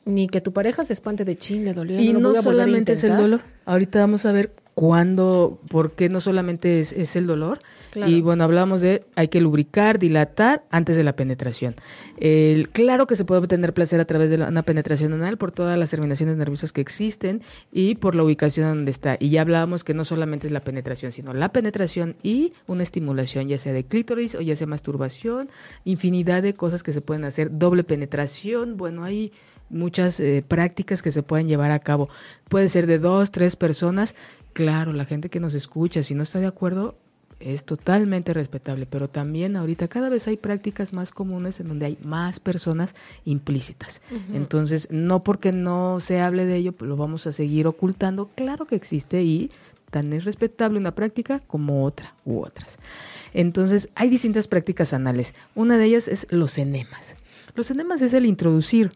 ni 0.05 0.29
que 0.29 0.41
tu 0.41 0.53
pareja 0.53 0.85
se 0.85 0.93
espante 0.93 1.25
de 1.25 1.37
chin, 1.37 1.65
le 1.65 1.75
dolió. 1.75 2.01
Y 2.01 2.13
no, 2.13 2.35
solamente 2.35 2.93
es 2.93 3.05
el 3.05 3.17
dolor. 3.17 3.43
Ahorita 3.65 4.01
vamos 4.01 4.27
a 4.27 4.33
ver 4.33 4.55
cuándo, 4.75 5.61
por 5.69 5.93
qué 5.93 6.09
no 6.09 6.21
solamente 6.21 6.81
es, 6.81 7.17
el 7.17 7.27
dolor. 7.27 7.59
Y 7.95 8.21
bueno, 8.21 8.45
hablábamos 8.45 8.81
de 8.81 9.05
hay 9.17 9.29
que 9.29 9.41
lubricar, 9.41 9.99
dilatar 9.99 10.65
antes 10.71 10.97
de 10.97 11.05
la 11.05 11.15
penetración. 11.15 11.75
El, 12.19 12.69
claro 12.71 13.07
que 13.07 13.17
se 13.17 13.25
puede 13.25 13.41
obtener 13.41 13.75
placer 13.75 14.01
a 14.01 14.05
través 14.05 14.31
de 14.31 14.37
una 14.37 14.63
penetración 14.63 15.13
anal 15.13 15.39
por 15.39 15.53
todas 15.53 15.79
las 15.79 15.91
terminaciones 15.91 16.37
nerviosas 16.37 16.73
que 16.73 16.81
existen 16.81 17.43
y 17.73 17.95
por 17.97 18.15
la 18.15 18.25
ubicación 18.25 18.69
donde 18.69 18.91
está. 18.91 19.17
Y 19.19 19.31
ya 19.31 19.43
hablábamos 19.43 19.85
que 19.85 19.95
no 19.95 20.05
solamente 20.05 20.47
es 20.47 20.53
la 20.53 20.61
penetración, 20.61 21.13
sino 21.13 21.33
la 21.33 21.53
penetración 21.53 22.17
y 22.23 22.53
una 22.67 22.83
estimulación, 22.83 23.49
ya 23.49 23.59
sea 23.59 23.73
de 23.73 23.85
clítoris 23.85 24.35
o 24.35 24.41
ya 24.41 24.57
sea 24.57 24.67
masturbación, 24.67 25.51
infinidad 25.85 26.43
de 26.43 26.55
cosas 26.55 26.83
que 26.83 26.93
se 26.93 27.01
pueden 27.01 27.25
hacer, 27.25 27.59
doble 27.59 27.85
penetración, 27.85 28.77
bueno, 28.77 29.05
hay 29.05 29.33
muchas 29.71 30.19
eh, 30.21 30.45
prácticas 30.47 31.03
que 31.03 31.13
se 31.13 31.23
pueden 31.23 31.49
llevar 31.49 31.71
a 31.73 31.79
cabo. 31.79 32.09
Puede 32.49 32.69
ser 32.69 32.87
de 32.87 32.99
dos, 32.99 33.31
tres 33.31 33.57
personas. 33.57 34.15
Claro, 34.53 34.93
la 34.93 35.05
gente 35.05 35.29
que 35.29 35.41
nos 35.41 35.55
escucha, 35.55 36.03
si 36.03 36.15
no 36.15 36.23
está 36.23 36.41
de 36.41 36.47
acuerdo, 36.47 36.97
es 37.41 37.65
totalmente 37.65 38.35
respetable, 38.35 38.87
pero 38.87 39.09
también 39.09 39.57
ahorita 39.57 39.89
cada 39.89 40.09
vez 40.09 40.27
hay 40.27 40.37
prácticas 40.37 40.93
más 40.93 41.13
comunes 41.13 41.61
en 41.61 41.69
donde 41.69 41.87
hay 41.87 41.99
más 42.05 42.41
personas 42.41 42.95
implícitas. 43.25 44.03
Entonces, 44.33 44.89
no 44.91 45.23
porque 45.23 45.53
no 45.53 46.01
se 46.01 46.21
hable 46.21 46.47
de 46.47 46.57
ello, 46.57 46.75
lo 46.81 46.97
vamos 46.97 47.27
a 47.27 47.33
seguir 47.33 47.67
ocultando. 47.67 48.29
Claro 48.35 48.67
que 48.67 48.77
existe 48.77 49.23
y 49.23 49.51
tan 49.91 50.13
es 50.13 50.25
respetable 50.25 50.79
una 50.79 50.95
práctica 50.95 51.41
como 51.41 51.85
otra 51.85 52.15
u 52.25 52.41
otras. 52.41 52.79
Entonces, 53.33 53.89
hay 53.95 54.09
distintas 54.11 54.49
prácticas 54.49 54.93
anales. 54.93 55.35
Una 55.55 55.79
de 55.79 55.85
ellas 55.85 56.09
es 56.09 56.27
los 56.31 56.59
enemas. 56.59 57.17
Los 57.55 57.71
enemas 57.71 58.03
es 58.03 58.15
el 58.15 58.27
introducir 58.27 58.93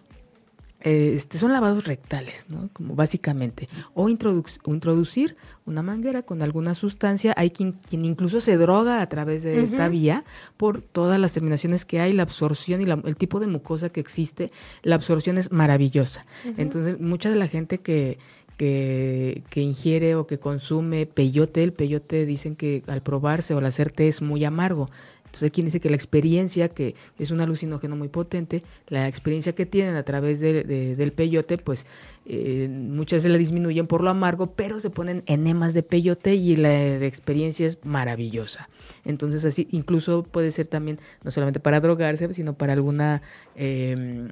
este, 0.84 1.38
son 1.38 1.52
lavados 1.52 1.84
rectales, 1.84 2.46
¿no? 2.48 2.68
Como 2.72 2.94
básicamente. 2.94 3.68
O 3.94 4.08
introducir 4.08 5.36
una 5.64 5.82
manguera 5.82 6.22
con 6.22 6.42
alguna 6.42 6.74
sustancia. 6.74 7.34
Hay 7.36 7.50
quien, 7.50 7.72
quien 7.72 8.04
incluso 8.04 8.40
se 8.40 8.56
droga 8.56 9.00
a 9.00 9.08
través 9.08 9.44
de 9.44 9.62
esta 9.62 9.88
vía 9.88 10.24
por 10.56 10.82
todas 10.82 11.20
las 11.20 11.32
terminaciones 11.32 11.84
que 11.84 12.00
hay, 12.00 12.12
la 12.12 12.24
absorción 12.24 12.80
y 12.80 12.90
el 12.90 13.16
tipo 13.16 13.38
de 13.38 13.46
mucosa 13.46 13.90
que 13.90 14.00
existe. 14.00 14.50
La 14.82 14.96
absorción 14.96 15.38
es 15.38 15.52
maravillosa. 15.52 16.24
Entonces, 16.56 17.00
mucha 17.00 17.30
de 17.30 17.36
la 17.36 17.46
gente 17.46 17.78
que, 17.78 18.18
que, 18.56 19.44
que, 19.50 19.60
ingiere 19.60 20.16
o 20.16 20.26
que 20.26 20.38
consume 20.38 21.06
peyote, 21.06 21.62
el 21.62 21.72
peyote 21.72 22.26
dicen 22.26 22.56
que 22.56 22.82
al 22.88 23.02
probarse 23.02 23.54
o 23.54 23.58
al 23.58 23.66
hacer 23.66 23.92
té 23.92 24.08
es 24.08 24.20
muy 24.20 24.44
amargo. 24.44 24.90
Entonces, 25.32 25.50
quien 25.50 25.64
dice 25.64 25.80
que 25.80 25.88
la 25.88 25.96
experiencia, 25.96 26.68
que 26.68 26.94
es 27.18 27.30
un 27.30 27.40
alucinógeno 27.40 27.96
muy 27.96 28.08
potente, 28.08 28.60
la 28.88 29.08
experiencia 29.08 29.54
que 29.54 29.64
tienen 29.64 29.96
a 29.96 30.02
través 30.02 30.40
de, 30.40 30.62
del 30.62 31.12
peyote, 31.12 31.56
pues 31.56 31.86
eh, 32.26 32.68
muchas 32.70 33.22
se 33.22 33.30
la 33.30 33.38
disminuyen 33.38 33.86
por 33.86 34.04
lo 34.04 34.10
amargo, 34.10 34.52
pero 34.52 34.78
se 34.78 34.90
ponen 34.90 35.22
enemas 35.24 35.72
de 35.72 35.82
peyote 35.82 36.34
y 36.34 36.56
la 36.56 36.96
experiencia 37.06 37.66
es 37.66 37.78
maravillosa. 37.82 38.68
Entonces, 39.06 39.46
así 39.46 39.68
incluso 39.70 40.22
puede 40.22 40.52
ser 40.52 40.66
también, 40.66 41.00
no 41.24 41.30
solamente 41.30 41.60
para 41.60 41.80
drogarse, 41.80 42.34
sino 42.34 42.52
para 42.52 42.74
alguna, 42.74 43.22
em, 43.54 44.28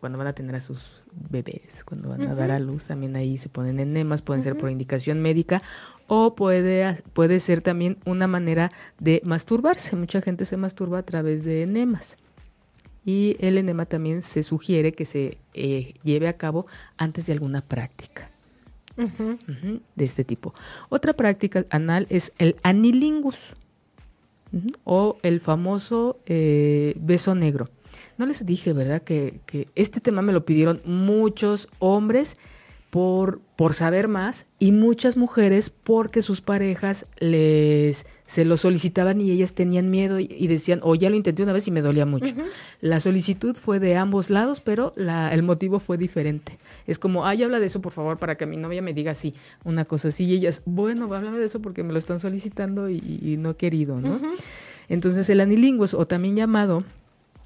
cuando 0.00 0.18
van 0.18 0.26
a 0.26 0.34
tener 0.34 0.54
a 0.54 0.60
sus 0.60 1.02
bebés, 1.30 1.82
cuando 1.84 2.10
van 2.10 2.22
a 2.22 2.34
dar 2.34 2.50
a 2.50 2.58
luz, 2.58 2.88
también 2.88 3.16
ahí 3.16 3.38
se 3.38 3.48
ponen 3.48 3.80
enemas, 3.80 4.20
pueden 4.20 4.42
ser 4.42 4.58
por 4.58 4.70
indicación 4.70 5.22
médica 5.22 5.62
o 6.06 6.34
puede, 6.34 7.02
puede 7.12 7.40
ser 7.40 7.62
también 7.62 7.96
una 8.04 8.26
manera 8.26 8.70
de 8.98 9.22
masturbarse. 9.24 9.96
Mucha 9.96 10.20
gente 10.20 10.44
se 10.44 10.56
masturba 10.56 10.98
a 10.98 11.02
través 11.02 11.44
de 11.44 11.62
enemas. 11.62 12.16
Y 13.04 13.36
el 13.40 13.58
enema 13.58 13.86
también 13.86 14.22
se 14.22 14.42
sugiere 14.42 14.92
que 14.92 15.06
se 15.06 15.38
eh, 15.54 15.94
lleve 16.04 16.28
a 16.28 16.36
cabo 16.36 16.66
antes 16.96 17.26
de 17.26 17.32
alguna 17.32 17.60
práctica 17.60 18.30
de 18.96 20.04
este 20.04 20.22
tipo. 20.22 20.54
Otra 20.88 21.14
práctica 21.14 21.64
anal 21.70 22.06
es 22.10 22.32
el 22.38 22.56
anilingus 22.62 23.54
o 24.84 25.18
el 25.22 25.40
famoso 25.40 26.20
eh, 26.26 26.94
beso 27.00 27.34
negro. 27.34 27.70
No 28.18 28.26
les 28.26 28.44
dije, 28.44 28.72
¿verdad? 28.72 29.02
Que, 29.02 29.40
que 29.46 29.68
este 29.74 30.00
tema 30.00 30.22
me 30.22 30.32
lo 30.32 30.44
pidieron 30.44 30.82
muchos 30.84 31.68
hombres 31.78 32.36
por, 32.92 33.40
por 33.56 33.72
saber 33.72 34.06
más 34.06 34.44
y 34.58 34.72
muchas 34.72 35.16
mujeres 35.16 35.70
porque 35.70 36.20
sus 36.20 36.42
parejas 36.42 37.06
les 37.20 38.04
se 38.26 38.44
lo 38.44 38.58
solicitaban 38.58 39.18
y 39.18 39.30
ellas 39.30 39.54
tenían 39.54 39.88
miedo 39.88 40.20
y, 40.20 40.46
decían, 40.46 40.80
o 40.82 40.94
ya 40.94 41.08
lo 41.08 41.16
intenté 41.16 41.42
una 41.42 41.54
vez 41.54 41.66
y 41.68 41.70
me 41.70 41.80
dolía 41.80 42.04
mucho. 42.04 42.34
La 42.82 43.00
solicitud 43.00 43.56
fue 43.56 43.78
de 43.78 43.96
ambos 43.96 44.28
lados, 44.28 44.60
pero 44.60 44.92
la, 44.94 45.32
el 45.32 45.42
motivo 45.42 45.80
fue 45.80 45.96
diferente. 45.96 46.58
Es 46.86 46.98
como, 46.98 47.24
ay, 47.24 47.42
habla 47.42 47.60
de 47.60 47.66
eso, 47.66 47.80
por 47.80 47.92
favor, 47.92 48.18
para 48.18 48.36
que 48.36 48.44
mi 48.44 48.58
novia 48.58 48.82
me 48.82 48.92
diga 48.92 49.12
así, 49.12 49.34
una 49.64 49.86
cosa 49.86 50.08
así. 50.08 50.24
Y 50.24 50.34
ellas, 50.34 50.60
bueno, 50.66 51.12
háblame 51.14 51.38
de 51.38 51.46
eso 51.46 51.60
porque 51.60 51.82
me 51.82 51.94
lo 51.94 51.98
están 51.98 52.20
solicitando 52.20 52.90
y, 52.90 53.36
no 53.38 53.50
he 53.50 53.56
querido, 53.56 54.02
¿no? 54.02 54.20
Entonces, 54.90 55.30
el 55.30 55.40
anilingus, 55.40 55.94
o 55.94 56.06
también 56.06 56.36
llamado 56.36 56.84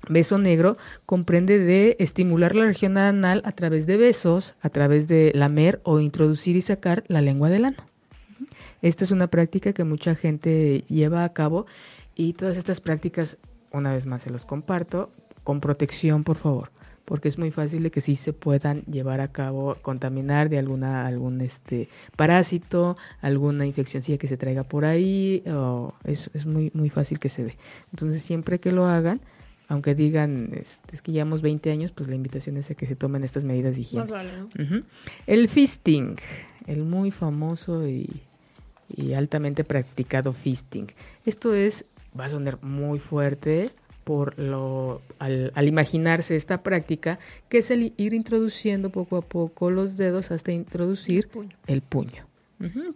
Beso 0.09 0.39
negro 0.39 0.77
comprende 1.05 1.59
de 1.59 1.97
estimular 1.99 2.55
la 2.55 2.67
región 2.67 2.97
anal 2.97 3.43
a 3.45 3.53
través 3.53 3.87
de 3.87 3.97
besos, 3.97 4.55
a 4.61 4.71
través 4.71 5.09
de 5.09 5.33
lamer 5.35 5.81
o 5.85 6.01
introducir 6.01 6.57
y 6.57 6.63
sacar 6.63 7.05
la 7.09 7.21
lengua 7.21 7.49
del 7.49 7.65
ano. 7.65 7.79
Esta 8.83 9.05
es 9.05 9.11
una 9.11 9.27
práctica 9.29 9.73
que 9.73 9.85
mucha 9.85 10.15
gente 10.15 10.85
lleva 10.89 11.25
a 11.25 11.33
cabo 11.33 11.67
y 12.15 12.35
todas 12.35 12.57
estas 12.57 12.81
prácticas, 12.81 13.39
una 13.73 13.93
vez 13.93 14.07
más 14.07 14.23
se 14.23 14.31
los 14.31 14.47
comparto, 14.47 15.11
con 15.43 15.61
protección 15.61 16.25
por 16.25 16.37
favor, 16.37 16.71
porque 17.05 17.29
es 17.29 17.39
muy 17.39 17.51
fácil 17.51 17.83
de 17.83 17.91
que 17.91 18.01
sí 18.01 18.15
se 18.15 18.33
puedan 18.33 18.83
llevar 18.83 19.21
a 19.21 19.33
cabo, 19.33 19.77
contaminar 19.83 20.49
de 20.49 20.59
alguna, 20.59 21.07
algún 21.07 21.41
este 21.41 21.89
parásito, 22.17 22.97
alguna 23.21 23.67
infección 23.67 24.03
que 24.19 24.29
se 24.29 24.37
traiga 24.37 24.65
por 24.65 24.85
ahí, 24.85 25.43
o 25.47 25.95
es, 26.05 26.31
es 26.35 26.47
muy, 26.47 26.71
muy 26.75 26.91
fácil 26.91 27.19
que 27.19 27.29
se 27.29 27.45
dé. 27.45 27.57
Entonces 27.93 28.23
siempre 28.23 28.61
que 28.61 28.73
lo 28.73 28.87
hagan, 28.87 29.21
aunque 29.69 29.95
digan 29.95 30.51
este, 30.53 30.97
es 30.97 31.03
que 31.03 31.13
llevamos 31.13 31.43
20 31.43 31.71
años, 31.71 31.93
pues 31.93 32.09
la 32.09 32.15
invitación 32.15 32.57
es 32.57 32.71
a 32.71 32.75
que 32.75 32.87
se 32.87 32.97
tomen 32.97 33.25
estas 33.25 33.45
medidas 33.45 33.77
de 33.77 33.83
higiene. 33.83 34.05
El 35.27 35.49
fisting, 35.49 36.17
el 36.67 36.83
muy 36.85 37.11
famoso 37.11 37.87
y, 37.89 38.23
altamente 39.17 39.65
practicado 39.65 40.33
fisting. 40.33 40.87
Esto 41.25 41.55
es, 41.55 41.85
va 42.19 42.27
a 42.27 42.29
sonar 42.29 42.63
muy 42.63 42.99
fuerte 42.99 43.69
por 44.05 44.39
lo 44.39 45.03
al, 45.19 45.51
imaginarse 45.67 46.37
esta 46.37 46.63
práctica, 46.63 47.19
que 47.49 47.59
es 47.59 47.73
el 47.73 47.93
ir 47.97 48.15
introduciendo 48.15 48.91
poco 48.91 49.17
a 49.17 49.23
poco 49.23 49.73
los 49.73 49.97
dedos 49.97 50.31
hasta 50.31 50.53
introducir 50.53 51.29
el 51.67 51.83
puño. 51.83 52.25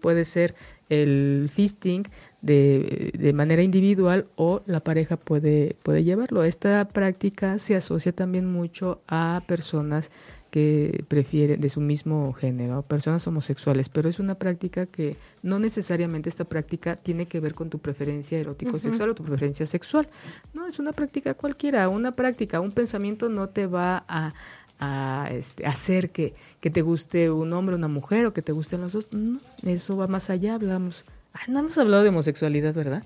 Puede 0.00 0.24
ser 0.24 0.54
el 0.88 1.50
fisting 1.52 2.04
de, 2.40 3.12
de, 3.16 3.32
manera 3.32 3.62
individual 3.62 4.26
o 4.36 4.62
la 4.66 4.80
pareja 4.80 5.16
puede, 5.16 5.76
puede 5.82 6.02
llevarlo. 6.02 6.44
Esta 6.44 6.88
práctica 6.88 7.58
se 7.58 7.76
asocia 7.76 8.12
también 8.12 8.46
mucho 8.46 9.02
a 9.06 9.42
personas 9.46 10.10
que 10.50 11.04
prefieren 11.06 11.60
de 11.60 11.68
su 11.68 11.80
mismo 11.80 12.32
género, 12.32 12.82
personas 12.82 13.26
homosexuales, 13.26 13.88
pero 13.88 14.08
es 14.08 14.18
una 14.18 14.34
práctica 14.34 14.86
que 14.86 15.16
no 15.42 15.58
necesariamente 15.58 16.28
esta 16.28 16.44
práctica 16.44 16.96
tiene 16.96 17.26
que 17.26 17.38
ver 17.40 17.54
con 17.54 17.70
tu 17.70 17.78
preferencia 17.78 18.38
erótico 18.38 18.78
sexual 18.78 19.10
o 19.10 19.14
tu 19.14 19.22
preferencia 19.22 19.64
sexual. 19.66 20.08
No, 20.52 20.66
es 20.66 20.78
una 20.78 20.92
práctica 20.92 21.34
cualquiera, 21.34 21.88
una 21.88 22.16
práctica, 22.16 22.60
un 22.60 22.72
pensamiento 22.72 23.28
no 23.28 23.48
te 23.48 23.66
va 23.66 24.04
a, 24.08 24.32
a 24.80 25.28
este, 25.30 25.66
hacer 25.66 26.10
que, 26.10 26.32
que 26.60 26.70
te 26.70 26.82
guste 26.82 27.30
un 27.30 27.52
hombre, 27.52 27.76
una 27.76 27.88
mujer 27.88 28.26
o 28.26 28.32
que 28.32 28.42
te 28.42 28.52
gusten 28.52 28.80
los 28.80 28.92
dos. 28.92 29.06
No, 29.12 29.38
eso 29.64 29.96
va 29.96 30.06
más 30.06 30.30
allá, 30.30 30.54
hablamos 30.54 31.04
no 31.48 31.60
hemos 31.60 31.78
hablado 31.78 32.02
de 32.02 32.08
homosexualidad, 32.10 32.74
¿verdad? 32.74 33.04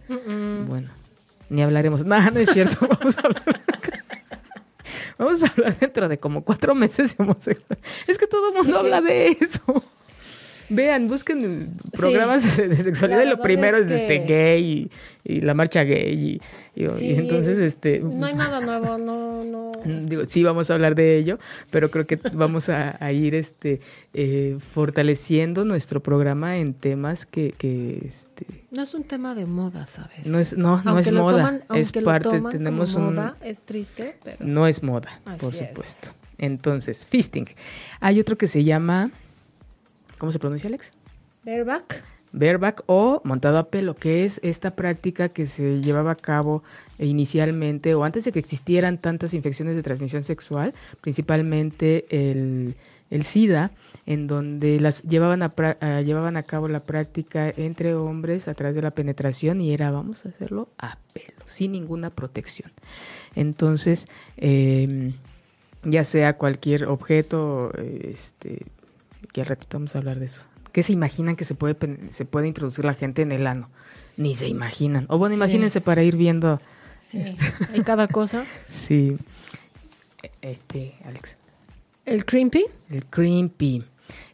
Bueno, 0.66 0.88
ni 1.48 1.62
hablaremos. 1.62 2.04
Nada, 2.06 2.30
no 2.30 2.40
es 2.40 2.50
cierto. 2.50 2.86
Vamos 2.88 3.18
a 3.18 3.20
hablar. 3.22 3.62
Vamos 5.16 5.42
a 5.44 5.46
hablar 5.46 5.78
dentro 5.78 6.08
de 6.08 6.18
como 6.18 6.42
cuatro 6.42 6.74
meses 6.74 7.16
de 7.16 7.22
homosexualidad. 7.22 7.78
Es 8.08 8.18
que 8.18 8.26
todo 8.26 8.48
el 8.48 8.54
mundo 8.54 8.78
habla 8.78 9.00
de 9.00 9.28
eso. 9.40 9.84
Vean, 10.70 11.08
busquen 11.08 11.74
programas 11.92 12.56
de 12.56 12.74
sexualidad 12.76 13.22
y 13.22 13.28
lo 13.28 13.38
primero 13.38 13.76
es, 13.76 13.90
este 13.90 14.20
gay 14.20 14.90
y, 15.22 15.40
la 15.42 15.52
marcha 15.52 15.84
gay 15.84 16.40
y, 16.74 16.84
entonces 17.14 17.58
este 17.58 18.00
no 18.00 18.24
hay 18.24 18.34
nada 18.34 18.60
nuevo, 18.60 18.96
no, 18.96 19.44
no. 19.44 19.70
Digo, 20.08 20.24
sí 20.24 20.42
vamos 20.42 20.70
a 20.70 20.74
hablar 20.74 20.94
de 20.94 21.16
ello, 21.16 21.38
pero 21.70 21.90
creo 21.90 22.06
que 22.06 22.16
vamos 22.32 22.68
a, 22.68 23.12
ir 23.12 23.34
este 23.34 23.80
eh, 24.12 24.56
fortaleciendo 24.58 25.64
nuestro 25.64 26.02
programa 26.02 26.56
en 26.56 26.74
temas 26.74 27.26
que, 27.26 27.54
que 27.56 28.02
este 28.06 28.46
no 28.70 28.82
es 28.82 28.94
un 28.94 29.04
tema 29.04 29.34
de 29.34 29.46
moda, 29.46 29.86
¿sabes? 29.86 30.26
No 30.26 30.38
es, 30.38 30.56
no, 30.56 30.82
no 30.82 30.98
es 30.98 31.12
moda, 31.12 31.60
es 31.74 31.92
parte, 31.92 32.42
tenemos 32.50 32.96
moda, 32.96 33.36
es 33.42 33.62
triste, 33.62 34.16
pero 34.24 34.44
no 34.44 34.66
es 34.66 34.82
moda, 34.82 35.20
por 35.24 35.52
supuesto. 35.52 36.10
Entonces, 36.36 37.06
fisting. 37.06 37.46
Hay 38.00 38.18
otro 38.18 38.36
que 38.36 38.48
se 38.48 38.64
llama 38.64 39.12
¿Cómo 40.18 40.32
se 40.32 40.38
pronuncia, 40.38 40.68
Alex? 40.68 40.90
Bareback. 41.44 42.02
Bareback 42.34 42.82
o 42.86 43.22
montado 43.24 43.58
a 43.58 43.70
pelo, 43.70 43.94
que 43.94 44.24
es 44.24 44.40
esta 44.42 44.74
práctica 44.74 45.28
que 45.28 45.46
se 45.46 45.80
llevaba 45.80 46.10
a 46.12 46.16
cabo 46.16 46.64
inicialmente 46.98 47.94
o 47.94 48.02
antes 48.02 48.24
de 48.24 48.32
que 48.32 48.40
existieran 48.40 48.98
tantas 48.98 49.34
infecciones 49.34 49.76
de 49.76 49.84
transmisión 49.84 50.24
sexual, 50.24 50.74
principalmente 51.00 52.06
el, 52.10 52.74
SIDA, 53.22 53.70
en 54.06 54.26
donde 54.26 54.80
las 54.80 55.04
llevaban 55.04 55.44
a, 55.44 56.00
llevaban 56.00 56.36
a 56.36 56.42
cabo 56.42 56.66
la 56.66 56.80
práctica 56.80 57.52
entre 57.56 57.94
hombres 57.94 58.48
a 58.48 58.54
través 58.54 58.74
de 58.74 58.82
la 58.82 58.90
penetración 58.90 59.60
y 59.60 59.72
era 59.72 59.92
vamos 59.92 60.26
a 60.26 60.30
hacerlo 60.30 60.68
a 60.76 60.98
pelo, 61.12 61.44
sin 61.46 61.70
ninguna 61.70 62.10
protección. 62.10 62.72
Entonces, 63.36 64.06
em, 64.36 65.12
ya 65.84 66.02
sea 66.02 66.36
cualquier 66.36 66.86
objeto, 66.86 67.72
este, 67.78 68.66
que 69.32 69.42
al 69.42 69.46
ratito 69.46 69.78
vamos 69.78 69.94
a 69.94 69.98
hablar 69.98 70.18
de 70.18 70.26
eso. 70.26 70.40
¿Qué 70.74 70.82
se 70.82 70.92
imaginan 70.92 71.36
que 71.36 71.44
se 71.44 71.54
puede, 71.54 71.76
se 72.10 72.24
puede 72.24 72.48
introducir 72.48 72.84
la 72.84 72.94
gente 72.94 73.22
en 73.22 73.30
el 73.30 73.46
ano? 73.46 73.70
Ni 74.16 74.34
se 74.34 74.48
imaginan. 74.48 75.06
O 75.08 75.18
bueno, 75.18 75.36
imagínense 75.36 75.80
para 75.80 76.02
ir 76.02 76.16
viendo. 76.16 76.60
Sí. 76.98 77.20
Este. 77.20 77.84
cada 77.84 78.08
cosa. 78.08 78.44
Sí. 78.68 79.16
Este, 80.42 80.96
Alex. 81.04 81.36
¿El 82.04 82.24
creepy? 82.24 82.66
El 82.90 83.06
creepy. 83.06 83.84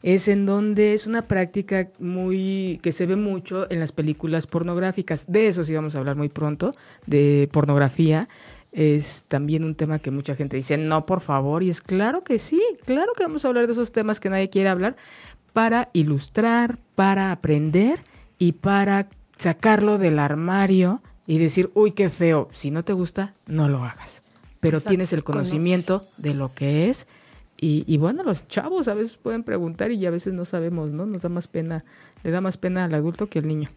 Es 0.02 0.28
en 0.28 0.46
donde 0.46 0.94
es 0.94 1.06
una 1.06 1.26
práctica 1.26 1.90
muy 1.98 2.80
que 2.82 2.92
se 2.92 3.04
ve 3.04 3.16
mucho 3.16 3.70
en 3.70 3.78
las 3.78 3.92
películas 3.92 4.46
pornográficas. 4.46 5.30
De 5.30 5.46
eso 5.46 5.62
sí 5.62 5.74
vamos 5.74 5.94
a 5.94 5.98
hablar 5.98 6.16
muy 6.16 6.30
pronto, 6.30 6.74
de 7.06 7.50
pornografía 7.52 8.30
es 8.72 9.24
también 9.26 9.64
un 9.64 9.74
tema 9.74 9.98
que 9.98 10.10
mucha 10.10 10.36
gente 10.36 10.56
dice, 10.56 10.76
no, 10.76 11.04
por 11.04 11.20
favor, 11.20 11.62
y 11.62 11.70
es 11.70 11.80
claro 11.80 12.22
que 12.22 12.38
sí, 12.38 12.62
claro 12.84 13.12
que 13.16 13.24
vamos 13.24 13.44
a 13.44 13.48
hablar 13.48 13.66
de 13.66 13.72
esos 13.72 13.90
temas 13.90 14.20
que 14.20 14.30
nadie 14.30 14.48
quiere 14.48 14.68
hablar 14.68 14.96
para 15.52 15.90
ilustrar, 15.92 16.78
para 16.94 17.32
aprender 17.32 18.00
y 18.38 18.52
para 18.52 19.08
sacarlo 19.36 19.98
del 19.98 20.18
armario 20.18 21.02
y 21.26 21.38
decir, 21.38 21.70
uy, 21.74 21.92
qué 21.92 22.10
feo, 22.10 22.48
si 22.52 22.70
no 22.70 22.84
te 22.84 22.92
gusta, 22.92 23.34
no 23.46 23.68
lo 23.68 23.84
hagas. 23.84 24.22
Pero 24.60 24.80
tienes 24.80 25.12
el 25.12 25.24
conocimiento 25.24 26.06
de 26.18 26.34
lo 26.34 26.52
que 26.54 26.90
es 26.90 27.06
y, 27.60 27.84
y, 27.86 27.98
bueno, 27.98 28.22
los 28.22 28.48
chavos 28.48 28.88
a 28.88 28.94
veces 28.94 29.18
pueden 29.18 29.42
preguntar 29.42 29.92
y 29.92 30.06
a 30.06 30.10
veces 30.10 30.32
no 30.32 30.46
sabemos, 30.46 30.90
¿no? 30.90 31.04
Nos 31.04 31.22
da 31.22 31.28
más 31.28 31.46
pena, 31.46 31.84
le 32.24 32.30
da 32.30 32.40
más 32.40 32.56
pena 32.56 32.84
al 32.84 32.94
adulto 32.94 33.28
que 33.28 33.38
al 33.38 33.48
niño. 33.48 33.68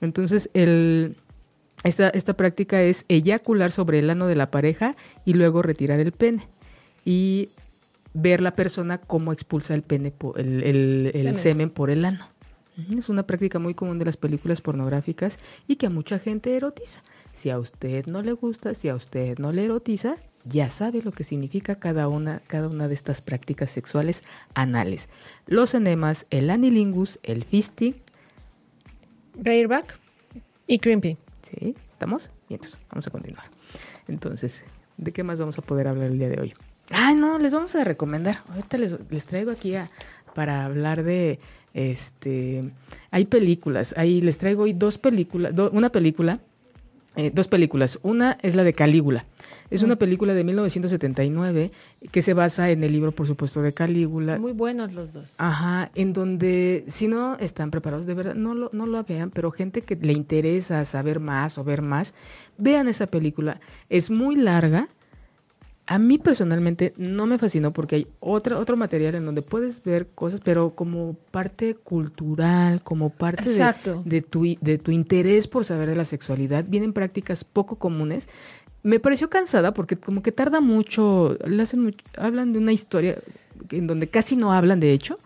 Entonces, 0.00 0.50
el, 0.54 1.16
esta, 1.82 2.10
esta 2.10 2.34
práctica 2.34 2.82
es 2.82 3.04
eyacular 3.08 3.72
sobre 3.72 3.98
el 3.98 4.08
ano 4.10 4.28
de 4.28 4.36
la 4.36 4.52
pareja 4.52 4.94
y 5.24 5.32
luego 5.32 5.62
retirar 5.62 5.98
el 5.98 6.12
pene. 6.12 6.46
Y 7.04 7.48
ver 8.14 8.40
la 8.40 8.56
persona 8.56 8.98
cómo 8.98 9.32
expulsa 9.32 9.74
el 9.74 9.82
pene, 9.82 10.14
el, 10.36 11.10
el, 11.12 11.36
semen. 11.36 11.68
por 11.68 11.90
el 11.90 12.04
ano. 12.04 12.28
Es 12.96 13.08
una 13.08 13.24
práctica 13.24 13.58
muy 13.58 13.74
común 13.74 13.98
de 13.98 14.04
las 14.04 14.16
películas 14.16 14.60
pornográficas 14.60 15.38
y 15.68 15.76
que 15.76 15.86
a 15.86 15.90
mucha 15.90 16.18
gente 16.18 16.56
erotiza. 16.56 17.02
Si 17.32 17.50
a 17.50 17.58
usted 17.58 18.06
no 18.06 18.22
le 18.22 18.32
gusta, 18.32 18.74
si 18.74 18.88
a 18.88 18.96
usted 18.96 19.38
no 19.38 19.52
le 19.52 19.64
erotiza, 19.64 20.16
ya 20.44 20.70
sabe 20.70 21.02
lo 21.02 21.12
que 21.12 21.24
significa 21.24 21.76
cada 21.76 22.08
una, 22.08 22.40
cada 22.46 22.68
una 22.68 22.88
de 22.88 22.94
estas 22.94 23.22
prácticas 23.22 23.70
sexuales 23.70 24.24
anales. 24.54 25.08
Los 25.46 25.74
enemas, 25.74 26.26
el 26.30 26.50
anilingus, 26.50 27.20
el 27.22 27.44
fisting, 27.44 27.94
bareback 29.38 29.98
y 30.66 30.78
crimpy. 30.78 31.16
¿Sí? 31.42 31.76
¿Estamos? 31.88 32.30
Bien, 32.48 32.60
vamos 32.90 33.06
a 33.06 33.10
continuar. 33.10 33.46
Entonces, 34.08 34.64
¿de 34.96 35.12
qué 35.12 35.22
más 35.22 35.38
vamos 35.38 35.58
a 35.58 35.62
poder 35.62 35.86
hablar 35.86 36.06
el 36.06 36.18
día 36.18 36.28
de 36.28 36.40
hoy? 36.40 36.54
Ay, 36.90 37.14
no, 37.14 37.38
les 37.38 37.52
vamos 37.52 37.74
a 37.74 37.84
recomendar. 37.84 38.38
Ahorita 38.50 38.78
les, 38.78 38.96
les 39.10 39.26
traigo 39.26 39.50
aquí 39.50 39.74
a, 39.74 39.90
para 40.34 40.64
hablar 40.64 41.02
de, 41.02 41.38
este, 41.72 42.70
hay 43.10 43.24
películas, 43.24 43.94
ahí 43.96 44.20
les 44.20 44.38
traigo 44.38 44.64
hoy 44.64 44.72
dos 44.72 44.98
películas, 44.98 45.52
una 45.72 45.90
película 45.90 46.40
eh, 47.16 47.30
dos 47.32 47.46
películas. 47.46 48.00
Una 48.02 48.38
es 48.42 48.56
la 48.56 48.64
de 48.64 48.72
Calígula. 48.72 49.24
Es 49.70 49.82
una 49.82 49.96
película 49.96 50.34
de 50.34 50.42
1979 50.42 51.70
que 52.10 52.22
se 52.22 52.34
basa 52.34 52.70
en 52.70 52.82
el 52.82 52.90
libro, 52.90 53.12
por 53.12 53.28
supuesto, 53.28 53.62
de 53.62 53.72
Calígula. 53.72 54.38
Muy 54.38 54.52
buenos 54.52 54.92
los 54.92 55.12
dos. 55.12 55.34
Ajá, 55.38 55.90
en 55.94 56.12
donde 56.12 56.84
si 56.88 57.06
no 57.06 57.36
están 57.38 57.70
preparados, 57.70 58.06
de 58.06 58.14
verdad, 58.14 58.34
no 58.34 58.54
lo, 58.54 58.68
no 58.72 58.86
lo 58.86 59.02
vean, 59.04 59.30
pero 59.30 59.52
gente 59.52 59.82
que 59.82 59.94
le 59.94 60.12
interesa 60.12 60.84
saber 60.84 61.20
más 61.20 61.56
o 61.56 61.64
ver 61.64 61.82
más, 61.82 62.14
vean 62.58 62.88
esa 62.88 63.06
película. 63.06 63.60
Es 63.88 64.10
muy 64.10 64.34
larga, 64.34 64.88
a 65.86 65.98
mí 65.98 66.18
personalmente 66.18 66.94
no 66.96 67.26
me 67.26 67.38
fascinó 67.38 67.72
porque 67.72 67.96
hay 67.96 68.06
otro, 68.20 68.58
otro 68.58 68.76
material 68.76 69.14
en 69.16 69.26
donde 69.26 69.42
puedes 69.42 69.82
ver 69.82 70.08
cosas, 70.08 70.40
pero 70.42 70.74
como 70.74 71.14
parte 71.30 71.74
cultural, 71.74 72.82
como 72.82 73.10
parte 73.10 73.50
de, 74.04 74.22
tu, 74.22 74.56
de 74.60 74.78
tu 74.78 74.90
interés 74.92 75.46
por 75.46 75.64
saber 75.64 75.90
de 75.90 75.96
la 75.96 76.06
sexualidad, 76.06 76.64
vienen 76.66 76.94
prácticas 76.94 77.44
poco 77.44 77.76
comunes. 77.76 78.28
Me 78.82 78.98
pareció 78.98 79.28
cansada 79.28 79.74
porque 79.74 79.96
como 79.96 80.22
que 80.22 80.32
tarda 80.32 80.60
mucho, 80.60 81.36
le 81.46 81.62
hacen 81.62 81.94
hablan 82.16 82.52
de 82.54 82.58
una 82.58 82.72
historia 82.72 83.18
en 83.70 83.86
donde 83.86 84.08
casi 84.08 84.36
no 84.36 84.52
hablan 84.52 84.80
de 84.80 84.92
hecho, 84.92 85.18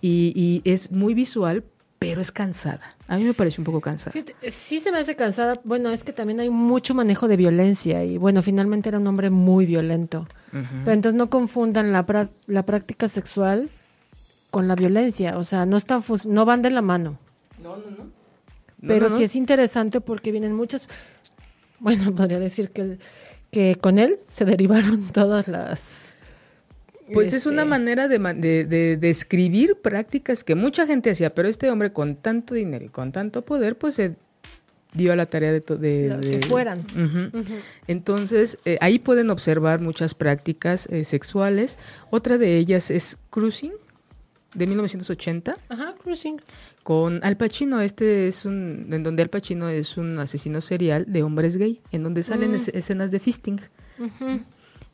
y, 0.00 0.32
y 0.34 0.68
es 0.68 0.90
muy 0.90 1.14
visual, 1.14 1.62
pero 2.02 2.20
es 2.20 2.32
cansada. 2.32 2.96
A 3.06 3.16
mí 3.16 3.24
me 3.24 3.32
parece 3.32 3.60
un 3.60 3.64
poco 3.64 3.80
cansada. 3.80 4.12
sí 4.42 4.80
se 4.80 4.90
me 4.90 4.98
hace 4.98 5.14
cansada. 5.14 5.60
Bueno, 5.62 5.90
es 5.90 6.02
que 6.02 6.12
también 6.12 6.40
hay 6.40 6.50
mucho 6.50 6.94
manejo 6.94 7.28
de 7.28 7.36
violencia 7.36 8.04
y 8.04 8.18
bueno, 8.18 8.42
finalmente 8.42 8.88
era 8.88 8.98
un 8.98 9.06
hombre 9.06 9.30
muy 9.30 9.66
violento. 9.66 10.26
Pero 10.50 10.92
entonces 10.92 11.14
no 11.16 11.30
confundan 11.30 11.92
la, 11.92 12.28
la 12.46 12.66
práctica 12.66 13.08
sexual 13.08 13.70
con 14.50 14.66
la 14.66 14.74
violencia. 14.74 15.38
O 15.38 15.44
sea, 15.44 15.64
no, 15.64 15.76
están 15.76 16.02
no 16.26 16.44
van 16.44 16.60
de 16.60 16.70
la 16.70 16.82
mano. 16.82 17.18
No, 17.62 17.76
no, 17.76 17.90
no. 17.90 18.10
Pero 18.84 19.08
sí 19.08 19.22
es 19.22 19.36
interesante 19.36 20.00
porque 20.00 20.32
vienen 20.32 20.54
muchas... 20.54 20.88
Bueno, 21.78 22.12
podría 22.16 22.40
decir 22.40 22.70
que, 22.70 22.98
que 23.52 23.76
con 23.80 24.00
él 24.00 24.18
se 24.26 24.44
derivaron 24.44 25.06
todas 25.12 25.46
las 25.46 26.11
pues 27.12 27.32
es 27.32 27.46
una 27.46 27.62
este, 27.62 27.70
manera 27.70 28.08
de, 28.08 28.18
de, 28.18 28.96
de, 28.96 29.10
escribir 29.10 29.76
prácticas 29.76 30.44
que 30.44 30.54
mucha 30.54 30.86
gente 30.86 31.10
hacía, 31.10 31.34
pero 31.34 31.48
este 31.48 31.70
hombre 31.70 31.92
con 31.92 32.16
tanto 32.16 32.54
dinero 32.54 32.84
y 32.84 32.88
con 32.88 33.12
tanto 33.12 33.42
poder, 33.42 33.76
pues 33.76 33.96
se 33.96 34.16
dio 34.92 35.12
a 35.12 35.16
la 35.16 35.26
tarea 35.26 35.52
de... 35.52 35.60
de, 35.60 36.18
que 36.20 36.46
fueran. 36.46 36.84
Entonces, 37.86 38.58
eh, 38.64 38.78
ahí 38.80 38.98
pueden 38.98 39.30
observar 39.30 39.80
muchas 39.80 40.14
prácticas 40.14 40.86
eh, 40.86 41.04
sexuales. 41.04 41.78
Otra 42.10 42.38
de 42.38 42.58
ellas 42.58 42.90
es 42.90 43.16
Cruising, 43.30 43.72
de 44.54 44.66
1980. 44.66 45.56
Ajá, 45.68 45.94
Cruising. 46.02 46.40
Con 46.82 47.20
Al 47.22 47.36
Pacino, 47.36 47.80
este 47.80 48.28
es 48.28 48.44
un... 48.44 48.88
en 48.90 49.02
donde 49.02 49.22
Al 49.22 49.30
Pacino 49.30 49.68
es 49.68 49.96
un 49.96 50.18
asesino 50.18 50.60
serial 50.60 51.06
de 51.08 51.22
hombres 51.22 51.56
gay, 51.56 51.80
en 51.90 52.02
donde 52.02 52.22
salen 52.22 52.52
mm. 52.52 52.60
escenas 52.74 53.10
de 53.10 53.20
fisting. 53.20 53.60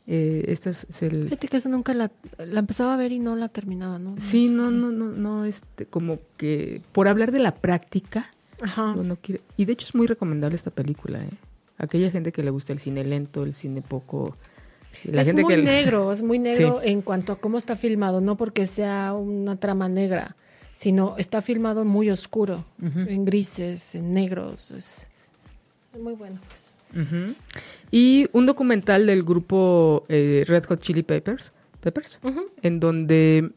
Eh, 0.07 0.45
esta 0.47 0.71
es, 0.71 1.03
el... 1.03 1.25
Fíjate 1.25 1.47
que 1.47 1.69
nunca 1.69 1.93
la, 1.93 2.11
la, 2.39 2.59
empezaba 2.59 2.95
a 2.95 2.97
ver 2.97 3.11
y 3.11 3.19
no 3.19 3.35
la 3.35 3.47
terminaba, 3.47 3.99
¿no? 3.99 4.15
Sí, 4.17 4.49
no, 4.49 4.71
no, 4.71 4.91
no, 4.91 5.09
no, 5.09 5.45
este, 5.45 5.85
como 5.85 6.19
que 6.35 6.81
por 6.91 7.07
hablar 7.07 7.31
de 7.31 7.39
la 7.39 7.53
práctica, 7.55 8.31
Ajá. 8.59 8.95
quiere, 9.21 9.41
y 9.55 9.65
de 9.65 9.73
hecho 9.73 9.85
es 9.85 9.93
muy 9.93 10.07
recomendable 10.07 10.55
esta 10.55 10.71
película, 10.71 11.19
¿eh? 11.23 11.29
Aquella 11.77 12.11
gente 12.11 12.31
que 12.31 12.43
le 12.43 12.49
gusta 12.49 12.73
el 12.73 12.79
cine 12.79 13.03
lento, 13.03 13.43
el 13.43 13.53
cine 13.53 13.81
poco... 13.81 14.35
La 15.03 15.21
es 15.21 15.33
muy 15.33 15.57
negro, 15.57 16.11
es 16.11 16.23
muy 16.23 16.39
negro 16.39 16.81
en 16.83 17.03
cuanto 17.03 17.33
a 17.33 17.39
cómo 17.39 17.59
está 17.59 17.75
filmado, 17.75 18.19
no 18.19 18.35
porque 18.35 18.65
sea 18.65 19.13
una 19.13 19.57
trama 19.57 19.87
negra, 19.87 20.35
sino 20.71 21.15
está 21.17 21.41
filmado 21.43 21.85
muy 21.85 22.09
oscuro, 22.09 22.65
en 22.81 23.25
grises, 23.25 23.93
en 23.93 24.13
negros, 24.13 24.71
es 24.71 25.07
muy 25.97 26.13
bueno, 26.13 26.39
pues. 26.47 26.75
Y 27.91 28.27
un 28.33 28.45
documental 28.45 29.05
del 29.05 29.23
grupo 29.23 30.05
eh, 30.09 30.43
Red 30.47 30.65
Hot 30.65 30.79
Chili 30.79 31.03
Peppers, 31.03 31.53
Peppers 31.81 32.19
en 32.61 32.79
donde 32.79 33.51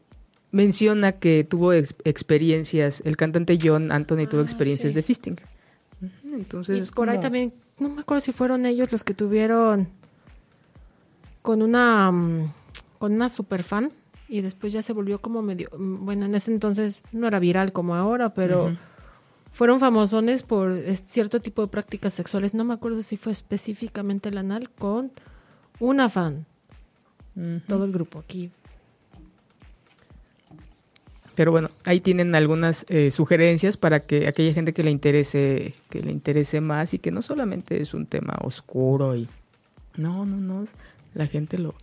menciona 0.51 1.13
que 1.13 1.43
tuvo 1.43 1.73
experiencias, 1.73 3.01
el 3.05 3.17
cantante 3.17 3.57
John 3.61 3.91
Anthony 3.91 4.27
tuvo 4.29 4.41
ah, 4.41 4.43
experiencias 4.43 4.93
de 4.93 5.03
fisting. 5.03 5.37
Entonces, 6.31 6.89
y 6.89 6.91
por 6.91 7.09
ahí 7.09 7.19
también, 7.19 7.53
no 7.79 7.89
me 7.89 8.01
acuerdo 8.01 8.21
si 8.21 8.31
fueron 8.31 8.65
ellos 8.65 8.91
los 8.91 9.03
que 9.03 9.13
tuvieron 9.13 9.89
con 11.41 11.61
una, 11.61 12.11
mm, 12.11 12.51
con 12.97 13.13
una 13.13 13.29
super 13.29 13.63
fan 13.63 13.91
y 14.27 14.41
después 14.41 14.73
ya 14.73 14.81
se 14.81 14.93
volvió 14.93 15.19
como 15.19 15.41
medio, 15.41 15.69
mm, 15.77 16.05
bueno, 16.05 16.25
en 16.25 16.35
ese 16.35 16.51
entonces 16.51 17.01
no 17.11 17.27
era 17.27 17.39
viral 17.39 17.71
como 17.71 17.95
ahora, 17.95 18.33
pero 18.33 18.77
fueron 19.53 19.79
famosones 19.79 20.43
por 20.43 20.77
cierto 21.05 21.39
tipo 21.39 21.61
de 21.61 21.69
prácticas 21.69 22.13
sexuales. 22.13 22.53
No 22.53 22.65
me 22.65 22.73
acuerdo 22.73 23.01
si 23.01 23.15
fue 23.15 23.31
específicamente 23.31 24.27
el 24.29 24.37
anal 24.37 24.69
con 24.69 25.11
una 25.79 26.09
fan. 26.09 26.45
Todo 27.67 27.85
el 27.85 27.91
grupo 27.91 28.19
aquí. 28.19 28.51
Pero 31.35 31.51
bueno, 31.51 31.69
ahí 31.83 31.99
tienen 31.99 32.35
algunas 32.35 32.85
eh, 32.89 33.09
sugerencias 33.09 33.75
para 33.75 34.01
que 34.01 34.27
aquella 34.27 34.53
gente 34.53 34.73
que 34.73 34.83
le 34.83 34.91
interese, 34.91 35.73
que 35.89 36.03
le 36.03 36.11
interese 36.11 36.61
más 36.61 36.93
y 36.93 36.99
que 36.99 37.09
no 37.09 37.23
solamente 37.23 37.81
es 37.81 37.95
un 37.95 38.05
tema 38.05 38.37
oscuro 38.43 39.15
y 39.15 39.27
no, 39.95 40.25
no, 40.25 40.37
no, 40.37 40.65
la 41.15 41.27
gente 41.27 41.57
lo, 41.57 41.73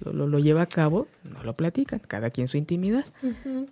lo, 0.00 0.26
lo, 0.26 0.38
lleva 0.38 0.62
a 0.62 0.66
cabo, 0.66 1.06
no 1.24 1.42
lo 1.44 1.54
platican, 1.54 2.00
cada 2.00 2.30
quien 2.30 2.48
su 2.48 2.56
intimidad, 2.56 3.04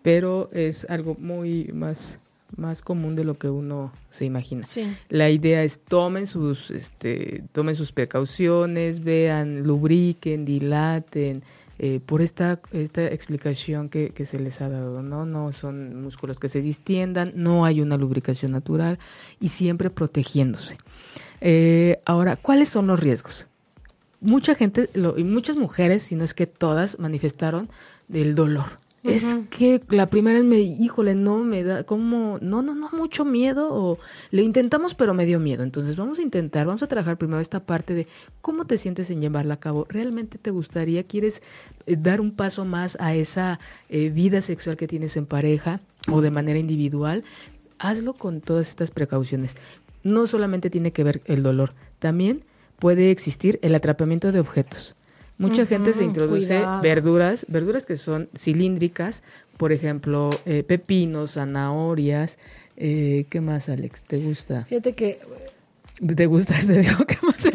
pero 0.03 0.51
es 0.53 0.89
algo 0.89 1.17
muy 1.19 1.71
más, 1.73 2.21
más 2.57 2.83
común 2.83 3.17
de 3.17 3.25
lo 3.25 3.39
que 3.39 3.49
uno 3.49 3.93
se 4.11 4.25
imagina. 4.25 4.67
La 5.09 5.31
idea 5.31 5.63
es 5.63 5.81
tomen 5.81 6.27
sus, 6.27 6.71
este, 6.71 7.45
tomen 7.53 7.77
sus 7.77 7.93
precauciones, 7.93 9.03
vean, 9.03 9.63
lubriquen, 9.63 10.45
dilaten, 10.45 11.43
eh, 11.79 12.01
por 12.05 12.23
esta, 12.23 12.61
esta 12.73 13.07
explicación 13.07 13.89
que, 13.89 14.11
que, 14.11 14.27
se 14.27 14.39
les 14.39 14.61
ha 14.61 14.69
dado, 14.69 15.03
¿no? 15.03 15.27
No 15.27 15.53
son 15.53 16.03
músculos 16.03 16.39
que 16.39 16.49
se 16.49 16.63
distiendan, 16.63 17.33
no 17.35 17.65
hay 17.65 17.81
una 17.81 17.97
lubricación 17.97 18.53
natural 18.53 18.99
y 19.41 19.49
siempre 19.49 19.91
protegiéndose. 19.91 20.79
Eh, 21.41 22.01
ahora, 22.05 22.37
¿cuáles 22.37 22.69
son 22.69 22.87
los 22.87 23.01
riesgos? 23.01 23.49
mucha 24.25 24.55
gente, 24.55 24.89
lo, 24.95 25.19
y 25.19 25.25
muchas 25.25 25.57
mujeres, 25.57 26.03
si 26.03 26.17
no 26.17 26.25
es 26.25 26.35
que 26.35 26.47
todas, 26.47 26.99
manifestaron 26.99 27.69
del 28.09 28.35
dolor. 28.35 28.79
Es 29.05 29.37
que 29.51 29.83
la 29.91 30.09
primera 30.09 30.39
vez 30.39 30.47
me, 30.47 30.61
híjole, 30.61 31.15
no, 31.15 31.45
me 31.45 31.63
da 31.63 31.85
como, 31.85 32.39
no, 32.41 32.63
no, 32.63 32.75
no, 32.75 32.89
mucho 32.93 33.27
miedo, 33.27 33.69
o 33.71 33.99
le 34.31 34.43
intentamos, 34.43 34.95
pero 34.95 35.13
me 35.13 35.27
dio 35.27 35.39
miedo. 35.39 35.63
Entonces 35.63 35.97
vamos 35.97 36.19
a 36.19 36.23
intentar, 36.23 36.67
vamos 36.67 36.83
a 36.83 36.87
trabajar 36.87 37.19
primero 37.19 37.39
esta 37.39 37.67
parte 37.67 37.93
de 37.93 38.07
cómo 38.41 38.67
te 38.67 38.79
sientes 38.79 39.11
en 39.11 39.21
llevarla 39.21 39.55
a 39.55 39.61
cabo. 39.61 39.87
¿Realmente 39.91 40.39
te 40.39 40.51
gustaría, 40.51 41.05
quieres 41.05 41.43
eh, 41.85 41.97
dar 41.99 42.23
un 42.23 42.35
paso 42.35 42.65
más 42.65 42.97
a 42.99 43.15
esa 43.15 43.61
eh, 43.91 44.09
vida 44.09 44.41
sexual 44.41 44.79
que 44.79 44.89
tienes 44.89 45.19
en 45.19 45.27
pareja 45.27 45.83
o 46.11 46.23
de 46.23 46.31
manera 46.31 46.59
individual? 46.59 47.25
Hazlo 47.79 48.15
con 48.15 48.41
todas 48.41 48.71
estas 48.71 48.91
precauciones. 48.91 49.55
No 50.03 50.27
solamente 50.27 50.71
tiene 50.71 50.93
que 50.93 51.05
ver 51.05 51.21
el 51.27 51.43
dolor, 51.43 51.75
también 51.99 52.47
puede 52.79 53.11
existir 53.11 53.59
el 53.61 53.75
atrapamiento 53.75 54.33
de 54.33 54.41
objetos. 54.41 54.97
Mucha 55.37 55.66
gente 55.66 55.93
se 55.93 56.05
introduce 56.05 56.62
verduras, 56.82 57.45
verduras 57.49 57.87
que 57.87 57.97
son 57.97 58.28
cilíndricas, 58.37 59.22
por 59.57 59.72
ejemplo, 59.72 60.30
eh, 60.47 60.62
pepinos, 60.62 61.32
zanahorias. 61.32 62.39
Eh, 62.76 63.26
¿Qué 63.30 63.41
más, 63.41 63.68
Alex? 63.68 64.05
¿Te 64.05 64.18
gusta? 64.18 64.64
Fíjate 64.64 64.95
que... 64.95 65.18
¿Te 66.16 66.26
gusta? 66.26 66.55
Te 66.66 66.80
digo, 66.80 67.05
¿qué 67.07 67.18
más? 67.22 67.43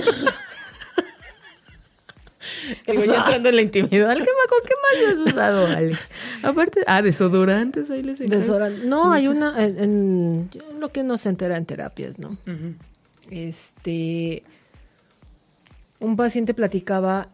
Digo, 2.85 3.03
ya 3.03 3.15
entrando 3.15 3.49
en 3.49 3.55
la 3.55 3.61
intimidad, 3.61 4.15
¿qué 4.15 4.19
más, 4.19 4.47
¿con 4.47 4.59
qué 4.65 4.73
más 4.83 4.93
has 5.11 5.17
usado, 5.33 5.65
Alex? 5.65 6.09
Aparte, 6.43 6.83
ah, 6.85 7.01
desodorantes, 7.01 7.89
ahí 7.89 8.01
les 8.01 8.19
Desodorantes. 8.19 8.85
No, 8.85 9.11
hay 9.11 9.27
una, 9.27 9.55
en, 9.65 10.49
lo 10.79 10.89
que 10.89 11.03
no 11.03 11.17
se 11.17 11.29
entera 11.29 11.57
en 11.57 11.65
terapias, 11.65 12.19
¿no? 12.19 12.37
Este, 13.31 14.43
un 15.99 16.15
paciente 16.15 16.53
platicaba, 16.53 17.29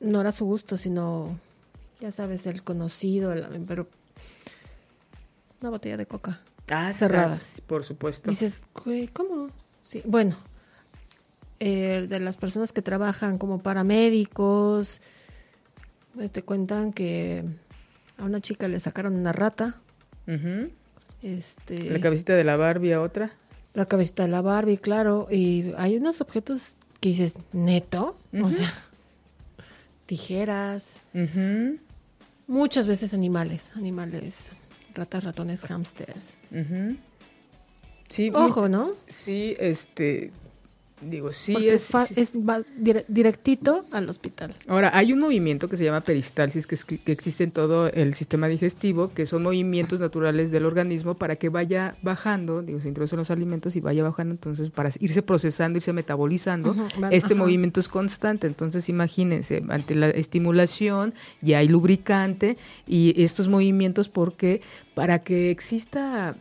no 0.00 0.20
era 0.20 0.32
su 0.32 0.44
gusto, 0.44 0.76
sino, 0.76 1.38
ya 2.00 2.10
sabes, 2.10 2.46
el 2.46 2.62
conocido, 2.62 3.34
pero 3.66 3.88
una 5.60 5.70
botella 5.70 5.96
de 5.96 6.06
coca. 6.06 6.40
Ah, 6.70 6.92
cerrada. 6.92 7.40
por 7.66 7.84
supuesto. 7.84 8.30
Dices, 8.30 8.66
¿cómo? 9.12 9.50
Sí, 9.82 10.02
bueno, 10.04 10.36
eh, 11.60 12.06
de 12.08 12.20
las 12.20 12.36
personas 12.36 12.72
que 12.72 12.82
trabajan 12.82 13.38
como 13.38 13.62
paramédicos, 13.62 15.00
pues 16.14 16.30
te 16.30 16.42
cuentan 16.42 16.92
que 16.92 17.44
a 18.18 18.24
una 18.24 18.40
chica 18.40 18.68
le 18.68 18.78
sacaron 18.80 19.16
una 19.16 19.32
rata. 19.32 19.80
este, 21.22 21.90
la 21.90 22.00
cabecita 22.00 22.34
de 22.34 22.44
la 22.44 22.56
Barbie 22.56 22.92
a 22.92 23.00
otra. 23.00 23.32
La 23.74 23.86
cabecita 23.86 24.24
de 24.24 24.28
la 24.28 24.42
Barbie, 24.42 24.78
claro. 24.78 25.26
Y 25.30 25.72
hay 25.78 25.96
unos 25.96 26.20
objetos 26.20 26.76
que 27.00 27.10
dices, 27.10 27.36
neto, 27.52 28.16
o 28.42 28.50
sea, 28.50 28.72
tijeras, 30.08 31.02
muchas 32.46 32.88
veces 32.88 33.12
animales, 33.12 33.72
animales, 33.76 34.52
ratas, 34.94 35.22
ratones, 35.22 35.60
hamsters. 35.66 36.38
Sí, 38.08 38.30
Ojo, 38.34 38.70
¿no? 38.70 38.92
Sí, 39.06 39.54
este, 39.58 40.32
Digo, 41.00 41.32
sí 41.32 41.68
es, 41.68 41.92
es 42.16 42.34
va 42.34 42.62
directito 42.76 43.84
al 43.92 44.08
hospital. 44.08 44.54
Ahora, 44.66 44.90
hay 44.94 45.12
un 45.12 45.20
movimiento 45.20 45.68
que 45.68 45.76
se 45.76 45.84
llama 45.84 46.00
peristalsis 46.00 46.66
que, 46.66 46.76
que, 46.98 47.12
existe 47.12 47.44
en 47.44 47.50
todo 47.50 47.88
el 47.88 48.14
sistema 48.14 48.48
digestivo, 48.48 49.12
que 49.14 49.26
son 49.26 49.42
movimientos 49.42 50.00
naturales 50.00 50.50
del 50.50 50.66
organismo 50.66 51.14
para 51.14 51.36
que 51.36 51.48
vaya 51.48 51.96
bajando, 52.02 52.62
digo, 52.62 52.80
se 52.80 52.88
introducen 52.88 53.18
los 53.18 53.30
alimentos 53.30 53.76
y 53.76 53.80
vaya 53.80 54.02
bajando, 54.02 54.32
entonces 54.32 54.70
para 54.70 54.90
irse 54.98 55.22
procesando, 55.22 55.76
irse 55.76 55.92
metabolizando, 55.92 56.74
este 57.10 57.34
movimiento 57.34 57.80
es 57.80 57.88
constante. 57.88 58.46
Entonces, 58.46 58.88
imagínense, 58.88 59.62
ante 59.68 59.94
la 59.94 60.10
estimulación 60.10 61.14
ya 61.40 61.58
hay 61.58 61.68
lubricante 61.68 62.56
y 62.86 63.22
estos 63.22 63.48
movimientos 63.48 64.08
porque 64.08 64.62
para 64.94 65.20
que 65.20 65.50
exista 65.50 66.36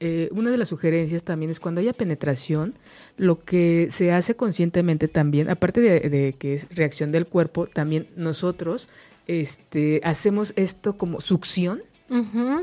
eh, 0.00 0.30
una 0.32 0.50
de 0.50 0.56
las 0.56 0.68
sugerencias 0.68 1.24
también 1.24 1.50
es 1.50 1.60
cuando 1.60 1.82
haya 1.82 1.92
penetración, 1.92 2.74
lo 3.18 3.44
que 3.44 3.88
se 3.90 4.12
hace 4.12 4.34
conscientemente 4.34 5.08
también, 5.08 5.50
aparte 5.50 5.82
de, 5.82 6.34
que 6.38 6.54
es 6.54 6.74
reacción 6.74 7.12
del 7.12 7.26
cuerpo, 7.26 7.66
también 7.66 8.08
nosotros 8.16 8.88
este, 9.26 10.00
hacemos 10.02 10.54
esto 10.56 10.96
como 10.96 11.20
succión. 11.20 11.82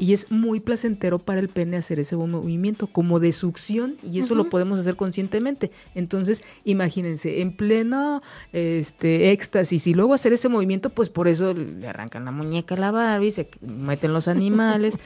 Y 0.02 0.12
es 0.12 0.30
muy 0.30 0.60
placentero 0.60 1.20
para 1.20 1.40
el 1.40 1.48
pene 1.48 1.78
hacer 1.78 2.02
ese 2.02 2.18
movimiento 2.18 2.88
como 2.88 3.22
de 3.22 3.32
succión 3.32 3.96
y 4.04 4.20
eso 4.20 4.36
lo 4.36 4.50
podemos 4.50 4.78
hacer 4.78 4.98
conscientemente. 4.98 5.72
Entonces, 5.96 6.44
imagínense, 6.66 7.40
en 7.40 7.56
pleno 7.56 8.22
este, 8.52 9.32
éxtasis 9.32 9.88
y 9.88 9.94
luego 9.94 10.14
hacer 10.14 10.34
ese 10.34 10.50
movimiento, 10.50 10.90
pues 10.90 11.10
por 11.10 11.30
eso 11.30 11.54
le 11.54 11.88
arrancan 11.88 12.26
la 12.26 12.32
muñeca 12.32 12.76
a 12.76 12.78
la 12.78 12.92
Barbie, 12.92 13.32
se 13.32 13.50
meten 13.62 14.12
los 14.12 14.28
animales. 14.28 15.00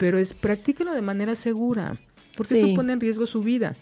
Pero 0.00 0.18
es 0.18 0.32
practíquelo 0.32 0.94
de 0.94 1.02
manera 1.02 1.34
segura, 1.34 2.00
porque 2.34 2.58
eso 2.58 2.74
pone 2.74 2.94
en 2.94 3.00
riesgo 3.00 3.26
su 3.26 3.42
vida. 3.42 3.76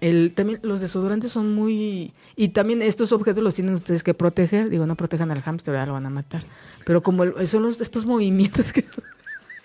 El, 0.00 0.32
también 0.32 0.60
los 0.62 0.80
desodorantes 0.80 1.30
son 1.30 1.54
muy... 1.54 2.14
Y 2.36 2.48
también 2.48 2.80
estos 2.80 3.12
objetos 3.12 3.44
los 3.44 3.54
tienen 3.54 3.74
ustedes 3.74 4.02
que 4.02 4.14
proteger. 4.14 4.70
Digo, 4.70 4.86
no 4.86 4.96
protejan 4.96 5.30
al 5.30 5.42
hámster, 5.42 5.74
ya 5.74 5.84
lo 5.84 5.92
van 5.92 6.06
a 6.06 6.10
matar. 6.10 6.42
Pero 6.86 7.02
como 7.02 7.24
son 7.44 7.64
los, 7.64 7.82
estos 7.82 8.06
movimientos 8.06 8.72
que... 8.72 8.86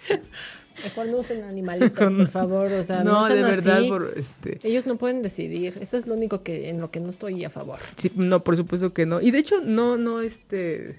Mejor 0.84 1.08
no 1.08 1.18
usen 1.20 1.44
animalitos, 1.46 2.14
por 2.14 2.28
favor. 2.28 2.70
O 2.70 2.84
sea, 2.84 3.06
no, 3.06 3.26
de 3.26 3.42
verdad, 3.42 3.82
este... 4.18 4.60
ellos 4.64 4.86
no 4.88 4.98
pueden 4.98 5.22
decidir. 5.22 5.78
Eso 5.80 5.96
es 5.96 6.06
lo 6.06 6.16
único 6.16 6.44
que 6.44 6.68
en 6.68 6.82
lo 6.82 6.92
que 6.92 7.00
no 7.00 7.08
estoy 7.10 7.46
a 7.46 7.50
favor. 7.50 7.80
Sí, 7.96 8.12
no, 8.14 8.44
por 8.44 8.58
supuesto 8.58 8.94
que 8.94 9.06
no. 9.06 9.22
Y 9.22 9.32
de 9.32 9.40
hecho, 9.40 9.62
no, 9.62 9.98
no, 9.98 10.20
este, 10.20 10.98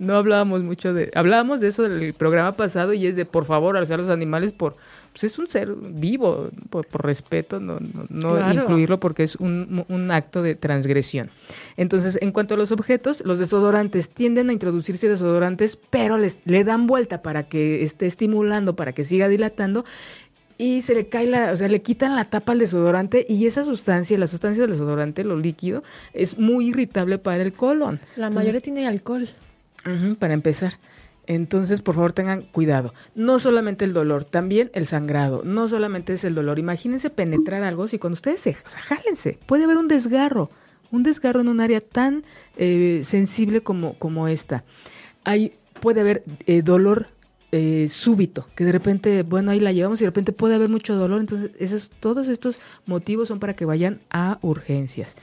no 0.00 0.16
hablábamos 0.16 0.62
mucho 0.62 0.94
de, 0.94 1.10
hablábamos 1.14 1.60
de 1.60 1.68
eso 1.68 1.82
del 1.82 2.14
programa 2.14 2.52
pasado 2.52 2.94
y 2.94 3.06
es 3.06 3.16
de 3.16 3.26
por 3.26 3.44
favor 3.44 3.76
alzar 3.76 4.00
los 4.00 4.08
animales 4.08 4.52
por, 4.52 4.76
pues 5.12 5.24
es 5.24 5.38
un 5.38 5.46
ser 5.46 5.74
vivo, 5.74 6.48
por, 6.70 6.86
respeto, 7.04 7.60
no, 7.60 7.78
no, 8.08 8.52
incluirlo 8.52 8.98
porque 8.98 9.22
es 9.22 9.36
un, 9.36 9.84
un, 9.88 10.10
acto 10.10 10.42
de 10.42 10.54
transgresión. 10.54 11.30
Entonces, 11.76 12.18
en 12.22 12.32
cuanto 12.32 12.54
a 12.54 12.56
los 12.56 12.72
objetos, 12.72 13.22
los 13.26 13.38
desodorantes 13.38 14.08
tienden 14.08 14.48
a 14.48 14.54
introducirse 14.54 15.06
desodorantes, 15.06 15.78
pero 15.90 16.16
les, 16.16 16.38
le 16.46 16.64
dan 16.64 16.86
vuelta 16.86 17.20
para 17.20 17.44
que 17.44 17.84
esté 17.84 18.06
estimulando, 18.06 18.74
para 18.76 18.92
que 18.92 19.04
siga 19.04 19.28
dilatando 19.28 19.84
y 20.56 20.80
se 20.80 20.94
le 20.94 21.08
cae 21.08 21.26
la, 21.26 21.52
o 21.52 21.56
sea, 21.58 21.68
le 21.68 21.80
quitan 21.82 22.16
la 22.16 22.24
tapa 22.24 22.52
al 22.52 22.58
desodorante 22.58 23.26
y 23.28 23.46
esa 23.46 23.64
sustancia, 23.64 24.16
la 24.16 24.26
sustancia 24.26 24.62
del 24.62 24.72
desodorante, 24.72 25.24
lo 25.24 25.36
líquido, 25.36 25.82
es 26.14 26.38
muy 26.38 26.68
irritable 26.68 27.18
para 27.18 27.42
el 27.42 27.52
colon. 27.52 28.00
La 28.16 28.30
mayoría 28.30 28.62
tiene 28.62 28.86
alcohol 28.86 29.28
para 30.18 30.34
empezar. 30.34 30.78
Entonces, 31.26 31.80
por 31.80 31.94
favor, 31.94 32.12
tengan 32.12 32.42
cuidado. 32.42 32.92
No 33.14 33.38
solamente 33.38 33.84
el 33.84 33.92
dolor, 33.92 34.24
también 34.24 34.70
el 34.74 34.86
sangrado. 34.86 35.42
No 35.44 35.68
solamente 35.68 36.14
es 36.14 36.24
el 36.24 36.34
dolor. 36.34 36.58
Imagínense 36.58 37.08
penetrar 37.08 37.62
algo 37.62 37.86
si 37.86 37.98
cuando 37.98 38.14
ustedes 38.14 38.40
se, 38.40 38.50
o 38.66 38.68
sea, 38.68 38.80
jálense. 38.80 39.38
Puede 39.46 39.64
haber 39.64 39.76
un 39.76 39.86
desgarro, 39.86 40.50
un 40.90 41.02
desgarro 41.02 41.40
en 41.40 41.48
un 41.48 41.60
área 41.60 41.80
tan 41.80 42.24
eh, 42.56 43.02
sensible 43.04 43.60
como, 43.60 43.94
como 43.94 44.26
esta. 44.26 44.64
Hay, 45.24 45.54
puede 45.80 46.00
haber 46.00 46.24
eh, 46.46 46.62
dolor 46.62 47.06
eh, 47.52 47.86
súbito, 47.88 48.48
que 48.54 48.64
de 48.64 48.72
repente, 48.72 49.22
bueno, 49.22 49.50
ahí 49.50 49.60
la 49.60 49.72
llevamos 49.72 50.00
y 50.00 50.04
de 50.04 50.10
repente 50.10 50.32
puede 50.32 50.56
haber 50.56 50.68
mucho 50.68 50.96
dolor. 50.96 51.20
Entonces, 51.20 51.50
esos, 51.58 51.90
todos 51.90 52.28
estos 52.28 52.58
motivos 52.86 53.28
son 53.28 53.38
para 53.38 53.54
que 53.54 53.64
vayan 53.64 54.00
a 54.10 54.38
urgencias. 54.42 55.16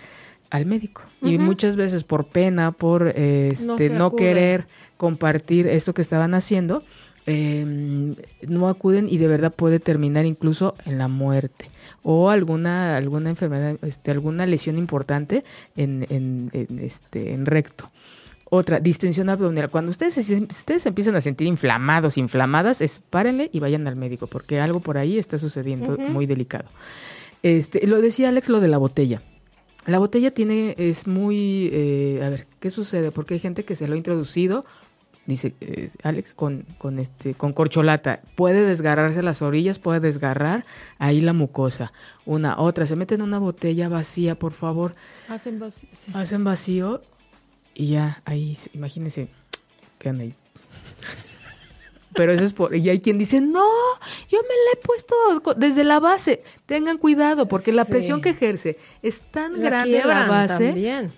Al 0.50 0.66
médico. 0.66 1.04
Y 1.22 1.38
muchas 1.38 1.76
veces 1.76 2.04
por 2.04 2.28
pena, 2.28 2.72
por 2.72 3.08
este, 3.10 3.90
no, 3.90 4.12
querer 4.12 4.68
compartir 4.98 5.68
esto 5.68 5.94
que 5.94 6.02
estaban 6.02 6.34
haciendo, 6.34 6.84
em, 7.26 8.16
no 8.48 8.70
acuden 8.70 9.08
y 9.10 9.18
de 9.18 9.28
verdad 9.28 9.54
puede 9.54 9.80
terminar 9.80 10.26
incluso 10.26 10.76
en 10.86 10.98
la 10.98 11.08
muerte 11.08 11.70
o 12.04 12.30
alguna 12.30 12.96
alguna 12.96 13.30
enfermedad, 13.30 13.78
este, 13.82 14.12
alguna 14.12 14.46
lesión 14.46 14.78
importante 14.78 15.44
en, 15.76 16.06
en, 16.10 16.80
este, 16.82 17.34
en 17.34 17.46
recto. 17.46 17.92
Otra, 18.50 18.80
distensión 18.80 19.28
abdominal. 19.28 19.70
Cuando 19.70 19.92
ustedes, 19.92 20.18
ustedes 20.18 20.86
empiezan 20.86 21.18
a 21.18 21.22
sentir 21.22 21.48
inflamados, 21.48 22.18
inflamadas, 22.18 22.80
es 22.80 23.02
párenle 23.10 23.50
y 23.52 23.60
vayan 23.60 23.86
al 23.88 23.98
médico, 23.98 24.28
porque 24.28 24.62
algo 24.62 24.80
por 24.80 24.98
ahí 24.98 25.18
está 25.18 25.38
sucediendo 25.38 25.98
muy 25.98 26.26
delicado. 26.26 26.70
Este, 27.44 27.86
lo 27.86 28.00
decía 28.00 28.30
Alex, 28.30 28.48
lo 28.48 28.62
de 28.62 28.70
la 28.70 28.78
botella. 28.78 29.22
La 29.88 30.00
botella 30.00 30.32
tiene, 30.32 30.76
es 30.78 31.08
muy, 31.08 31.70
eh, 31.72 32.22
a 32.24 32.30
ver, 32.30 32.46
¿qué 32.60 32.70
sucede? 32.70 33.12
Porque 33.12 33.34
hay 33.36 33.40
gente 33.40 33.64
que 33.64 33.76
se 33.76 33.88
lo 33.88 33.94
ha 33.94 33.98
introducido, 33.98 34.66
dice 35.26 35.56
eh, 35.62 35.92
Alex, 36.04 36.34
con, 36.34 36.66
con, 36.78 37.00
este, 37.00 37.34
con 37.34 37.54
corcholata. 37.54 38.20
Puede 38.36 38.66
desgarrarse 38.66 39.24
las 39.24 39.42
orillas, 39.42 39.80
puede 39.80 40.02
desgarrar 40.02 40.66
ahí 41.00 41.22
la 41.22 41.32
mucosa. 41.34 41.94
Una, 42.26 42.60
otra, 42.60 42.86
se 42.86 42.98
mete 42.98 43.16
en 43.16 43.22
una 43.22 43.40
botella 43.40 43.88
vacía, 43.88 44.38
por 44.38 44.52
favor. 44.52 44.94
Hacen 45.30 45.58
vacío. 45.58 45.90
Hacen 46.14 46.44
vacío 46.44 47.02
y 47.74 47.92
ya, 47.92 48.22
ahí, 48.26 48.58
imagínense, 48.74 49.30
quedan 50.00 50.20
ahí 50.20 50.36
pero 52.14 52.32
eso 52.32 52.44
es 52.44 52.54
por... 52.54 52.76
Y 52.76 52.90
hay 52.90 53.00
quien 53.00 53.18
dice, 53.18 53.42
no, 53.42 53.68
yo 54.30 54.40
me 54.42 54.48
la 54.48 54.72
he 54.74 54.78
puesto 54.78 55.16
desde 55.56 55.84
la 55.84 56.00
base. 56.00 56.42
Tengan 56.66 56.98
cuidado, 56.98 57.48
porque 57.48 57.72
la 57.72 57.86
presión 57.86 58.22
que 58.22 58.30
ejerce 58.30 58.78
es 59.02 59.22
tan 59.22 59.60
grande 59.60 60.02
la 60.04 60.28
base. 60.28 61.12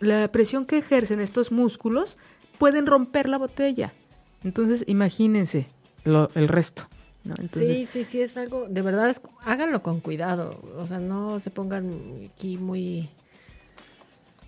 la, 0.00 0.28
presión 0.28 0.66
que 0.66 0.78
ejercen 0.78 1.20
estos 1.20 1.52
músculos 1.52 2.18
pueden 2.58 2.86
romper 2.86 3.28
la 3.28 3.38
botella. 3.38 3.92
Entonces, 4.44 4.84
imagínense 4.86 5.66
lo, 6.04 6.30
el 6.34 6.48
resto. 6.48 6.88
sí, 7.50 7.84
sí, 7.84 8.04
sí, 8.04 8.20
es 8.20 8.36
algo, 8.36 8.66
de 8.68 8.82
verdad, 8.82 9.08
es, 9.08 9.20
háganlo 9.44 9.82
con 9.82 10.00
cuidado. 10.00 10.50
O 10.76 10.86
sea, 10.86 10.98
no 10.98 11.40
se 11.40 11.50
pongan 11.50 12.30
aquí 12.34 12.56
muy 12.56 13.08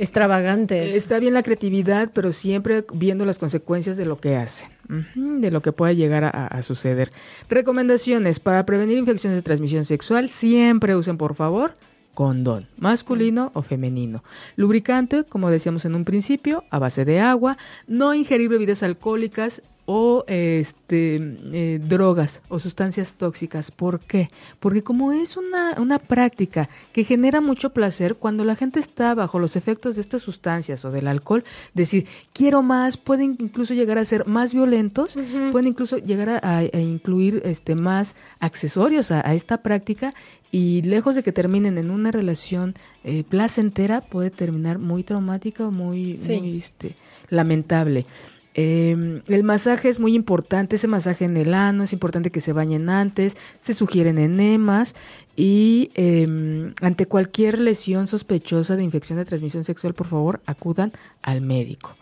extravagantes. 0.01 0.95
Está 0.95 1.19
bien 1.19 1.35
la 1.35 1.43
creatividad, 1.43 2.11
pero 2.15 2.33
siempre 2.33 2.87
viendo 2.95 3.27
las 3.27 3.39
consecuencias 3.39 3.99
de 3.99 4.07
lo 4.07 4.19
que 4.19 4.35
hacen, 4.35 4.71
de 5.15 5.51
lo 5.51 5.61
que 5.61 5.73
pueda 5.73 5.93
llegar 5.93 6.25
a, 6.25 6.63
suceder. 6.63 7.13
Recomendaciones 7.51 8.41
para 8.41 8.65
prevenir 8.65 8.97
infecciones 8.97 9.37
de 9.37 9.43
transmisión 9.43 9.85
sexual, 9.85 10.31
siempre 10.31 10.97
usen 10.97 11.19
por 11.19 11.35
favor 11.35 11.75
condón, 12.15 12.67
masculino 12.77 13.51
o 13.55 13.63
femenino. 13.63 14.25
Lubricante, 14.57 15.25
como 15.25 15.51
decíamos 15.51 15.85
en 15.85 15.95
un 15.95 16.05
principio, 16.05 16.65
a 16.71 16.79
base 16.79 17.05
de 17.05 17.21
agua. 17.21 17.57
No 17.87 18.15
ingerir 18.15 18.49
bebidas 18.49 18.83
alcohólicas 18.83 19.63
o 19.93 20.25
este, 20.29 21.17
eh, 21.53 21.81
drogas 21.83 22.43
o 22.49 22.61
sustancias 22.61 23.15
tóxicas. 23.15 23.73
¿Por 23.73 23.99
qué? 23.99 24.31
Porque 24.61 24.85
como 24.85 25.11
es 25.11 25.37
una, 25.37 25.75
una, 25.79 25.99
práctica 25.99 26.69
que 26.93 27.03
genera 27.03 27.41
mucho 27.41 27.71
placer, 27.71 28.15
cuando 28.15 28.45
la 28.45 28.55
gente 28.55 28.79
está 28.79 29.17
bajo 29.17 29.41
los 29.41 29.57
efectos 29.57 29.97
de 29.97 30.03
estas 30.03 30.23
sustancias 30.23 30.85
o 30.85 30.93
del 30.93 31.09
alcohol, 31.09 31.43
decir, 31.75 32.07
quiero 32.33 32.63
más, 32.63 32.99
pueden 32.99 33.37
incluso 33.41 33.75
llegar 33.75 33.99
a 33.99 34.05
ser 34.05 34.29
más 34.29 34.55
violentos, 34.55 35.19
pueden 35.51 35.67
incluso 35.67 35.99
llegar 35.99 36.39
a, 36.45 36.63
incluir 36.79 37.43
este, 37.45 37.75
más 37.75 38.15
accesorios 38.39 39.11
a, 39.11 39.35
esta 39.35 39.61
práctica 39.61 40.15
y 40.53 40.83
lejos 40.83 41.17
de 41.17 41.25
que 41.25 41.33
terminen 41.33 41.79
en 41.79 41.91
una 41.91 42.13
relación 42.13 42.77
eh, 43.03 43.25
placentera, 43.29 44.03
puede 44.03 44.31
terminar 44.31 44.79
muy 44.79 45.03
traumática 45.03 45.67
o 45.67 45.73
muy, 45.73 46.15
muy 46.15 46.59
este, 46.59 46.95
lamentable. 47.29 48.07
Eh, 48.55 49.23
el 49.29 49.45
masaje 49.45 49.89
es 49.89 50.01
muy 50.01 50.15
importante, 50.15 50.77
ese 50.77 50.89
masaje 50.89 51.25
en 51.25 51.37
el 51.37 51.55
ano, 51.55 51.85
es 51.85 51.93
importante 51.93 52.31
que 52.31 52.41
se 52.41 52.53
bañen 52.53 52.91
antes, 52.91 53.37
se 53.59 53.75
sugieren 53.75 54.19
enemas 54.19 54.97
y 55.37 55.91
em, 55.95 56.75
ante 56.81 57.07
cualquier 57.07 57.61
lesión 57.61 58.09
sospechosa 58.09 58.77
de 58.77 58.83
infección 58.83 59.19
de 59.19 59.25
transmisión 59.25 59.63
sexual, 59.63 59.95
por 59.95 60.09
favor, 60.09 60.41
acudan 60.47 60.93
al 61.23 61.43
médico. 61.43 61.95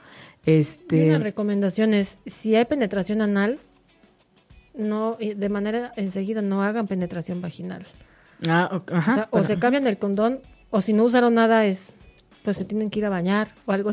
Este, 0.46 1.10
Una 1.10 1.18
recomendación 1.18 1.92
es, 1.92 2.18
si 2.24 2.56
hay 2.56 2.64
penetración 2.64 3.20
anal, 3.20 3.58
no 4.74 5.18
de 5.18 5.48
manera 5.48 5.92
enseguida 5.96 6.40
no 6.40 6.62
hagan 6.62 6.86
penetración 6.86 7.42
vaginal. 7.42 7.86
Ah, 8.48 8.80
ajá, 8.92 9.28
o, 9.30 9.42
se 9.42 9.58
cambian 9.58 9.86
el 9.86 9.98
condón, 9.98 10.40
o 10.70 10.80
si 10.80 10.92
no 10.92 11.04
usaron 11.04 11.34
nada 11.34 11.66
es, 11.66 11.90
pues 12.44 12.56
se 12.56 12.64
tienen 12.64 12.88
que 12.88 13.00
ir 13.00 13.04
a 13.04 13.10
bañar 13.10 13.52
o 13.66 13.72
algo. 13.72 13.90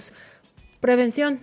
Prevención, 0.80 1.39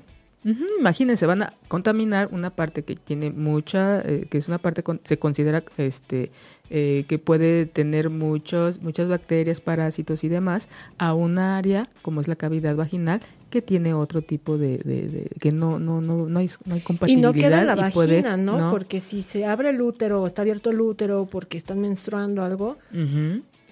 imagínense, 0.78 1.26
van 1.26 1.42
a 1.42 1.54
contaminar 1.68 2.28
una 2.32 2.50
parte 2.50 2.82
que 2.82 2.96
tiene 2.96 3.30
mucha, 3.30 4.00
eh, 4.00 4.26
que 4.28 4.38
es 4.38 4.48
una 4.48 4.58
parte 4.58 4.82
se 5.04 5.18
considera 5.18 5.62
este 5.76 6.30
eh, 6.70 7.04
que 7.06 7.18
puede 7.18 7.66
tener 7.66 8.10
muchos, 8.10 8.80
muchas 8.80 9.08
bacterias, 9.08 9.60
parásitos 9.60 10.24
y 10.24 10.28
demás, 10.28 10.68
a 10.98 11.14
un 11.14 11.38
área 11.38 11.88
como 12.00 12.20
es 12.20 12.28
la 12.28 12.36
cavidad 12.36 12.74
vaginal 12.74 13.20
que 13.50 13.60
tiene 13.60 13.92
otro 13.92 14.22
tipo 14.22 14.56
de, 14.56 15.28
que 15.38 15.52
no 15.52 15.78
no 15.78 16.00
no 16.00 16.26
no 16.26 16.38
hay, 16.38 16.48
no 16.64 16.74
hay 16.74 16.80
compatibilidad 16.80 17.34
y 17.34 17.36
no 17.36 17.38
queda 17.38 17.64
la 17.64 17.74
vagina, 17.74 18.36
¿no? 18.38 18.70
Porque 18.70 19.00
si 19.00 19.20
se 19.20 19.44
abre 19.44 19.70
el 19.70 19.82
útero 19.82 20.22
o 20.22 20.26
está 20.26 20.40
abierto 20.42 20.70
el 20.70 20.80
útero 20.80 21.28
porque 21.30 21.58
están 21.58 21.78
menstruando 21.78 22.42
algo, 22.42 22.78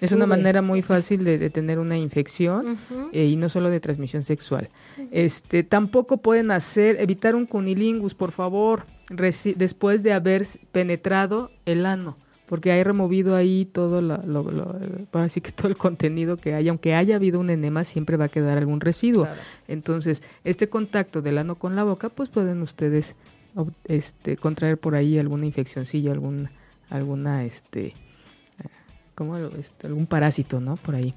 es 0.01 0.11
una 0.11 0.25
manera 0.25 0.61
muy 0.61 0.81
fácil 0.81 1.23
de, 1.23 1.49
tener 1.49 1.79
una 1.79 1.97
infección 1.97 2.77
eh, 3.11 3.25
y 3.25 3.35
no 3.35 3.49
solo 3.49 3.69
de 3.69 3.79
transmisión 3.79 4.23
sexual. 4.23 4.69
Este, 5.11 5.63
tampoco 5.63 6.17
pueden 6.17 6.51
hacer, 6.51 6.99
evitar 6.99 7.35
un 7.35 7.45
cunilingus, 7.45 8.15
por 8.15 8.31
favor, 8.31 8.85
después 9.55 10.03
de 10.03 10.13
haber 10.13 10.45
penetrado 10.71 11.51
el 11.65 11.85
ano, 11.85 12.17
porque 12.47 12.71
hay 12.71 12.83
removido 12.83 13.35
ahí 13.35 13.65
todo 13.65 14.01
lo, 14.01 14.75
así 15.13 15.39
que 15.39 15.51
todo 15.53 15.67
el 15.67 15.77
contenido 15.77 16.37
que 16.37 16.53
hay, 16.53 16.67
aunque 16.67 16.95
haya 16.95 17.15
habido 17.15 17.39
un 17.39 17.49
enema, 17.49 17.83
siempre 17.83 18.17
va 18.17 18.25
a 18.25 18.29
quedar 18.29 18.57
algún 18.57 18.81
residuo. 18.81 19.27
Entonces, 19.67 20.23
este 20.43 20.67
contacto 20.67 21.21
del 21.21 21.37
ano 21.37 21.55
con 21.55 21.75
la 21.75 21.83
boca, 21.83 22.09
pues 22.09 22.29
pueden 22.29 22.61
ustedes 22.61 23.15
este, 23.85 24.37
contraer 24.37 24.77
por 24.77 24.95
ahí 24.95 25.19
alguna 25.19 25.45
infeccióncilla, 25.45 26.11
alguna, 26.11 26.51
alguna, 26.89 27.43
este, 27.43 27.93
como 29.21 29.37
este, 29.37 29.85
algún 29.85 30.07
parásito, 30.07 30.59
¿no? 30.59 30.77
Por 30.77 30.95
ahí. 30.95 31.13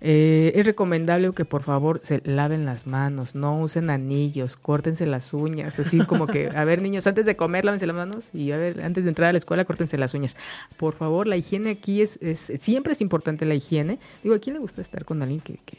Eh, 0.00 0.52
es 0.54 0.64
recomendable 0.64 1.32
que 1.32 1.44
por 1.44 1.64
favor 1.64 1.98
se 2.04 2.22
laven 2.24 2.64
las 2.64 2.86
manos, 2.86 3.34
no 3.34 3.60
usen 3.60 3.90
anillos, 3.90 4.56
córtense 4.56 5.06
las 5.06 5.32
uñas, 5.32 5.76
así 5.80 5.98
como 5.98 6.28
que, 6.28 6.50
a 6.54 6.64
ver 6.64 6.82
niños, 6.82 7.08
antes 7.08 7.26
de 7.26 7.34
comer 7.34 7.64
lávense 7.64 7.84
las 7.88 7.96
manos 7.96 8.30
y 8.32 8.52
a 8.52 8.56
ver, 8.58 8.80
antes 8.82 9.02
de 9.02 9.10
entrar 9.10 9.30
a 9.30 9.32
la 9.32 9.38
escuela 9.38 9.64
córtense 9.64 9.98
las 9.98 10.14
uñas. 10.14 10.36
Por 10.76 10.94
favor, 10.94 11.26
la 11.26 11.36
higiene 11.36 11.70
aquí 11.70 12.00
es, 12.00 12.20
es 12.22 12.52
siempre 12.60 12.92
es 12.92 13.00
importante 13.00 13.44
la 13.44 13.56
higiene. 13.56 13.98
Digo, 14.22 14.36
¿a 14.36 14.38
quién 14.38 14.54
le 14.54 14.60
gusta 14.60 14.80
estar 14.80 15.04
con 15.04 15.20
alguien 15.20 15.40
que, 15.40 15.58
que 15.64 15.78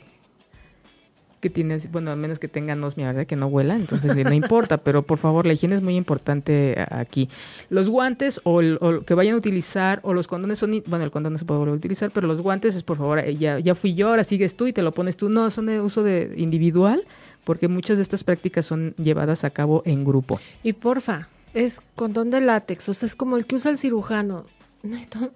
que 1.40 1.50
tiene, 1.50 1.78
bueno, 1.92 2.12
a 2.12 2.16
menos 2.16 2.40
que 2.40 2.48
tenga 2.48 2.76
nosmia, 2.76 3.08
¿verdad? 3.08 3.26
Que 3.26 3.36
no 3.36 3.48
huela, 3.48 3.76
entonces 3.76 4.16
no 4.16 4.34
importa, 4.34 4.78
pero 4.84 5.04
por 5.04 5.18
favor, 5.18 5.46
la 5.46 5.54
higiene 5.54 5.76
es 5.76 5.82
muy 5.82 5.96
importante 5.96 6.76
aquí. 6.90 7.30
Los 7.70 7.90
guantes 7.90 8.42
o, 8.44 8.60
el, 8.60 8.80
que 9.06 9.14
vayan 9.14 9.36
a 9.36 9.38
utilizar, 9.38 10.00
o 10.04 10.14
los 10.14 10.28
condones 10.28 10.60
son, 10.60 10.84
bueno, 10.88 11.06
el 11.06 11.12
condón 11.12 11.34
no 11.34 11.40
se 11.40 11.46
puede 11.46 11.60
volver 11.60 11.74
a 11.74 11.78
utilizar, 11.78 12.12
pero 12.12 12.28
los 12.28 12.42
guantes 12.42 12.76
es 12.76 12.84
por 12.84 12.98
favor, 12.98 13.20
eh, 13.20 13.38
ya, 13.38 13.60
ya 13.60 13.76
fui 13.76 13.94
yo, 13.96 14.10
ahora 14.10 14.24
sigues 14.24 14.56
tú 14.56 14.68
y 14.68 14.74
te 14.74 14.82
lo 14.82 14.94
pones 14.94 15.18
tú. 15.18 15.30
No, 15.30 15.50
son 15.50 15.68
de 15.68 15.80
uso 15.80 16.04
de 16.04 16.34
individual, 16.38 17.04
porque 17.44 17.68
muchas 17.68 17.98
de 17.98 18.04
estas 18.04 18.24
prácticas 18.24 18.66
son 18.66 18.94
llevadas 18.98 19.44
a 19.44 19.50
cabo 19.50 19.82
en 19.86 20.04
grupo. 20.04 20.40
Y 20.64 20.74
porfa, 20.74 21.30
es 21.54 21.82
condón 21.96 22.30
de 22.30 22.42
látex, 22.42 22.90
o 22.90 22.94
sea, 22.94 23.08
es 23.08 23.16
como 23.16 23.38
el 23.38 23.46
que 23.46 23.56
usa 23.56 23.72
el 23.72 23.78
cirujano. 23.78 24.46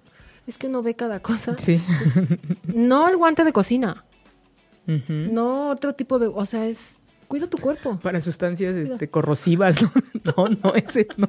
Es 0.46 0.58
que 0.58 0.66
uno 0.66 0.82
ve 0.82 0.94
cada 0.94 1.20
cosa. 1.20 1.56
Sí. 1.56 1.80
no 2.66 3.08
el 3.08 3.16
guante 3.16 3.44
de 3.44 3.52
cocina. 3.54 4.04
No 4.86 5.70
otro 5.70 5.94
tipo 5.94 6.18
de, 6.18 6.26
o 6.26 6.44
sea, 6.46 6.66
es 6.66 6.98
cuida 7.28 7.48
tu 7.48 7.58
cuerpo. 7.58 7.98
Para 8.02 8.20
sustancias 8.20 8.76
este, 8.76 9.08
corrosivas, 9.08 9.82
¿no? 9.82 9.92
No, 10.36 10.48
no, 10.48 10.74
ese 10.74 11.06
no. 11.16 11.28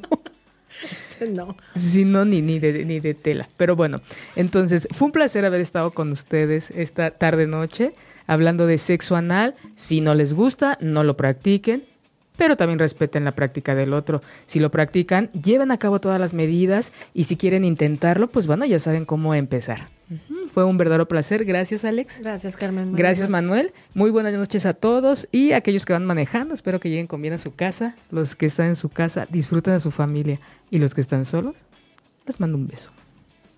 Ese 0.84 1.30
no. 1.30 1.56
Sí, 1.76 2.06
no, 2.06 2.26
ni, 2.26 2.42
ni, 2.42 2.60
de, 2.60 2.86
ni 2.86 3.00
de 3.00 3.14
tela. 3.14 3.48
Pero 3.58 3.76
bueno, 3.76 4.02
entonces 4.36 4.88
fue 4.92 5.08
un 5.08 5.12
placer 5.12 5.46
haber 5.46 5.62
estado 5.62 5.92
con 5.92 6.12
ustedes 6.12 6.72
esta 6.72 7.12
tarde-noche 7.12 7.94
hablando 8.28 8.68
de 8.68 8.78
sexo 8.78 9.16
anal. 9.16 9.56
Si 9.76 10.02
no 10.02 10.16
les 10.16 10.34
gusta, 10.34 10.78
no 10.82 11.04
lo 11.04 11.18
practiquen 11.18 11.84
pero 12.38 12.58
también 12.58 12.80
respeten 12.80 13.24
la 13.24 13.34
práctica 13.34 13.76
del 13.76 13.94
otro. 13.94 14.22
Si 14.46 14.60
lo 14.60 14.72
practican, 14.72 15.30
lleven 15.32 15.72
a 15.72 15.78
cabo 15.78 16.00
todas 16.00 16.20
las 16.20 16.34
medidas 16.34 16.92
y 17.14 17.26
si 17.26 17.38
quieren 17.38 17.66
intentarlo, 17.66 18.28
pues 18.28 18.48
bueno, 18.48 18.66
ya 18.66 18.80
saben 18.80 19.06
cómo 19.06 19.36
empezar. 19.36 19.88
Fue 20.52 20.64
un 20.64 20.78
verdadero 20.78 21.08
placer. 21.08 21.46
Gracias, 21.46 21.84
Alex. 21.84 22.20
Gracias, 22.20 22.58
Carmen. 22.58 22.94
Gracias, 22.94 23.28
Manuel. 23.28 23.74
Muy 23.94 24.12
buenas 24.12 24.34
noches 24.34 24.66
a 24.66 24.74
todos 24.74 25.28
y 25.32 25.52
a 25.52 25.58
aquellos 25.58 25.86
que 25.86 25.94
van 25.94 26.06
manejando. 26.06 26.54
Espero 26.54 26.80
que 26.80 26.90
lleguen 26.90 27.08
con 27.08 27.22
bien 27.22 27.34
a 27.34 27.38
su 27.38 27.56
casa. 27.56 27.96
Los 28.12 28.36
que 28.36 28.46
están 28.46 28.68
en 28.68 28.76
su 28.76 28.90
casa, 28.90 29.28
disfruten 29.30 29.74
a 29.74 29.80
su 29.80 29.92
familia. 29.92 30.38
Y 30.70 30.80
los 30.80 30.94
que 30.94 31.02
están 31.02 31.26
solos, 31.26 31.56
les 32.26 32.40
mando 32.40 32.58
un 32.58 32.68
beso. 32.68 32.92